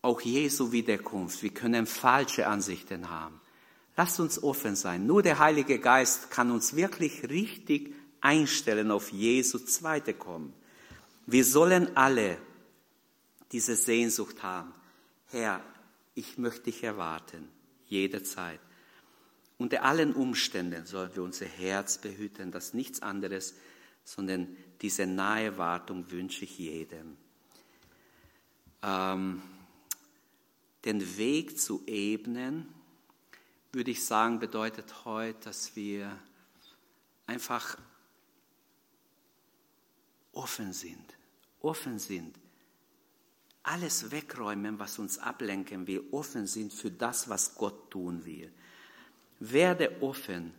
Auch 0.01 0.21
Jesu 0.21 0.73
Wiederkunft. 0.73 1.43
Wir 1.43 1.51
können 1.51 1.87
falsche 1.87 2.47
Ansichten 2.47 3.11
haben. 3.11 3.41
Lasst 3.97 4.21
uns 4.21 4.43
offen 4.43 4.75
sein. 4.77 5.07
Nur 5.07 5.23
der 5.23 5.39
Heilige 5.39 5.79
Geist 5.79 6.31
kann 6.31 6.51
uns 6.51 6.75
wirklich 6.77 7.29
richtig 7.29 7.95
einstellen 8.21 8.91
auf 8.91 9.13
Jesu 9.13 9.59
zweite 9.59 10.15
Kommen. 10.15 10.55
Wir 11.27 11.45
sollen 11.45 11.97
alle 11.97 12.39
diese 13.53 13.77
Sehnsucht 13.77 14.43
haben. 14.43 14.73
Herr, 15.27 15.63
ich 16.15 16.39
möchte 16.39 16.65
dich 16.65 16.83
erwarten, 16.83 17.49
jederzeit. 17.87 18.61
Unter 19.59 19.85
allen 19.85 20.15
Umständen 20.15 20.87
sollen 20.87 21.15
wir 21.15 21.23
unser 21.23 21.47
Herz 21.47 21.99
behüten, 21.99 22.51
dass 22.51 22.75
nichts 22.75 23.03
anderes, 23.03 23.55
sondern 24.05 24.57
diese 24.81 25.07
nahe 25.07 25.57
Wartung 25.59 26.11
wünsche 26.11 26.45
ich 26.45 26.59
jedem. 26.59 27.17
Ähm, 28.83 29.43
den 30.85 31.17
Weg 31.17 31.61
zu 31.61 31.83
ebnen, 31.87 32.67
würde 33.73 33.91
ich 33.91 34.05
sagen, 34.05 34.39
bedeutet 34.39 35.05
heute, 35.05 35.41
dass 35.45 35.75
wir 35.77 36.19
einfach 37.27 37.79
offen 40.33 40.73
sind, 40.73 41.17
offen 41.61 41.99
sind 41.99 42.39
alles 43.63 44.11
wegräumen, 44.11 44.79
was 44.79 44.99
uns 44.99 45.19
ablenken 45.19 45.87
will, 45.87 46.05
offen 46.11 46.47
sind 46.47 46.73
für 46.73 46.91
das, 46.91 47.29
was 47.29 47.55
Gott 47.55 47.91
tun 47.91 48.25
will. 48.25 48.51
Werde 49.39 50.03
offen 50.03 50.53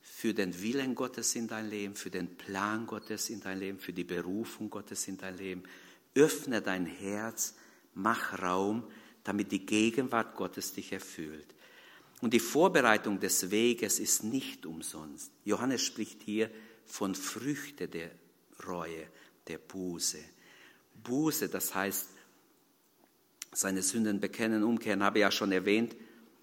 für 0.00 0.32
den 0.32 0.60
Willen 0.60 0.94
Gottes 0.94 1.34
in 1.34 1.46
dein 1.46 1.68
Leben, 1.68 1.94
für 1.94 2.10
den 2.10 2.36
Plan 2.36 2.86
Gottes 2.86 3.28
in 3.30 3.40
dein 3.40 3.58
Leben, 3.58 3.78
für 3.78 3.92
die 3.92 4.04
Berufung 4.04 4.70
Gottes 4.70 5.06
in 5.08 5.18
dein 5.18 5.36
Leben. 5.36 5.62
öffne 6.14 6.62
dein 6.62 6.86
Herz, 6.86 7.54
mach 7.94 8.40
Raum, 8.42 8.84
damit 9.24 9.52
die 9.52 9.66
Gegenwart 9.66 10.34
Gottes 10.34 10.72
dich 10.72 10.92
erfüllt. 10.92 11.54
Und 12.20 12.34
die 12.34 12.40
Vorbereitung 12.40 13.20
des 13.20 13.50
Weges 13.50 14.00
ist 14.00 14.24
nicht 14.24 14.66
umsonst. 14.66 15.30
Johannes 15.44 15.82
spricht 15.82 16.22
hier 16.22 16.50
von 16.84 17.14
Früchte 17.14 17.86
der 17.86 18.10
Reue, 18.66 19.06
der 19.46 19.58
Buße. 19.58 20.18
Buße, 21.04 21.48
das 21.48 21.74
heißt, 21.74 22.08
seine 23.52 23.82
Sünden 23.82 24.20
bekennen, 24.20 24.64
umkehren, 24.64 25.02
habe 25.02 25.18
ich 25.18 25.22
ja 25.22 25.30
schon 25.30 25.52
erwähnt. 25.52 25.96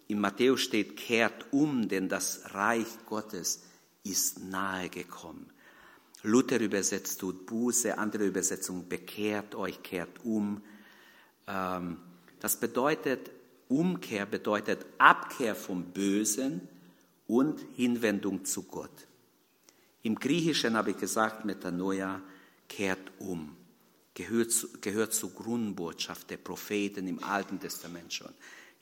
In 0.07 0.19
Matthäus 0.19 0.61
steht, 0.61 0.95
kehrt 0.95 1.45
um, 1.51 1.87
denn 1.87 2.09
das 2.09 2.53
Reich 2.53 2.87
Gottes 3.05 3.63
ist 4.03 4.43
nahe 4.43 4.89
gekommen. 4.89 5.51
Luther 6.23 6.59
übersetzt 6.59 7.19
tut 7.19 7.45
Buße, 7.45 7.97
andere 7.97 8.25
Übersetzung 8.25 8.87
bekehrt 8.87 9.55
euch, 9.55 9.83
kehrt 9.83 10.23
um. 10.23 10.61
Ähm, 11.47 11.97
das 12.39 12.59
bedeutet, 12.59 13.31
Umkehr 13.67 14.25
bedeutet 14.25 14.85
Abkehr 14.97 15.55
vom 15.55 15.85
Bösen 15.85 16.67
und 17.27 17.59
Hinwendung 17.75 18.45
zu 18.45 18.63
Gott. 18.63 19.07
Im 20.03 20.15
Griechischen 20.15 20.75
habe 20.75 20.91
ich 20.91 20.97
gesagt, 20.97 21.45
Metanoia 21.45 22.21
kehrt 22.69 23.11
um, 23.19 23.55
gehört, 24.13 24.53
gehört 24.81 25.13
zur 25.13 25.31
Grundbotschaft 25.31 26.29
der 26.29 26.37
Propheten 26.37 27.07
im 27.07 27.23
Alten 27.23 27.59
Testament 27.59 28.13
schon. 28.13 28.33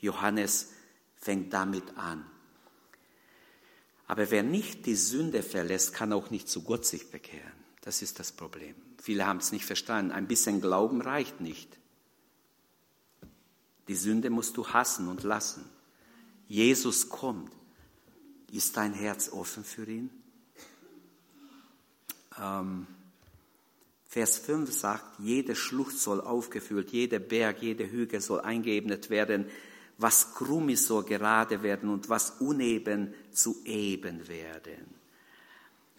Johannes 0.01 0.71
fängt 1.15 1.53
damit 1.53 1.97
an. 1.97 2.25
Aber 4.07 4.29
wer 4.31 4.43
nicht 4.43 4.85
die 4.85 4.95
Sünde 4.95 5.41
verlässt, 5.43 5.93
kann 5.93 6.11
auch 6.11 6.29
nicht 6.29 6.49
zu 6.49 6.63
Gott 6.63 6.85
sich 6.85 7.09
bekehren. 7.09 7.53
Das 7.81 8.01
ist 8.01 8.19
das 8.19 8.33
Problem. 8.33 8.75
Viele 9.01 9.25
haben 9.25 9.39
es 9.39 9.51
nicht 9.51 9.65
verstanden. 9.65 10.11
Ein 10.11 10.27
bisschen 10.27 10.61
Glauben 10.61 11.01
reicht 11.01 11.39
nicht. 11.41 11.77
Die 13.87 13.95
Sünde 13.95 14.29
musst 14.29 14.57
du 14.57 14.67
hassen 14.67 15.07
und 15.07 15.23
lassen. 15.23 15.65
Jesus 16.47 17.09
kommt. 17.09 17.51
Ist 18.51 18.77
dein 18.77 18.93
Herz 18.93 19.29
offen 19.29 19.63
für 19.63 19.85
ihn? 19.85 20.09
Ähm, 22.39 22.87
Vers 24.07 24.37
5 24.37 24.71
sagt, 24.71 25.19
jede 25.19 25.55
Schlucht 25.55 25.97
soll 25.97 26.21
aufgefüllt, 26.21 26.91
jeder 26.91 27.17
Berg, 27.17 27.63
jede 27.63 27.89
Hügel 27.89 28.21
soll 28.21 28.41
eingeebnet 28.41 29.09
werden, 29.09 29.45
was 29.97 30.35
krumm 30.35 30.69
ist, 30.69 30.85
soll 30.85 31.03
gerade 31.03 31.63
werden 31.63 31.89
und 31.89 32.09
was 32.09 32.39
uneben 32.39 33.13
zu 33.31 33.57
eben 33.65 34.27
werden. 34.27 34.93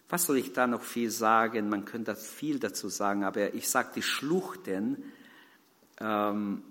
Was 0.07 0.27
soll 0.27 0.37
ich 0.37 0.53
da 0.53 0.67
noch 0.67 0.83
viel 0.83 1.09
sagen? 1.09 1.67
Man 1.67 1.83
könnte 1.83 2.15
viel 2.15 2.59
dazu 2.59 2.87
sagen, 2.87 3.23
aber 3.25 3.53
ich 3.53 3.67
sage, 3.67 3.89
die 3.95 4.01
Schluchten, 4.01 5.03
ähm, 5.99 6.63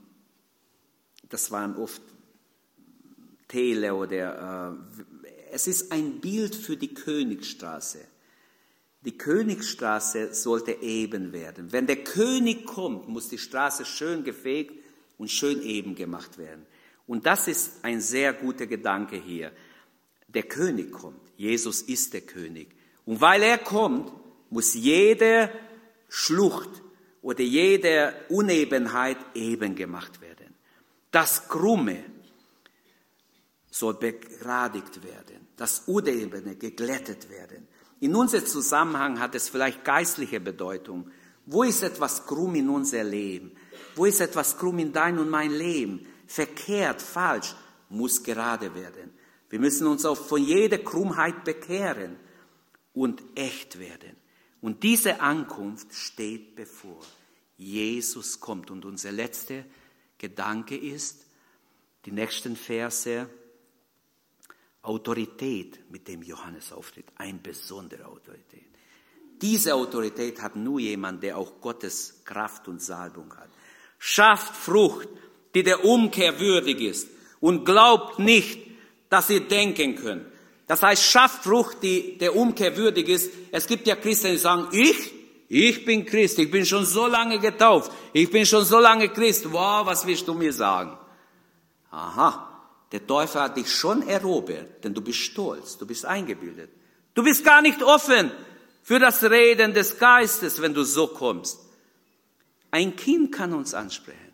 das 1.29 1.51
waren 1.51 1.77
oft 1.77 2.03
Täler 3.49 3.97
oder 3.97 4.77
äh, 4.89 5.05
es 5.53 5.67
ist 5.67 5.93
ein 5.93 6.21
Bild 6.21 6.55
für 6.55 6.77
die 6.77 6.93
Königsstraße. 6.93 8.01
Die 9.05 9.17
Königsstraße 9.17 10.35
sollte 10.35 10.73
eben 10.73 11.33
werden. 11.33 11.73
Wenn 11.73 11.87
der 11.87 12.03
König 12.03 12.65
kommt, 12.65 13.09
muss 13.09 13.29
die 13.29 13.39
Straße 13.39 13.85
schön 13.85 14.25
gefegt 14.25 14.73
und 15.19 15.31
schön 15.31 15.63
eben 15.63 15.95
gemacht 15.95 16.39
werden. 16.39 16.67
Und 17.07 17.27
das 17.27 17.49
ist 17.49 17.85
ein 17.85 18.01
sehr 18.01 18.33
guter 18.33 18.67
Gedanke 18.67 19.17
hier. 19.17 19.53
Der 20.27 20.45
König 20.45 20.91
kommt. 20.91 21.21
Jesus 21.37 21.83
ist 21.83 22.15
der 22.15 22.23
König. 22.23 22.69
Und 23.05 23.21
weil 23.21 23.43
er 23.43 23.59
kommt, 23.59 24.11
muss 24.51 24.75
jede 24.75 25.51
Schlucht 26.09 26.71
oder 27.21 27.43
jede 27.43 28.15
Unebenheit 28.29 29.19
eben 29.35 29.75
gemacht 29.75 30.21
werden. 30.21 30.44
Das 31.15 31.47
Krumme 31.49 32.03
soll 33.71 33.95
begradigt 33.95 35.05
werden. 35.05 35.47
Das 35.57 35.85
Unebene 35.87 36.57
geglättet 36.57 37.31
werden. 37.31 37.69
In 38.01 38.17
unserem 38.17 38.45
Zusammenhang 38.45 39.21
hat 39.21 39.37
es 39.37 39.49
vielleicht 39.49 39.85
geistliche 39.85 40.41
Bedeutung. 40.41 41.09
Wo 41.47 41.63
ist 41.63 41.85
etwas 41.85 42.27
krumm 42.27 42.57
in 42.57 42.69
unser 42.69 43.05
Leben? 43.05 43.53
Wo 43.95 44.07
ist 44.07 44.21
etwas 44.21 44.59
krumm 44.59 44.81
in 44.81 44.93
dein 44.93 45.21
und 45.21 45.31
mein 45.31 45.53
Leben? 45.53 46.05
Verkehrt, 46.27 47.01
falsch, 47.01 47.55
muss 47.91 48.25
gerade 48.25 48.75
werden. 48.75 49.17
Wir 49.51 49.61
müssen 49.61 49.87
uns 49.87 50.05
auch 50.05 50.17
von 50.17 50.43
jeder 50.43 50.79
Krummheit 50.79 51.45
bekehren 51.45 52.17
und 52.93 53.23
echt 53.37 53.79
werden. 53.79 54.17
Und 54.61 54.83
diese 54.83 55.21
Ankunft 55.21 55.95
steht 55.95 56.57
bevor. 56.57 56.99
Jesus 57.57 58.41
kommt. 58.41 58.73
Und 58.73 58.85
unser 58.85 59.13
letzter 59.13 59.65
Gedanke 60.29 60.77
ist, 60.77 61.27
die 62.05 62.13
nächsten 62.13 62.57
Verse, 62.57 63.29
Autorität, 64.83 65.91
mit 65.91 66.07
dem 66.09 66.23
Johannes 66.23 66.73
auftritt, 66.73 67.07
eine 67.17 67.39
besondere 67.39 68.07
Autorität. 68.07 68.69
Diese 69.41 69.75
Autorität 69.75 70.41
hat 70.41 70.57
nur 70.57 70.81
jemand, 70.81 71.23
der 71.23 71.37
auch 71.37 71.61
Gottes 71.61 72.23
Kraft 72.25 72.69
und 72.69 72.81
Salbung 72.81 73.35
hat. 73.37 73.51
Schafft 73.99 74.55
Frucht, 74.55 75.09
die 75.55 75.63
der 75.63 75.85
Umkehr 75.85 76.39
würdig 76.39 76.81
ist 76.81 77.09
und 77.41 77.65
glaubt 77.65 78.19
nicht, 78.19 78.59
dass 79.09 79.31
ihr 79.31 79.41
denken 79.41 79.97
könnt. 79.97 80.27
Das 80.67 80.83
heißt, 80.83 81.03
schafft 81.03 81.45
Frucht, 81.45 81.83
die 81.83 82.17
der 82.19 82.35
Umkehr 82.35 82.77
würdig 82.77 83.09
ist. 83.09 83.31
Es 83.53 83.67
gibt 83.67 83.87
ja 83.87 83.97
Christen, 83.97 84.33
die 84.33 84.39
sagen, 84.39 84.69
ich, 84.73 85.13
ich 85.49 85.85
bin 85.85 86.05
Christ, 86.05 86.39
ich 86.39 86.51
bin 86.51 86.65
schon 86.65 86.85
so 86.85 87.07
lange 87.07 87.39
getauft, 87.39 87.93
ich 88.13 88.31
bin 88.31 88.47
schon 88.47 88.65
so 88.65 88.79
lange 88.79 89.09
Christ. 89.09 89.51
Wow, 89.53 89.87
was 89.87 90.07
willst 90.07 90.27
du 90.27 90.35
mir 90.35 90.53
sagen? 90.53 90.97
Aha, 91.91 92.55
der 92.91 93.07
Teufel 93.07 93.43
hat 93.43 93.57
dich 93.57 93.73
schon 93.73 94.03
erobert, 94.09 94.85
denn 94.85 94.95
du 94.95 95.01
bist 95.01 95.19
stolz, 95.19 95.77
du 95.77 95.87
bist 95.87 96.05
eingebildet. 96.05 96.71
Du 97.15 97.23
bist 97.23 97.45
gar 97.45 97.63
nicht 97.63 97.83
offen 97.83 98.31
für 98.83 98.99
das 98.99 99.23
Reden 99.23 99.73
des 99.75 99.99
Geistes, 99.99 100.61
wenn 100.61 100.75
du 100.75 100.83
so 100.83 101.09
kommst. 101.09 101.61
Ein 102.71 102.97
Kind 102.97 103.31
kann 103.31 103.53
uns 103.53 103.75
ansprechen. 103.75 104.33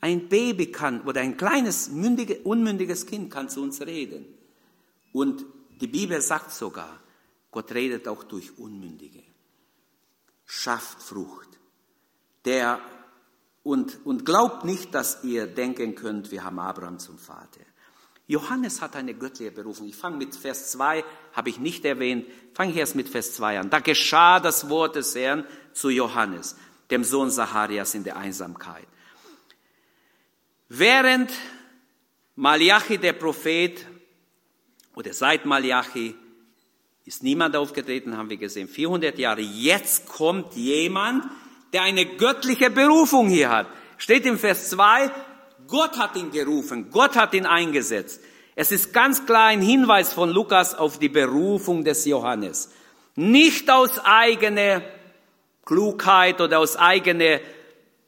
Ein 0.00 0.28
Baby 0.28 0.70
kann 0.70 1.02
oder 1.02 1.20
ein 1.20 1.36
kleines, 1.36 1.90
mündige, 1.90 2.38
unmündiges 2.40 3.06
Kind 3.06 3.30
kann 3.30 3.48
zu 3.48 3.62
uns 3.62 3.80
reden. 3.80 4.24
Und 5.12 5.44
die 5.80 5.86
Bibel 5.86 6.20
sagt 6.20 6.52
sogar, 6.52 7.00
Gott 7.50 7.72
redet 7.72 8.08
auch 8.08 8.24
durch 8.24 8.58
Unmündige. 8.58 9.23
Schafft 10.46 11.02
Frucht. 11.02 11.48
Der 12.44 12.80
und, 13.62 14.04
und 14.04 14.26
glaubt 14.26 14.64
nicht, 14.64 14.94
dass 14.94 15.24
ihr 15.24 15.46
denken 15.46 15.94
könnt, 15.94 16.30
wir 16.30 16.44
haben 16.44 16.58
Abraham 16.58 16.98
zum 16.98 17.18
Vater. 17.18 17.60
Johannes 18.26 18.80
hat 18.80 18.94
eine 18.96 19.14
göttliche 19.14 19.50
Berufung. 19.50 19.86
Ich 19.86 19.96
fange 19.96 20.18
mit 20.18 20.34
Vers 20.34 20.70
2, 20.72 21.04
habe 21.32 21.48
ich 21.48 21.58
nicht 21.58 21.84
erwähnt, 21.84 22.26
fange 22.54 22.72
ich 22.72 22.76
erst 22.76 22.94
mit 22.94 23.08
Vers 23.08 23.34
2 23.34 23.60
an. 23.60 23.70
Da 23.70 23.80
geschah 23.80 24.40
das 24.40 24.68
Wort 24.68 24.96
des 24.96 25.14
Herrn 25.14 25.46
zu 25.72 25.90
Johannes, 25.90 26.56
dem 26.90 27.04
Sohn 27.04 27.30
Zacharias 27.30 27.94
in 27.94 28.04
der 28.04 28.16
Einsamkeit. 28.16 28.86
Während 30.68 31.32
Malachi 32.36 32.98
der 32.98 33.12
Prophet 33.12 33.86
oder 34.94 35.12
seit 35.12 35.44
Malachi 35.44 36.14
ist 37.04 37.22
niemand 37.22 37.54
aufgetreten, 37.54 38.16
haben 38.16 38.30
wir 38.30 38.38
gesehen, 38.38 38.66
400 38.66 39.18
Jahre. 39.18 39.42
Jetzt 39.42 40.08
kommt 40.08 40.54
jemand, 40.54 41.24
der 41.72 41.82
eine 41.82 42.06
göttliche 42.06 42.70
Berufung 42.70 43.28
hier 43.28 43.50
hat. 43.50 43.66
Steht 43.98 44.24
im 44.24 44.38
Vers 44.38 44.70
2, 44.70 45.10
Gott 45.66 45.98
hat 45.98 46.16
ihn 46.16 46.30
gerufen, 46.30 46.90
Gott 46.90 47.16
hat 47.16 47.34
ihn 47.34 47.46
eingesetzt. 47.46 48.20
Es 48.56 48.72
ist 48.72 48.92
ganz 48.92 49.26
klar 49.26 49.46
ein 49.46 49.60
Hinweis 49.60 50.12
von 50.12 50.30
Lukas 50.30 50.74
auf 50.74 50.98
die 50.98 51.08
Berufung 51.08 51.84
des 51.84 52.04
Johannes. 52.06 52.70
Nicht 53.16 53.70
aus 53.70 53.98
eigener 54.04 54.82
Klugheit 55.64 56.40
oder 56.40 56.58
aus 56.58 56.76
eigener 56.76 57.40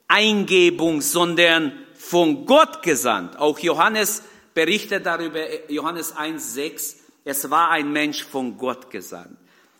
Eingebung, 0.08 1.00
sondern 1.00 1.72
von 1.94 2.46
Gott 2.46 2.82
gesandt. 2.82 3.38
Auch 3.38 3.58
Johannes 3.58 4.22
berichtet 4.54 5.04
darüber, 5.04 5.40
Johannes 5.68 6.14
1,6, 6.14 6.96
es 7.26 7.50
war 7.50 7.70
ein 7.70 7.92
Mensch 7.92 8.22
von 8.22 8.56
Gott 8.56 8.88
gesandt. 8.88 9.36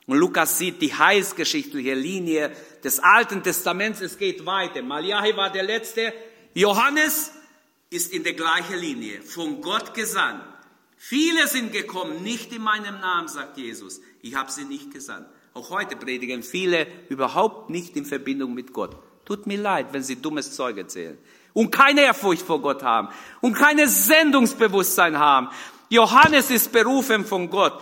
Und 0.06 0.18
Lukas 0.18 0.58
sieht 0.58 0.82
die 0.82 0.92
heilsgeschichtliche 0.92 1.94
Linie 1.94 2.50
des 2.82 2.98
Alten 2.98 3.44
Testaments. 3.44 4.00
Es 4.00 4.18
geht 4.18 4.44
weiter. 4.44 4.82
Malachi 4.82 5.36
war 5.36 5.50
der 5.50 5.62
Letzte. 5.62 6.12
Johannes 6.54 7.30
ist 7.88 8.12
in 8.12 8.24
der 8.24 8.34
gleichen 8.34 8.78
Linie, 8.78 9.22
von 9.22 9.60
Gott 9.60 9.94
gesandt. 9.94 10.42
Viele 10.96 11.46
sind 11.46 11.72
gekommen, 11.72 12.24
nicht 12.24 12.52
in 12.52 12.62
meinem 12.62 12.98
Namen, 13.00 13.28
sagt 13.28 13.58
Jesus. 13.58 14.00
Ich 14.22 14.34
habe 14.34 14.50
sie 14.50 14.64
nicht 14.64 14.92
gesandt. 14.92 15.28
Auch 15.54 15.70
heute 15.70 15.94
predigen 15.94 16.42
viele 16.42 16.88
überhaupt 17.08 17.70
nicht 17.70 17.96
in 17.96 18.06
Verbindung 18.06 18.54
mit 18.54 18.72
Gott. 18.72 18.96
Tut 19.24 19.46
mir 19.46 19.58
leid, 19.58 19.92
wenn 19.92 20.02
sie 20.02 20.20
dummes 20.20 20.52
Zeug 20.56 20.78
erzählen. 20.78 21.16
Und 21.52 21.70
keine 21.70 22.02
Ehrfurcht 22.02 22.42
vor 22.42 22.60
Gott 22.60 22.82
haben. 22.82 23.08
Und 23.40 23.54
keine 23.54 23.88
Sendungsbewusstsein 23.88 25.18
haben. 25.18 25.48
Johannes 25.88 26.50
ist 26.50 26.72
berufen 26.72 27.24
von 27.24 27.48
Gott. 27.48 27.80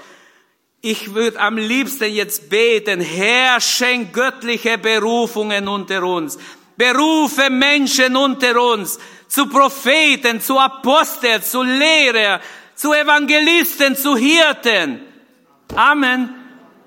Ich 0.80 1.14
würde 1.14 1.40
am 1.40 1.56
liebsten 1.56 2.12
jetzt 2.12 2.50
beten, 2.50 3.00
Herr, 3.00 3.60
schenk 3.60 4.12
göttliche 4.12 4.76
Berufungen 4.76 5.66
unter 5.66 6.02
uns. 6.02 6.38
Berufe 6.76 7.48
Menschen 7.48 8.16
unter 8.16 8.60
uns 8.60 8.98
zu 9.28 9.46
Propheten, 9.46 10.40
zu 10.40 10.58
Aposteln, 10.58 11.42
zu 11.42 11.62
Lehrer, 11.62 12.40
zu 12.74 12.92
Evangelisten, 12.92 13.96
zu 13.96 14.16
Hirten. 14.16 15.00
Amen. 15.74 16.34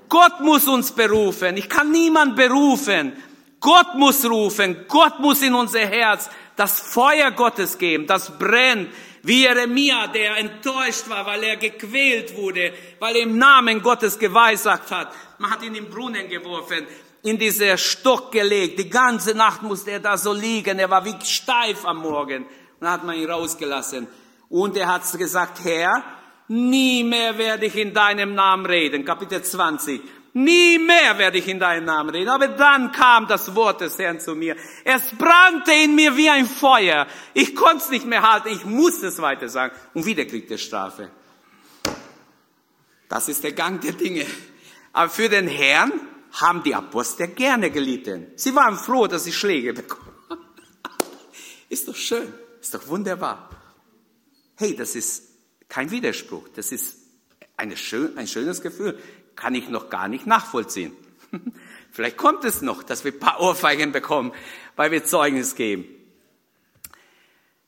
Gott 0.09 0.41
muss 0.41 0.67
uns 0.67 0.91
berufen. 0.91 1.57
Ich 1.57 1.67
kann 1.67 1.91
niemand 1.91 2.35
berufen. 2.35 3.13
Gott 3.59 3.95
muss 3.95 4.23
rufen. 4.25 4.85
Gott 4.87 5.19
muss 5.19 5.41
in 5.41 5.53
unser 5.53 5.79
Herz 5.79 6.29
das 6.57 6.81
Feuer 6.81 7.31
Gottes 7.31 7.77
geben, 7.77 8.05
das 8.05 8.37
brennt. 8.37 8.89
Wie 9.23 9.43
Jeremia, 9.43 10.07
der 10.07 10.37
enttäuscht 10.37 11.09
war, 11.09 11.25
weil 11.25 11.43
er 11.43 11.57
gequält 11.57 12.35
wurde, 12.35 12.73
weil 12.99 13.15
er 13.15 13.23
im 13.23 13.37
Namen 13.37 13.81
Gottes 13.81 14.17
geweissagt 14.17 14.91
hat. 14.91 15.13
Man 15.37 15.51
hat 15.51 15.63
ihn 15.63 15.75
im 15.75 15.89
Brunnen 15.89 16.27
geworfen, 16.27 16.87
in 17.23 17.37
dieser 17.37 17.77
Stock 17.77 18.31
gelegt. 18.31 18.79
Die 18.79 18.89
ganze 18.89 19.35
Nacht 19.35 19.61
musste 19.61 19.91
er 19.91 19.99
da 19.99 20.17
so 20.17 20.33
liegen. 20.33 20.79
Er 20.79 20.89
war 20.89 21.03
wie 21.05 21.15
steif 21.23 21.85
am 21.85 21.97
Morgen. 21.97 22.45
Dann 22.79 22.91
hat 22.91 23.03
man 23.03 23.15
ihn 23.15 23.29
rausgelassen. 23.29 24.07
Und 24.49 24.77
er 24.77 24.87
hat 24.87 25.01
gesagt, 25.17 25.63
Herr, 25.63 26.03
nie 26.47 27.03
mehr 27.03 27.37
werde 27.37 27.65
ich 27.65 27.75
in 27.75 27.93
deinem 27.93 28.33
Namen 28.33 28.65
reden. 28.65 29.03
Kapitel 29.03 29.43
20. 29.43 30.01
Nie 30.39 30.77
mehr 30.77 31.17
werde 31.17 31.39
ich 31.39 31.47
in 31.47 31.59
deinem 31.59 31.85
Namen 31.85 32.11
reden. 32.11 32.29
Aber 32.29 32.47
dann 32.47 32.91
kam 32.91 33.25
das 33.27 33.55
Wort 33.55 33.81
des 33.81 33.97
Herrn 33.97 34.19
zu 34.19 34.35
mir. 34.35 34.55
Es 34.83 35.11
brannte 35.17 35.71
in 35.71 35.95
mir 35.95 36.15
wie 36.15 36.29
ein 36.29 36.45
Feuer. 36.45 37.07
Ich 37.33 37.55
konnte 37.55 37.77
es 37.85 37.89
nicht 37.89 38.05
mehr 38.05 38.21
halten. 38.21 38.49
Ich 38.49 38.63
musste 38.63 39.07
es 39.07 39.19
weiter 39.19 39.49
sagen. 39.49 39.75
Und 39.95 40.05
wieder 40.05 40.25
kriegt 40.25 40.51
er 40.51 40.59
Strafe. 40.59 41.09
Das 43.09 43.27
ist 43.29 43.43
der 43.43 43.53
Gang 43.53 43.81
der 43.81 43.93
Dinge. 43.93 44.27
Aber 44.93 45.09
für 45.09 45.27
den 45.27 45.47
Herrn 45.47 45.91
haben 46.33 46.61
die 46.61 46.75
Apostel 46.75 47.29
gerne 47.29 47.71
gelitten. 47.71 48.27
Sie 48.35 48.53
waren 48.53 48.77
froh, 48.77 49.07
dass 49.07 49.23
sie 49.23 49.33
Schläge 49.33 49.73
bekommen. 49.73 50.13
Ist 51.69 51.87
doch 51.87 51.95
schön. 51.95 52.31
Ist 52.61 52.75
doch 52.75 52.87
wunderbar. 52.87 53.49
Hey, 54.55 54.75
das 54.75 54.95
ist 54.95 55.23
kein 55.67 55.89
Widerspruch. 55.89 56.47
Das 56.55 56.71
ist 56.71 56.97
schön, 57.75 58.17
ein 58.17 58.27
schönes 58.27 58.61
Gefühl. 58.61 58.99
Kann 59.37 59.55
ich 59.55 59.69
noch 59.69 59.89
gar 59.89 60.09
nicht 60.09 60.27
nachvollziehen. 60.27 60.91
Vielleicht 61.91 62.17
kommt 62.17 62.43
es 62.43 62.61
noch, 62.61 62.83
dass 62.83 63.05
wir 63.05 63.13
ein 63.13 63.19
paar 63.19 63.39
Ohrfeigen 63.39 63.93
bekommen, 63.93 64.33
weil 64.75 64.91
wir 64.91 65.05
Zeugnis 65.05 65.55
geben. 65.55 65.85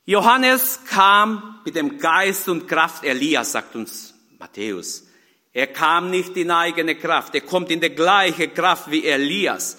Johannes 0.05 0.81
kam 0.89 1.61
mit 1.63 1.75
dem 1.75 1.99
Geist 1.99 2.49
und 2.49 2.67
Kraft 2.67 3.03
Elias, 3.03 3.51
sagt 3.51 3.75
uns 3.75 4.15
Matthäus. 4.39 5.07
Er 5.53 5.67
kam 5.67 6.09
nicht 6.09 6.35
in 6.35 6.51
eigene 6.51 6.95
Kraft, 6.95 7.35
er 7.35 7.41
kommt 7.41 7.69
in 7.69 7.79
die 7.79 7.89
gleiche 7.89 8.49
Kraft 8.49 8.89
wie 8.89 9.05
Elias, 9.05 9.77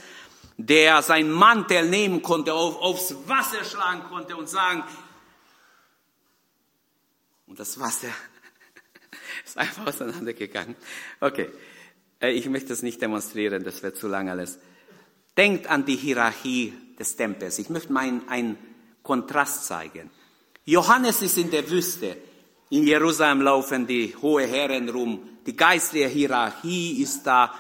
der 0.57 1.03
sein 1.03 1.31
Mantel 1.31 1.89
nehmen 1.89 2.23
konnte, 2.23 2.55
auf, 2.55 2.77
aufs 2.81 3.15
Wasser 3.27 3.65
schlagen 3.65 4.05
konnte 4.05 4.37
und 4.37 4.49
sagen, 4.49 4.85
und 7.47 7.59
das 7.59 7.81
Wasser 7.81 8.09
ist 9.45 9.59
einfach 9.59 9.87
auseinandergegangen. 9.87 10.77
Okay, 11.21 11.51
äh, 12.21 12.31
ich 12.31 12.49
möchte 12.49 12.69
das 12.69 12.83
nicht 12.83 13.01
demonstrieren, 13.01 13.65
das 13.65 13.83
wird 13.83 13.97
zu 13.97 14.09
lang 14.09 14.29
alles. 14.29 14.59
Denkt 15.37 15.69
an 15.69 15.85
die 15.85 15.97
Hierarchie 15.97 16.73
des 16.99 17.17
Tempels. 17.17 17.59
Ich 17.59 17.71
möchte 17.71 17.93
mal 17.93 18.21
einen 18.29 18.59
Kontrast 19.03 19.67
zeigen. 19.67 20.11
Johannes 20.65 21.23
ist 21.23 21.39
in 21.39 21.51
der 21.51 21.69
Wüste. 21.71 22.17
In 22.71 22.87
Jerusalem 22.87 23.43
laufen 23.43 23.87
die 23.87 24.15
hohe 24.21 24.47
Herren 24.47 24.89
rum. 24.89 25.41
Die 25.47 25.57
geistliche 25.57 26.09
Hierarchie 26.09 27.03
ist 27.03 27.25
da. 27.25 27.55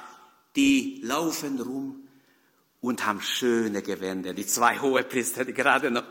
Die 0.54 1.00
laufen 1.02 1.58
rum 1.60 2.08
und 2.80 3.06
haben 3.06 3.20
schöne 3.20 3.82
Gewänder. 3.82 4.34
Die 4.34 4.46
zwei 4.46 4.78
hohe 4.78 5.02
Priester, 5.04 5.44
die 5.44 5.52
gerade 5.52 5.90
noch 5.90 6.04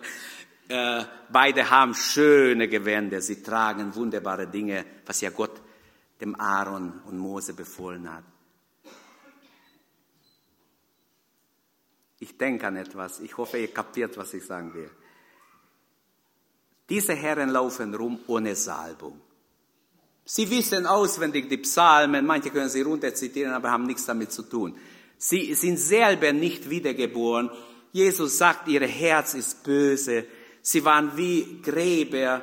äh, 0.70 1.04
beide 1.32 1.70
haben 1.70 1.95
schöne 1.95 2.68
Gewänder, 2.68 3.22
sie 3.22 3.41
tragen 3.41 3.95
wunderbare 3.95 4.47
Dinge, 4.47 4.86
was 5.06 5.20
ja 5.22 5.32
Gott 5.32 5.62
dem 6.22 6.39
Aaron 6.39 7.02
und 7.06 7.18
Mose 7.18 7.54
befohlen 7.54 8.12
hat. 8.12 8.24
Ich 12.20 12.38
denke 12.38 12.67
an 12.67 12.76
etwas, 12.76 13.20
ich 13.20 13.36
hoffe, 13.38 13.57
ihr 13.57 13.74
kapiert, 13.74 14.17
was 14.17 14.34
ich 14.34 14.45
sagen 14.45 14.74
will. 14.74 14.89
Diese 16.89 17.13
Herren 17.13 17.49
laufen 17.49 17.93
rum 17.93 18.20
ohne 18.28 18.55
Salbung. 18.55 19.22
Sie 20.26 20.49
wissen 20.49 20.86
auswendig 20.86 21.49
die 21.49 21.57
Psalmen, 21.57 22.26
manche 22.26 22.49
können 22.49 22.70
sie 22.70 22.82
runterzitieren, 22.82 23.53
aber 23.53 23.72
haben 23.72 23.86
nichts 23.86 24.05
damit 24.05 24.32
zu 24.32 24.43
tun. 24.43 24.76
Sie 25.17 25.53
sind 25.53 25.78
selber 25.78 26.34
nicht 26.34 26.70
wiedergeboren. 26.70 27.49
Jesus 27.91 28.38
sagt, 28.38 28.67
ihr 28.67 28.86
Herz 28.86 29.34
ist 29.34 29.63
böse, 29.63 30.26
Sie 30.61 30.84
waren 30.86 31.15
wie 31.17 31.61
Gräber, 31.61 32.41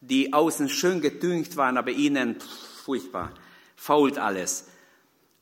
die 0.00 0.32
außen 0.32 0.68
schön 0.68 1.00
gedüngt 1.00 1.56
waren, 1.56 1.76
aber 1.76 1.90
innen 1.90 2.40
pff, 2.40 2.84
furchtbar, 2.84 3.32
fault 3.76 4.18
alles. 4.18 4.66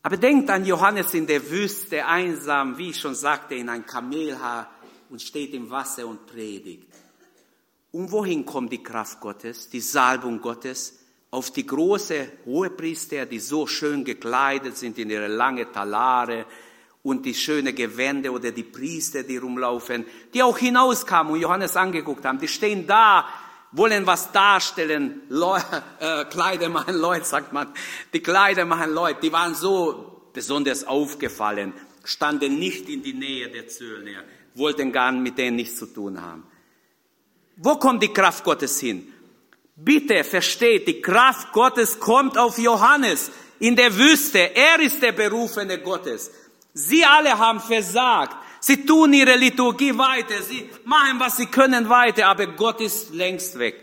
Aber 0.09 0.16
denkt 0.16 0.48
an 0.48 0.64
Johannes 0.64 1.12
in 1.12 1.26
der 1.26 1.50
Wüste, 1.50 2.06
einsam, 2.06 2.78
wie 2.78 2.88
ich 2.88 2.98
schon 2.98 3.14
sagte, 3.14 3.56
in 3.56 3.68
ein 3.68 3.84
Kamelhaar 3.84 4.70
und 5.11 5.20
steht 5.20 5.52
im 5.52 5.68
Wasser 5.68 6.06
und 6.06 6.24
predigt. 6.24 6.88
Und 7.92 8.11
wohin 8.11 8.46
kommt 8.46 8.72
die 8.72 8.82
Kraft 8.82 9.20
Gottes, 9.20 9.68
die 9.68 9.82
Salbung 9.82 10.40
Gottes? 10.40 10.98
Auf 11.30 11.50
die 11.50 11.66
große 11.66 12.26
Hohepriester, 12.46 13.26
die 13.26 13.38
so 13.38 13.66
schön 13.66 14.02
gekleidet 14.02 14.78
sind 14.78 14.96
in 14.96 15.11
ihre 15.11 15.28
lange 15.28 15.70
Talare, 15.70 16.46
und 17.02 17.26
die 17.26 17.34
schöne 17.34 17.74
Gewände 17.74 18.32
oder 18.32 18.50
die 18.50 18.62
Priester, 18.62 19.24
die 19.24 19.36
rumlaufen, 19.36 20.06
die 20.32 20.42
auch 20.42 20.56
hinauskamen 20.56 21.34
und 21.34 21.40
Johannes 21.40 21.76
angeguckt 21.76 22.24
haben, 22.24 22.38
die 22.38 22.48
stehen 22.48 22.86
da, 22.86 23.26
wollen 23.72 24.06
was 24.06 24.32
darstellen, 24.32 25.22
Leu 25.28 25.58
äh, 26.00 26.24
Kleider 26.26 26.68
machen 26.68 26.96
Leute, 26.96 27.24
sagt 27.24 27.52
man, 27.52 27.72
die 28.12 28.20
Kleider 28.20 28.64
machen 28.64 28.92
Leute, 28.92 29.20
die 29.22 29.32
waren 29.32 29.54
so 29.54 30.30
besonders 30.32 30.84
aufgefallen, 30.84 31.74
standen 32.04 32.58
nicht 32.58 32.88
in 32.88 33.02
die 33.02 33.12
Nähe 33.12 33.48
der 33.50 33.68
Zöllner, 33.68 34.22
wollten 34.54 34.92
gar 34.92 35.12
mit 35.12 35.36
denen 35.36 35.56
nichts 35.56 35.76
zu 35.76 35.86
tun 35.86 36.20
haben. 36.20 36.44
Wo 37.56 37.76
kommt 37.76 38.02
die 38.02 38.12
Kraft 38.12 38.44
Gottes 38.44 38.78
hin? 38.80 39.12
Bitte 39.76 40.24
versteht, 40.24 40.88
die 40.88 41.02
Kraft 41.02 41.52
Gottes 41.52 42.00
kommt 42.00 42.38
auf 42.38 42.58
Johannes 42.58 43.30
in 43.58 43.76
der 43.76 43.96
Wüste. 43.96 44.54
Er 44.54 44.80
ist 44.80 45.02
der 45.02 45.12
Berufene 45.12 45.78
Gottes. 45.78 46.30
Sie 46.72 47.04
alle 47.04 47.36
haben 47.36 47.60
versagt. 47.60 48.36
Sie 48.61 48.84
tun 48.84 49.12
ihre 49.12 49.36
Liturgie 49.36 49.96
weiter. 49.96 50.42
Sie 50.42 50.68
machen, 50.84 51.18
was 51.20 51.36
sie 51.36 51.46
können 51.46 51.88
weiter. 51.88 52.26
Aber 52.26 52.46
Gott 52.46 52.80
ist 52.80 53.14
längst 53.14 53.59
weg. 53.59 53.76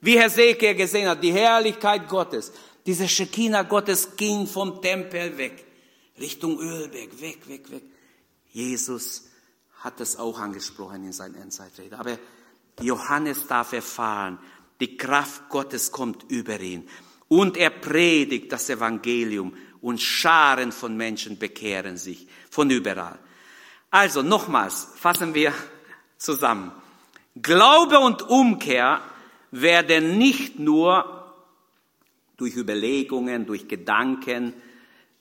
Wie 0.00 0.18
Herr 0.18 0.30
Seker 0.30 0.74
gesehen 0.74 1.08
hat, 1.08 1.22
die 1.22 1.32
Herrlichkeit 1.32 2.08
Gottes, 2.08 2.52
diese 2.84 3.08
Shekinah 3.08 3.62
Gottes 3.62 4.16
ging 4.16 4.46
vom 4.46 4.82
Tempel 4.82 5.38
weg. 5.38 5.64
Richtung 6.18 6.58
Ölberg, 6.58 7.20
weg, 7.20 7.48
weg, 7.48 7.70
weg. 7.70 7.82
Jesus 8.50 9.28
hat 9.78 10.00
es 10.00 10.16
auch 10.16 10.38
angesprochen 10.38 11.04
in 11.04 11.12
seinen 11.12 11.36
Endzeitrede. 11.36 11.98
Aber 11.98 12.18
Johannes 12.80 13.46
darf 13.46 13.72
erfahren, 13.72 14.38
die 14.80 14.96
Kraft 14.96 15.48
Gottes 15.48 15.92
kommt 15.92 16.24
über 16.30 16.58
ihn. 16.60 16.88
Und 17.28 17.56
er 17.56 17.70
predigt 17.70 18.52
das 18.52 18.68
Evangelium 18.68 19.54
und 19.80 20.00
Scharen 20.00 20.72
von 20.72 20.96
Menschen 20.96 21.38
bekehren 21.38 21.96
sich 21.96 22.26
von 22.50 22.70
überall. 22.70 23.18
Also 23.92 24.22
nochmals 24.22 24.88
fassen 24.96 25.34
wir 25.34 25.52
zusammen. 26.18 26.72
Glaube 27.40 28.00
und 28.00 28.22
Umkehr 28.22 29.00
werden 29.52 30.18
nicht 30.18 30.58
nur 30.58 31.34
durch 32.36 32.56
Überlegungen, 32.56 33.46
durch 33.46 33.68
Gedanken, 33.68 34.54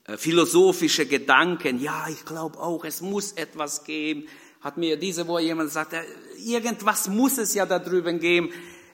äh, 0.05 0.17
philosophische 0.17 1.05
Gedanken, 1.05 1.79
ja, 1.79 2.07
ich 2.09 2.25
glaube 2.25 2.57
auch, 2.59 2.83
es 2.83 3.01
muss 3.01 3.33
etwas 3.33 3.83
geben, 3.83 4.27
hat 4.61 4.77
mir 4.77 4.97
diese 4.97 5.27
Woche 5.27 5.43
jemand 5.43 5.69
gesagt, 5.69 5.93
äh, 5.93 6.03
irgendwas 6.39 7.07
muss 7.07 7.37
es 7.37 7.53
ja 7.53 7.67
da 7.67 7.77
drüben 7.77 8.19
geben. 8.19 8.49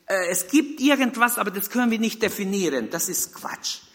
Äh, 0.06 0.28
es 0.30 0.48
gibt 0.48 0.82
irgendwas, 0.82 1.38
aber 1.38 1.52
das 1.52 1.70
können 1.70 1.92
wir 1.92 2.00
nicht 2.00 2.22
definieren. 2.22 2.90
Das 2.90 3.08
ist 3.08 3.34
Quatsch 3.34 3.88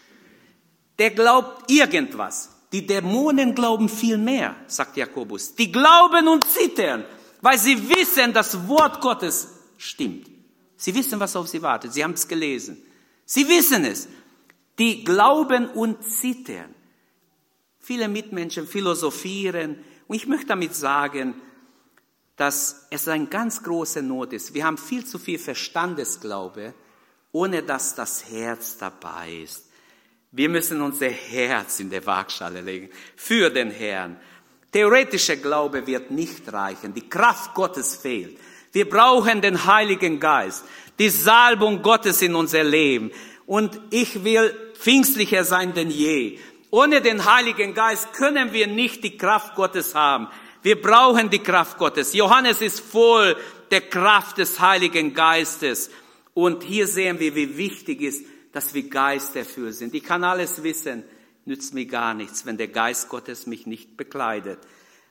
der 1.02 1.10
glaubt 1.10 1.70
irgendwas. 1.70 2.50
Die 2.72 2.86
Dämonen 2.86 3.54
glauben 3.54 3.88
viel 3.88 4.16
mehr, 4.16 4.56
sagt 4.66 4.96
Jakobus. 4.96 5.54
Die 5.54 5.70
glauben 5.70 6.26
und 6.26 6.44
zittern, 6.48 7.04
weil 7.42 7.58
sie 7.58 7.88
wissen, 7.90 8.32
das 8.32 8.66
Wort 8.66 9.00
Gottes 9.00 9.48
stimmt. 9.76 10.28
Sie 10.76 10.94
wissen, 10.94 11.20
was 11.20 11.36
auf 11.36 11.48
sie 11.48 11.62
wartet. 11.62 11.92
Sie 11.92 12.02
haben 12.02 12.14
es 12.14 12.26
gelesen. 12.26 12.82
Sie 13.24 13.46
wissen 13.48 13.84
es. 13.84 14.08
Die 14.78 15.04
glauben 15.04 15.68
und 15.68 16.02
zittern. 16.02 16.74
Viele 17.78 18.08
Mitmenschen 18.08 18.66
philosophieren. 18.66 19.78
Und 20.08 20.16
ich 20.16 20.26
möchte 20.26 20.46
damit 20.46 20.74
sagen, 20.74 21.34
dass 22.36 22.86
es 22.90 23.06
eine 23.06 23.26
ganz 23.26 23.62
große 23.62 24.02
Not 24.02 24.32
ist. 24.32 24.54
Wir 24.54 24.64
haben 24.64 24.78
viel 24.78 25.04
zu 25.04 25.18
viel 25.18 25.38
Verstandesglaube, 25.38 26.74
ohne 27.32 27.62
dass 27.62 27.94
das 27.94 28.30
Herz 28.30 28.78
dabei 28.78 29.42
ist. 29.42 29.66
Wir 30.34 30.48
müssen 30.48 30.80
unser 30.80 31.10
Herz 31.10 31.78
in 31.78 31.90
der 31.90 32.06
Waagschale 32.06 32.62
legen 32.62 32.88
für 33.16 33.50
den 33.50 33.70
Herrn. 33.70 34.16
Theoretischer 34.72 35.36
Glaube 35.36 35.86
wird 35.86 36.10
nicht 36.10 36.50
reichen. 36.50 36.94
Die 36.94 37.06
Kraft 37.06 37.52
Gottes 37.52 37.96
fehlt. 37.96 38.38
Wir 38.72 38.88
brauchen 38.88 39.42
den 39.42 39.66
Heiligen 39.66 40.18
Geist, 40.18 40.64
die 40.98 41.10
Salbung 41.10 41.82
Gottes 41.82 42.22
in 42.22 42.34
unser 42.34 42.64
Leben. 42.64 43.10
Und 43.44 43.78
ich 43.90 44.24
will 44.24 44.54
pfingstlicher 44.72 45.44
sein 45.44 45.74
denn 45.74 45.90
je. 45.90 46.38
Ohne 46.70 47.02
den 47.02 47.26
Heiligen 47.30 47.74
Geist 47.74 48.14
können 48.14 48.54
wir 48.54 48.66
nicht 48.66 49.04
die 49.04 49.18
Kraft 49.18 49.54
Gottes 49.54 49.94
haben. 49.94 50.28
Wir 50.62 50.80
brauchen 50.80 51.28
die 51.28 51.40
Kraft 51.40 51.76
Gottes. 51.76 52.14
Johannes 52.14 52.62
ist 52.62 52.80
voll 52.80 53.36
der 53.70 53.82
Kraft 53.82 54.38
des 54.38 54.58
Heiligen 54.58 55.12
Geistes. 55.12 55.90
Und 56.32 56.62
hier 56.62 56.86
sehen 56.86 57.20
wir, 57.20 57.34
wie 57.34 57.58
wichtig 57.58 58.00
ist, 58.00 58.24
dass 58.52 58.74
wir 58.74 58.88
geisterfüllt 58.88 59.74
sind. 59.74 59.94
Ich 59.94 60.04
kann 60.04 60.24
alles 60.24 60.62
wissen, 60.62 61.04
nützt 61.44 61.74
mir 61.74 61.86
gar 61.86 62.14
nichts, 62.14 62.46
wenn 62.46 62.56
der 62.56 62.68
Geist 62.68 63.08
Gottes 63.08 63.46
mich 63.46 63.66
nicht 63.66 63.96
bekleidet. 63.96 64.58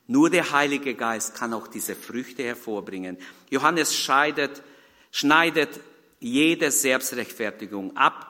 Nur 0.08 0.30
der 0.30 0.52
Heilige 0.52 0.96
Geist 0.96 1.36
kann 1.36 1.54
auch 1.54 1.68
diese 1.68 1.96
Früchte 1.96 2.44
hervorbringen. 2.44 3.18
Johannes 3.50 3.96
scheidet, 3.96 4.62
schneidet 5.12 5.80
jede 6.20 6.72
Selbstrechtfertigung 6.72 7.98
ab 7.98 8.28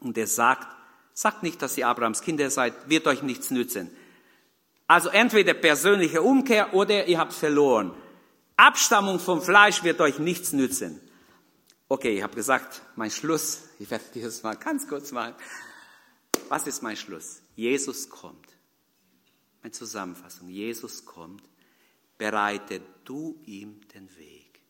und 0.00 0.16
er 0.16 0.26
sagt, 0.26 0.68
sagt 1.12 1.42
nicht, 1.42 1.60
dass 1.62 1.78
ihr 1.78 1.88
Abrahams 1.88 2.20
Kinder 2.20 2.50
seid, 2.50 2.88
wird 2.88 3.06
euch 3.06 3.22
nichts 3.22 3.50
nützen. 3.50 3.90
Also 4.86 5.08
entweder 5.08 5.54
persönliche 5.54 6.22
Umkehr 6.22 6.74
oder 6.74 7.06
ihr 7.06 7.18
habt 7.18 7.32
verloren. 7.32 7.94
Abstammung 8.56 9.18
vom 9.18 9.42
Fleisch 9.42 9.82
wird 9.82 10.00
euch 10.00 10.18
nichts 10.18 10.52
nützen. 10.52 11.00
Okay, 11.88 12.16
ich 12.16 12.22
habe 12.22 12.34
gesagt, 12.34 12.82
mein 12.96 13.10
Schluss, 13.10 13.68
ich 13.84 13.90
werde 13.90 14.06
dieses 14.14 14.42
mal 14.42 14.56
ganz 14.56 14.88
kurz 14.88 15.12
machen. 15.12 15.34
Was 16.48 16.66
ist 16.66 16.82
mein 16.82 16.96
Schluss? 16.96 17.42
Jesus 17.54 18.08
kommt. 18.08 18.56
Meine 19.60 19.72
Zusammenfassung. 19.72 20.48
Jesus 20.48 21.04
kommt. 21.04 21.42
Bereite 22.16 22.80
du 23.04 23.38
ihm 23.44 23.86
den 23.88 24.08
Weg. 24.16 24.62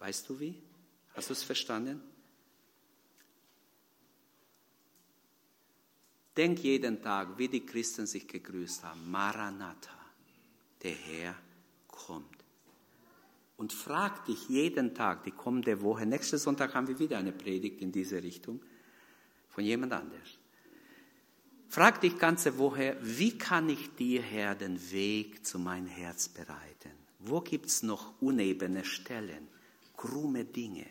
Weißt 0.00 0.28
du 0.28 0.40
wie? 0.40 0.60
Hast 1.14 1.28
du 1.28 1.34
es 1.34 1.44
verstanden? 1.44 2.02
Denk 6.36 6.58
jeden 6.58 7.00
Tag, 7.00 7.38
wie 7.38 7.46
die 7.46 7.64
Christen 7.64 8.08
sich 8.08 8.26
gegrüßt 8.26 8.82
haben. 8.82 9.08
Maranatha, 9.08 9.96
der 10.82 10.94
Herr 10.94 11.36
kommt. 11.86 12.39
Und 13.60 13.74
frag 13.74 14.24
dich 14.24 14.48
jeden 14.48 14.94
Tag, 14.94 15.24
die 15.24 15.32
kommende 15.32 15.82
Woche, 15.82 16.06
nächsten 16.06 16.38
Sonntag 16.38 16.72
haben 16.72 16.88
wir 16.88 16.98
wieder 16.98 17.18
eine 17.18 17.30
Predigt 17.30 17.82
in 17.82 17.92
diese 17.92 18.22
Richtung 18.22 18.58
von 19.50 19.62
jemand 19.62 19.92
anders. 19.92 20.38
Frag 21.68 22.00
dich 22.00 22.18
ganze 22.18 22.56
Woche, 22.56 22.96
wie 23.02 23.36
kann 23.36 23.68
ich 23.68 23.94
dir, 23.96 24.22
Herr, 24.22 24.54
den 24.54 24.80
Weg 24.92 25.44
zu 25.44 25.58
meinem 25.58 25.88
Herz 25.88 26.30
bereiten? 26.30 26.92
Wo 27.18 27.42
gibt's 27.42 27.82
noch 27.82 28.14
unebene 28.22 28.82
Stellen, 28.82 29.46
krumme 29.94 30.46
Dinge? 30.46 30.86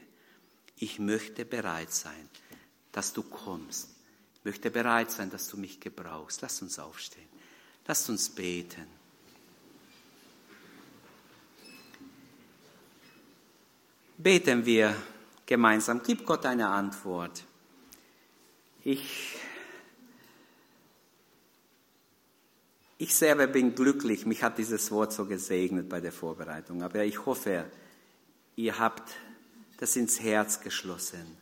Ich 0.78 1.00
möchte 1.00 1.46
bereit 1.46 1.92
sein, 1.92 2.30
dass 2.92 3.14
du 3.14 3.24
kommst. 3.24 3.90
Ich 4.36 4.46
möchte 4.46 4.70
bereit 4.70 5.10
sein, 5.10 5.32
dass 5.32 5.48
du 5.48 5.58
mich 5.58 5.80
gebrauchst. 5.80 6.44
Lass 6.44 6.62
uns 6.62 6.78
aufstehen. 6.78 7.30
Lass 7.88 8.08
uns 8.10 8.30
beten. 8.30 8.99
Beten 14.20 14.66
wir 14.66 14.94
gemeinsam. 15.46 16.02
Gib 16.06 16.26
Gott 16.26 16.46
eine 16.46 16.68
Antwort. 16.68 17.46
Ich, 18.84 19.38
ich 22.98 23.16
selber 23.16 23.48
bin 23.48 23.74
glücklich, 23.76 24.26
mich 24.26 24.44
hat 24.44 24.58
dieses 24.58 24.92
Wort 24.92 25.14
so 25.14 25.26
gesegnet 25.26 25.88
bei 25.88 26.02
der 26.02 26.12
Vorbereitung, 26.12 26.84
aber 26.84 27.06
ich 27.06 27.26
hoffe, 27.26 27.64
ihr 28.58 28.78
habt 28.78 29.10
das 29.78 29.96
ins 29.96 30.20
Herz 30.20 30.60
geschlossen 30.60 31.38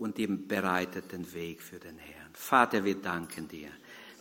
und 0.00 0.18
ihr 0.18 0.36
bereitet 0.36 1.12
den 1.12 1.32
Weg 1.32 1.62
für 1.62 1.78
den 1.78 1.96
Herrn. 1.96 2.30
Vater, 2.32 2.82
wir 2.82 2.96
danken 2.96 3.46
dir. 3.46 3.70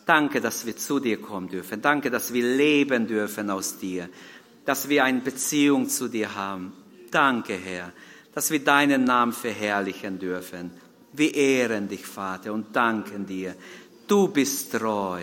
Danke, 0.06 0.42
dass 0.42 0.64
wir 0.68 0.78
zu 0.78 1.00
dir 1.00 1.20
kommen 1.20 1.50
dürfen. 1.50 1.82
Danke, 1.82 2.12
dass 2.12 2.34
wir 2.34 2.44
leben 2.44 3.08
dürfen 3.08 3.50
aus 3.50 3.80
dir. 3.80 4.10
Dass 4.66 4.90
wir 4.90 5.04
eine 5.04 5.22
Beziehung 5.22 5.90
zu 5.90 6.08
dir 6.08 6.36
haben. 6.36 6.74
Danke, 7.12 7.54
Herr 7.54 7.94
dass 8.34 8.50
wir 8.50 8.64
deinen 8.64 9.04
Namen 9.04 9.32
verherrlichen 9.32 10.20
dürfen. 10.20 10.72
Wir 11.14 11.34
ehren 11.36 11.88
dich, 11.88 12.06
Vater, 12.06 12.54
und 12.54 12.76
danken 12.76 13.26
dir. 13.26 13.56
Du 14.08 14.28
bist 14.30 14.72
treu. 14.72 15.22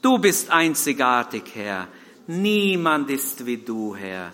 Du 0.00 0.18
bist 0.18 0.50
einzigartig, 0.50 1.44
Herr. 1.54 1.88
Niemand 2.28 3.10
ist 3.10 3.44
wie 3.44 3.58
du, 3.58 3.94
Herr. 3.94 4.32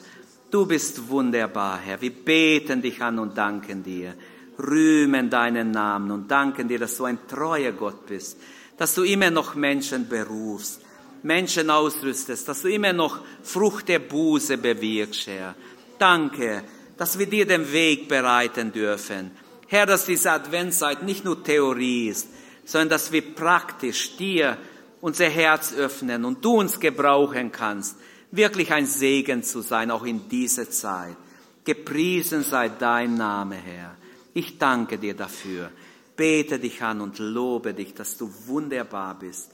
Du 0.51 0.67
bist 0.67 1.09
wunderbar, 1.09 1.79
Herr. 1.79 2.01
Wir 2.01 2.13
beten 2.13 2.81
dich 2.81 3.03
an 3.03 3.19
und 3.19 3.37
danken 3.37 3.83
dir. 3.83 4.15
Rühmen 4.59 5.29
deinen 5.29 5.71
Namen 5.73 6.11
und 6.11 6.31
danken 6.31 6.69
dir, 6.69 6.79
dass 6.79 6.97
du 6.97 7.05
ein 7.05 7.27
treuer 7.27 7.73
Gott 7.73 8.07
bist, 8.07 8.39
dass 8.77 8.95
du 8.95 9.03
immer 9.03 9.31
noch 9.31 9.55
Menschen 9.55 10.09
berufst, 10.09 10.82
Menschen 11.23 11.71
ausrüstest, 11.71 12.49
dass 12.49 12.63
du 12.63 12.69
immer 12.69 12.93
noch 12.93 13.21
Frucht 13.43 13.89
der 13.89 14.01
Buße 14.01 14.59
bewirkst, 14.59 15.27
Herr. 15.27 15.55
Danke, 15.99 16.65
dass 16.97 17.19
wir 17.19 17.27
dir 17.27 17.47
den 17.47 17.73
Weg 17.73 18.09
bereiten 18.09 18.73
dürfen. 18.73 19.31
Herr, 19.69 19.87
dass 19.87 20.05
diese 20.05 20.33
Adventszeit 20.33 21.03
nicht 21.03 21.25
nur 21.25 21.43
Theorie 21.43 22.09
ist, 22.09 22.29
sondern 22.65 22.91
dass 22.91 23.13
wir 23.13 23.35
praktisch 23.35 24.17
dir 24.17 24.59
unser 25.01 25.29
Herz 25.29 25.73
öffnen 25.73 26.25
und 26.25 26.45
du 26.45 26.61
uns 26.61 26.79
gebrauchen 26.79 27.51
kannst, 27.51 27.97
wirklich 28.31 28.73
ein 28.73 28.87
Segen 28.87 29.43
zu 29.43 29.61
sein, 29.61 29.91
auch 29.91 30.05
in 30.05 30.29
dieser 30.29 30.71
Zeit. 30.71 31.17
Gepriesen 31.65 32.43
sei 32.43 32.69
dein 32.69 33.15
Name, 33.15 33.57
Herr. 33.57 33.97
Ich 34.35 34.59
danke 34.59 34.99
dir 34.99 35.15
dafür. 35.15 35.71
Bete 36.17 36.59
dich 36.59 36.83
an 36.83 37.01
und 37.01 37.19
lobe 37.19 37.75
dich, 37.75 37.95
dass 37.95 38.17
du 38.17 38.33
wunderbar 38.47 39.19
bist. 39.19 39.51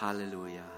Halleluja. 0.00 0.73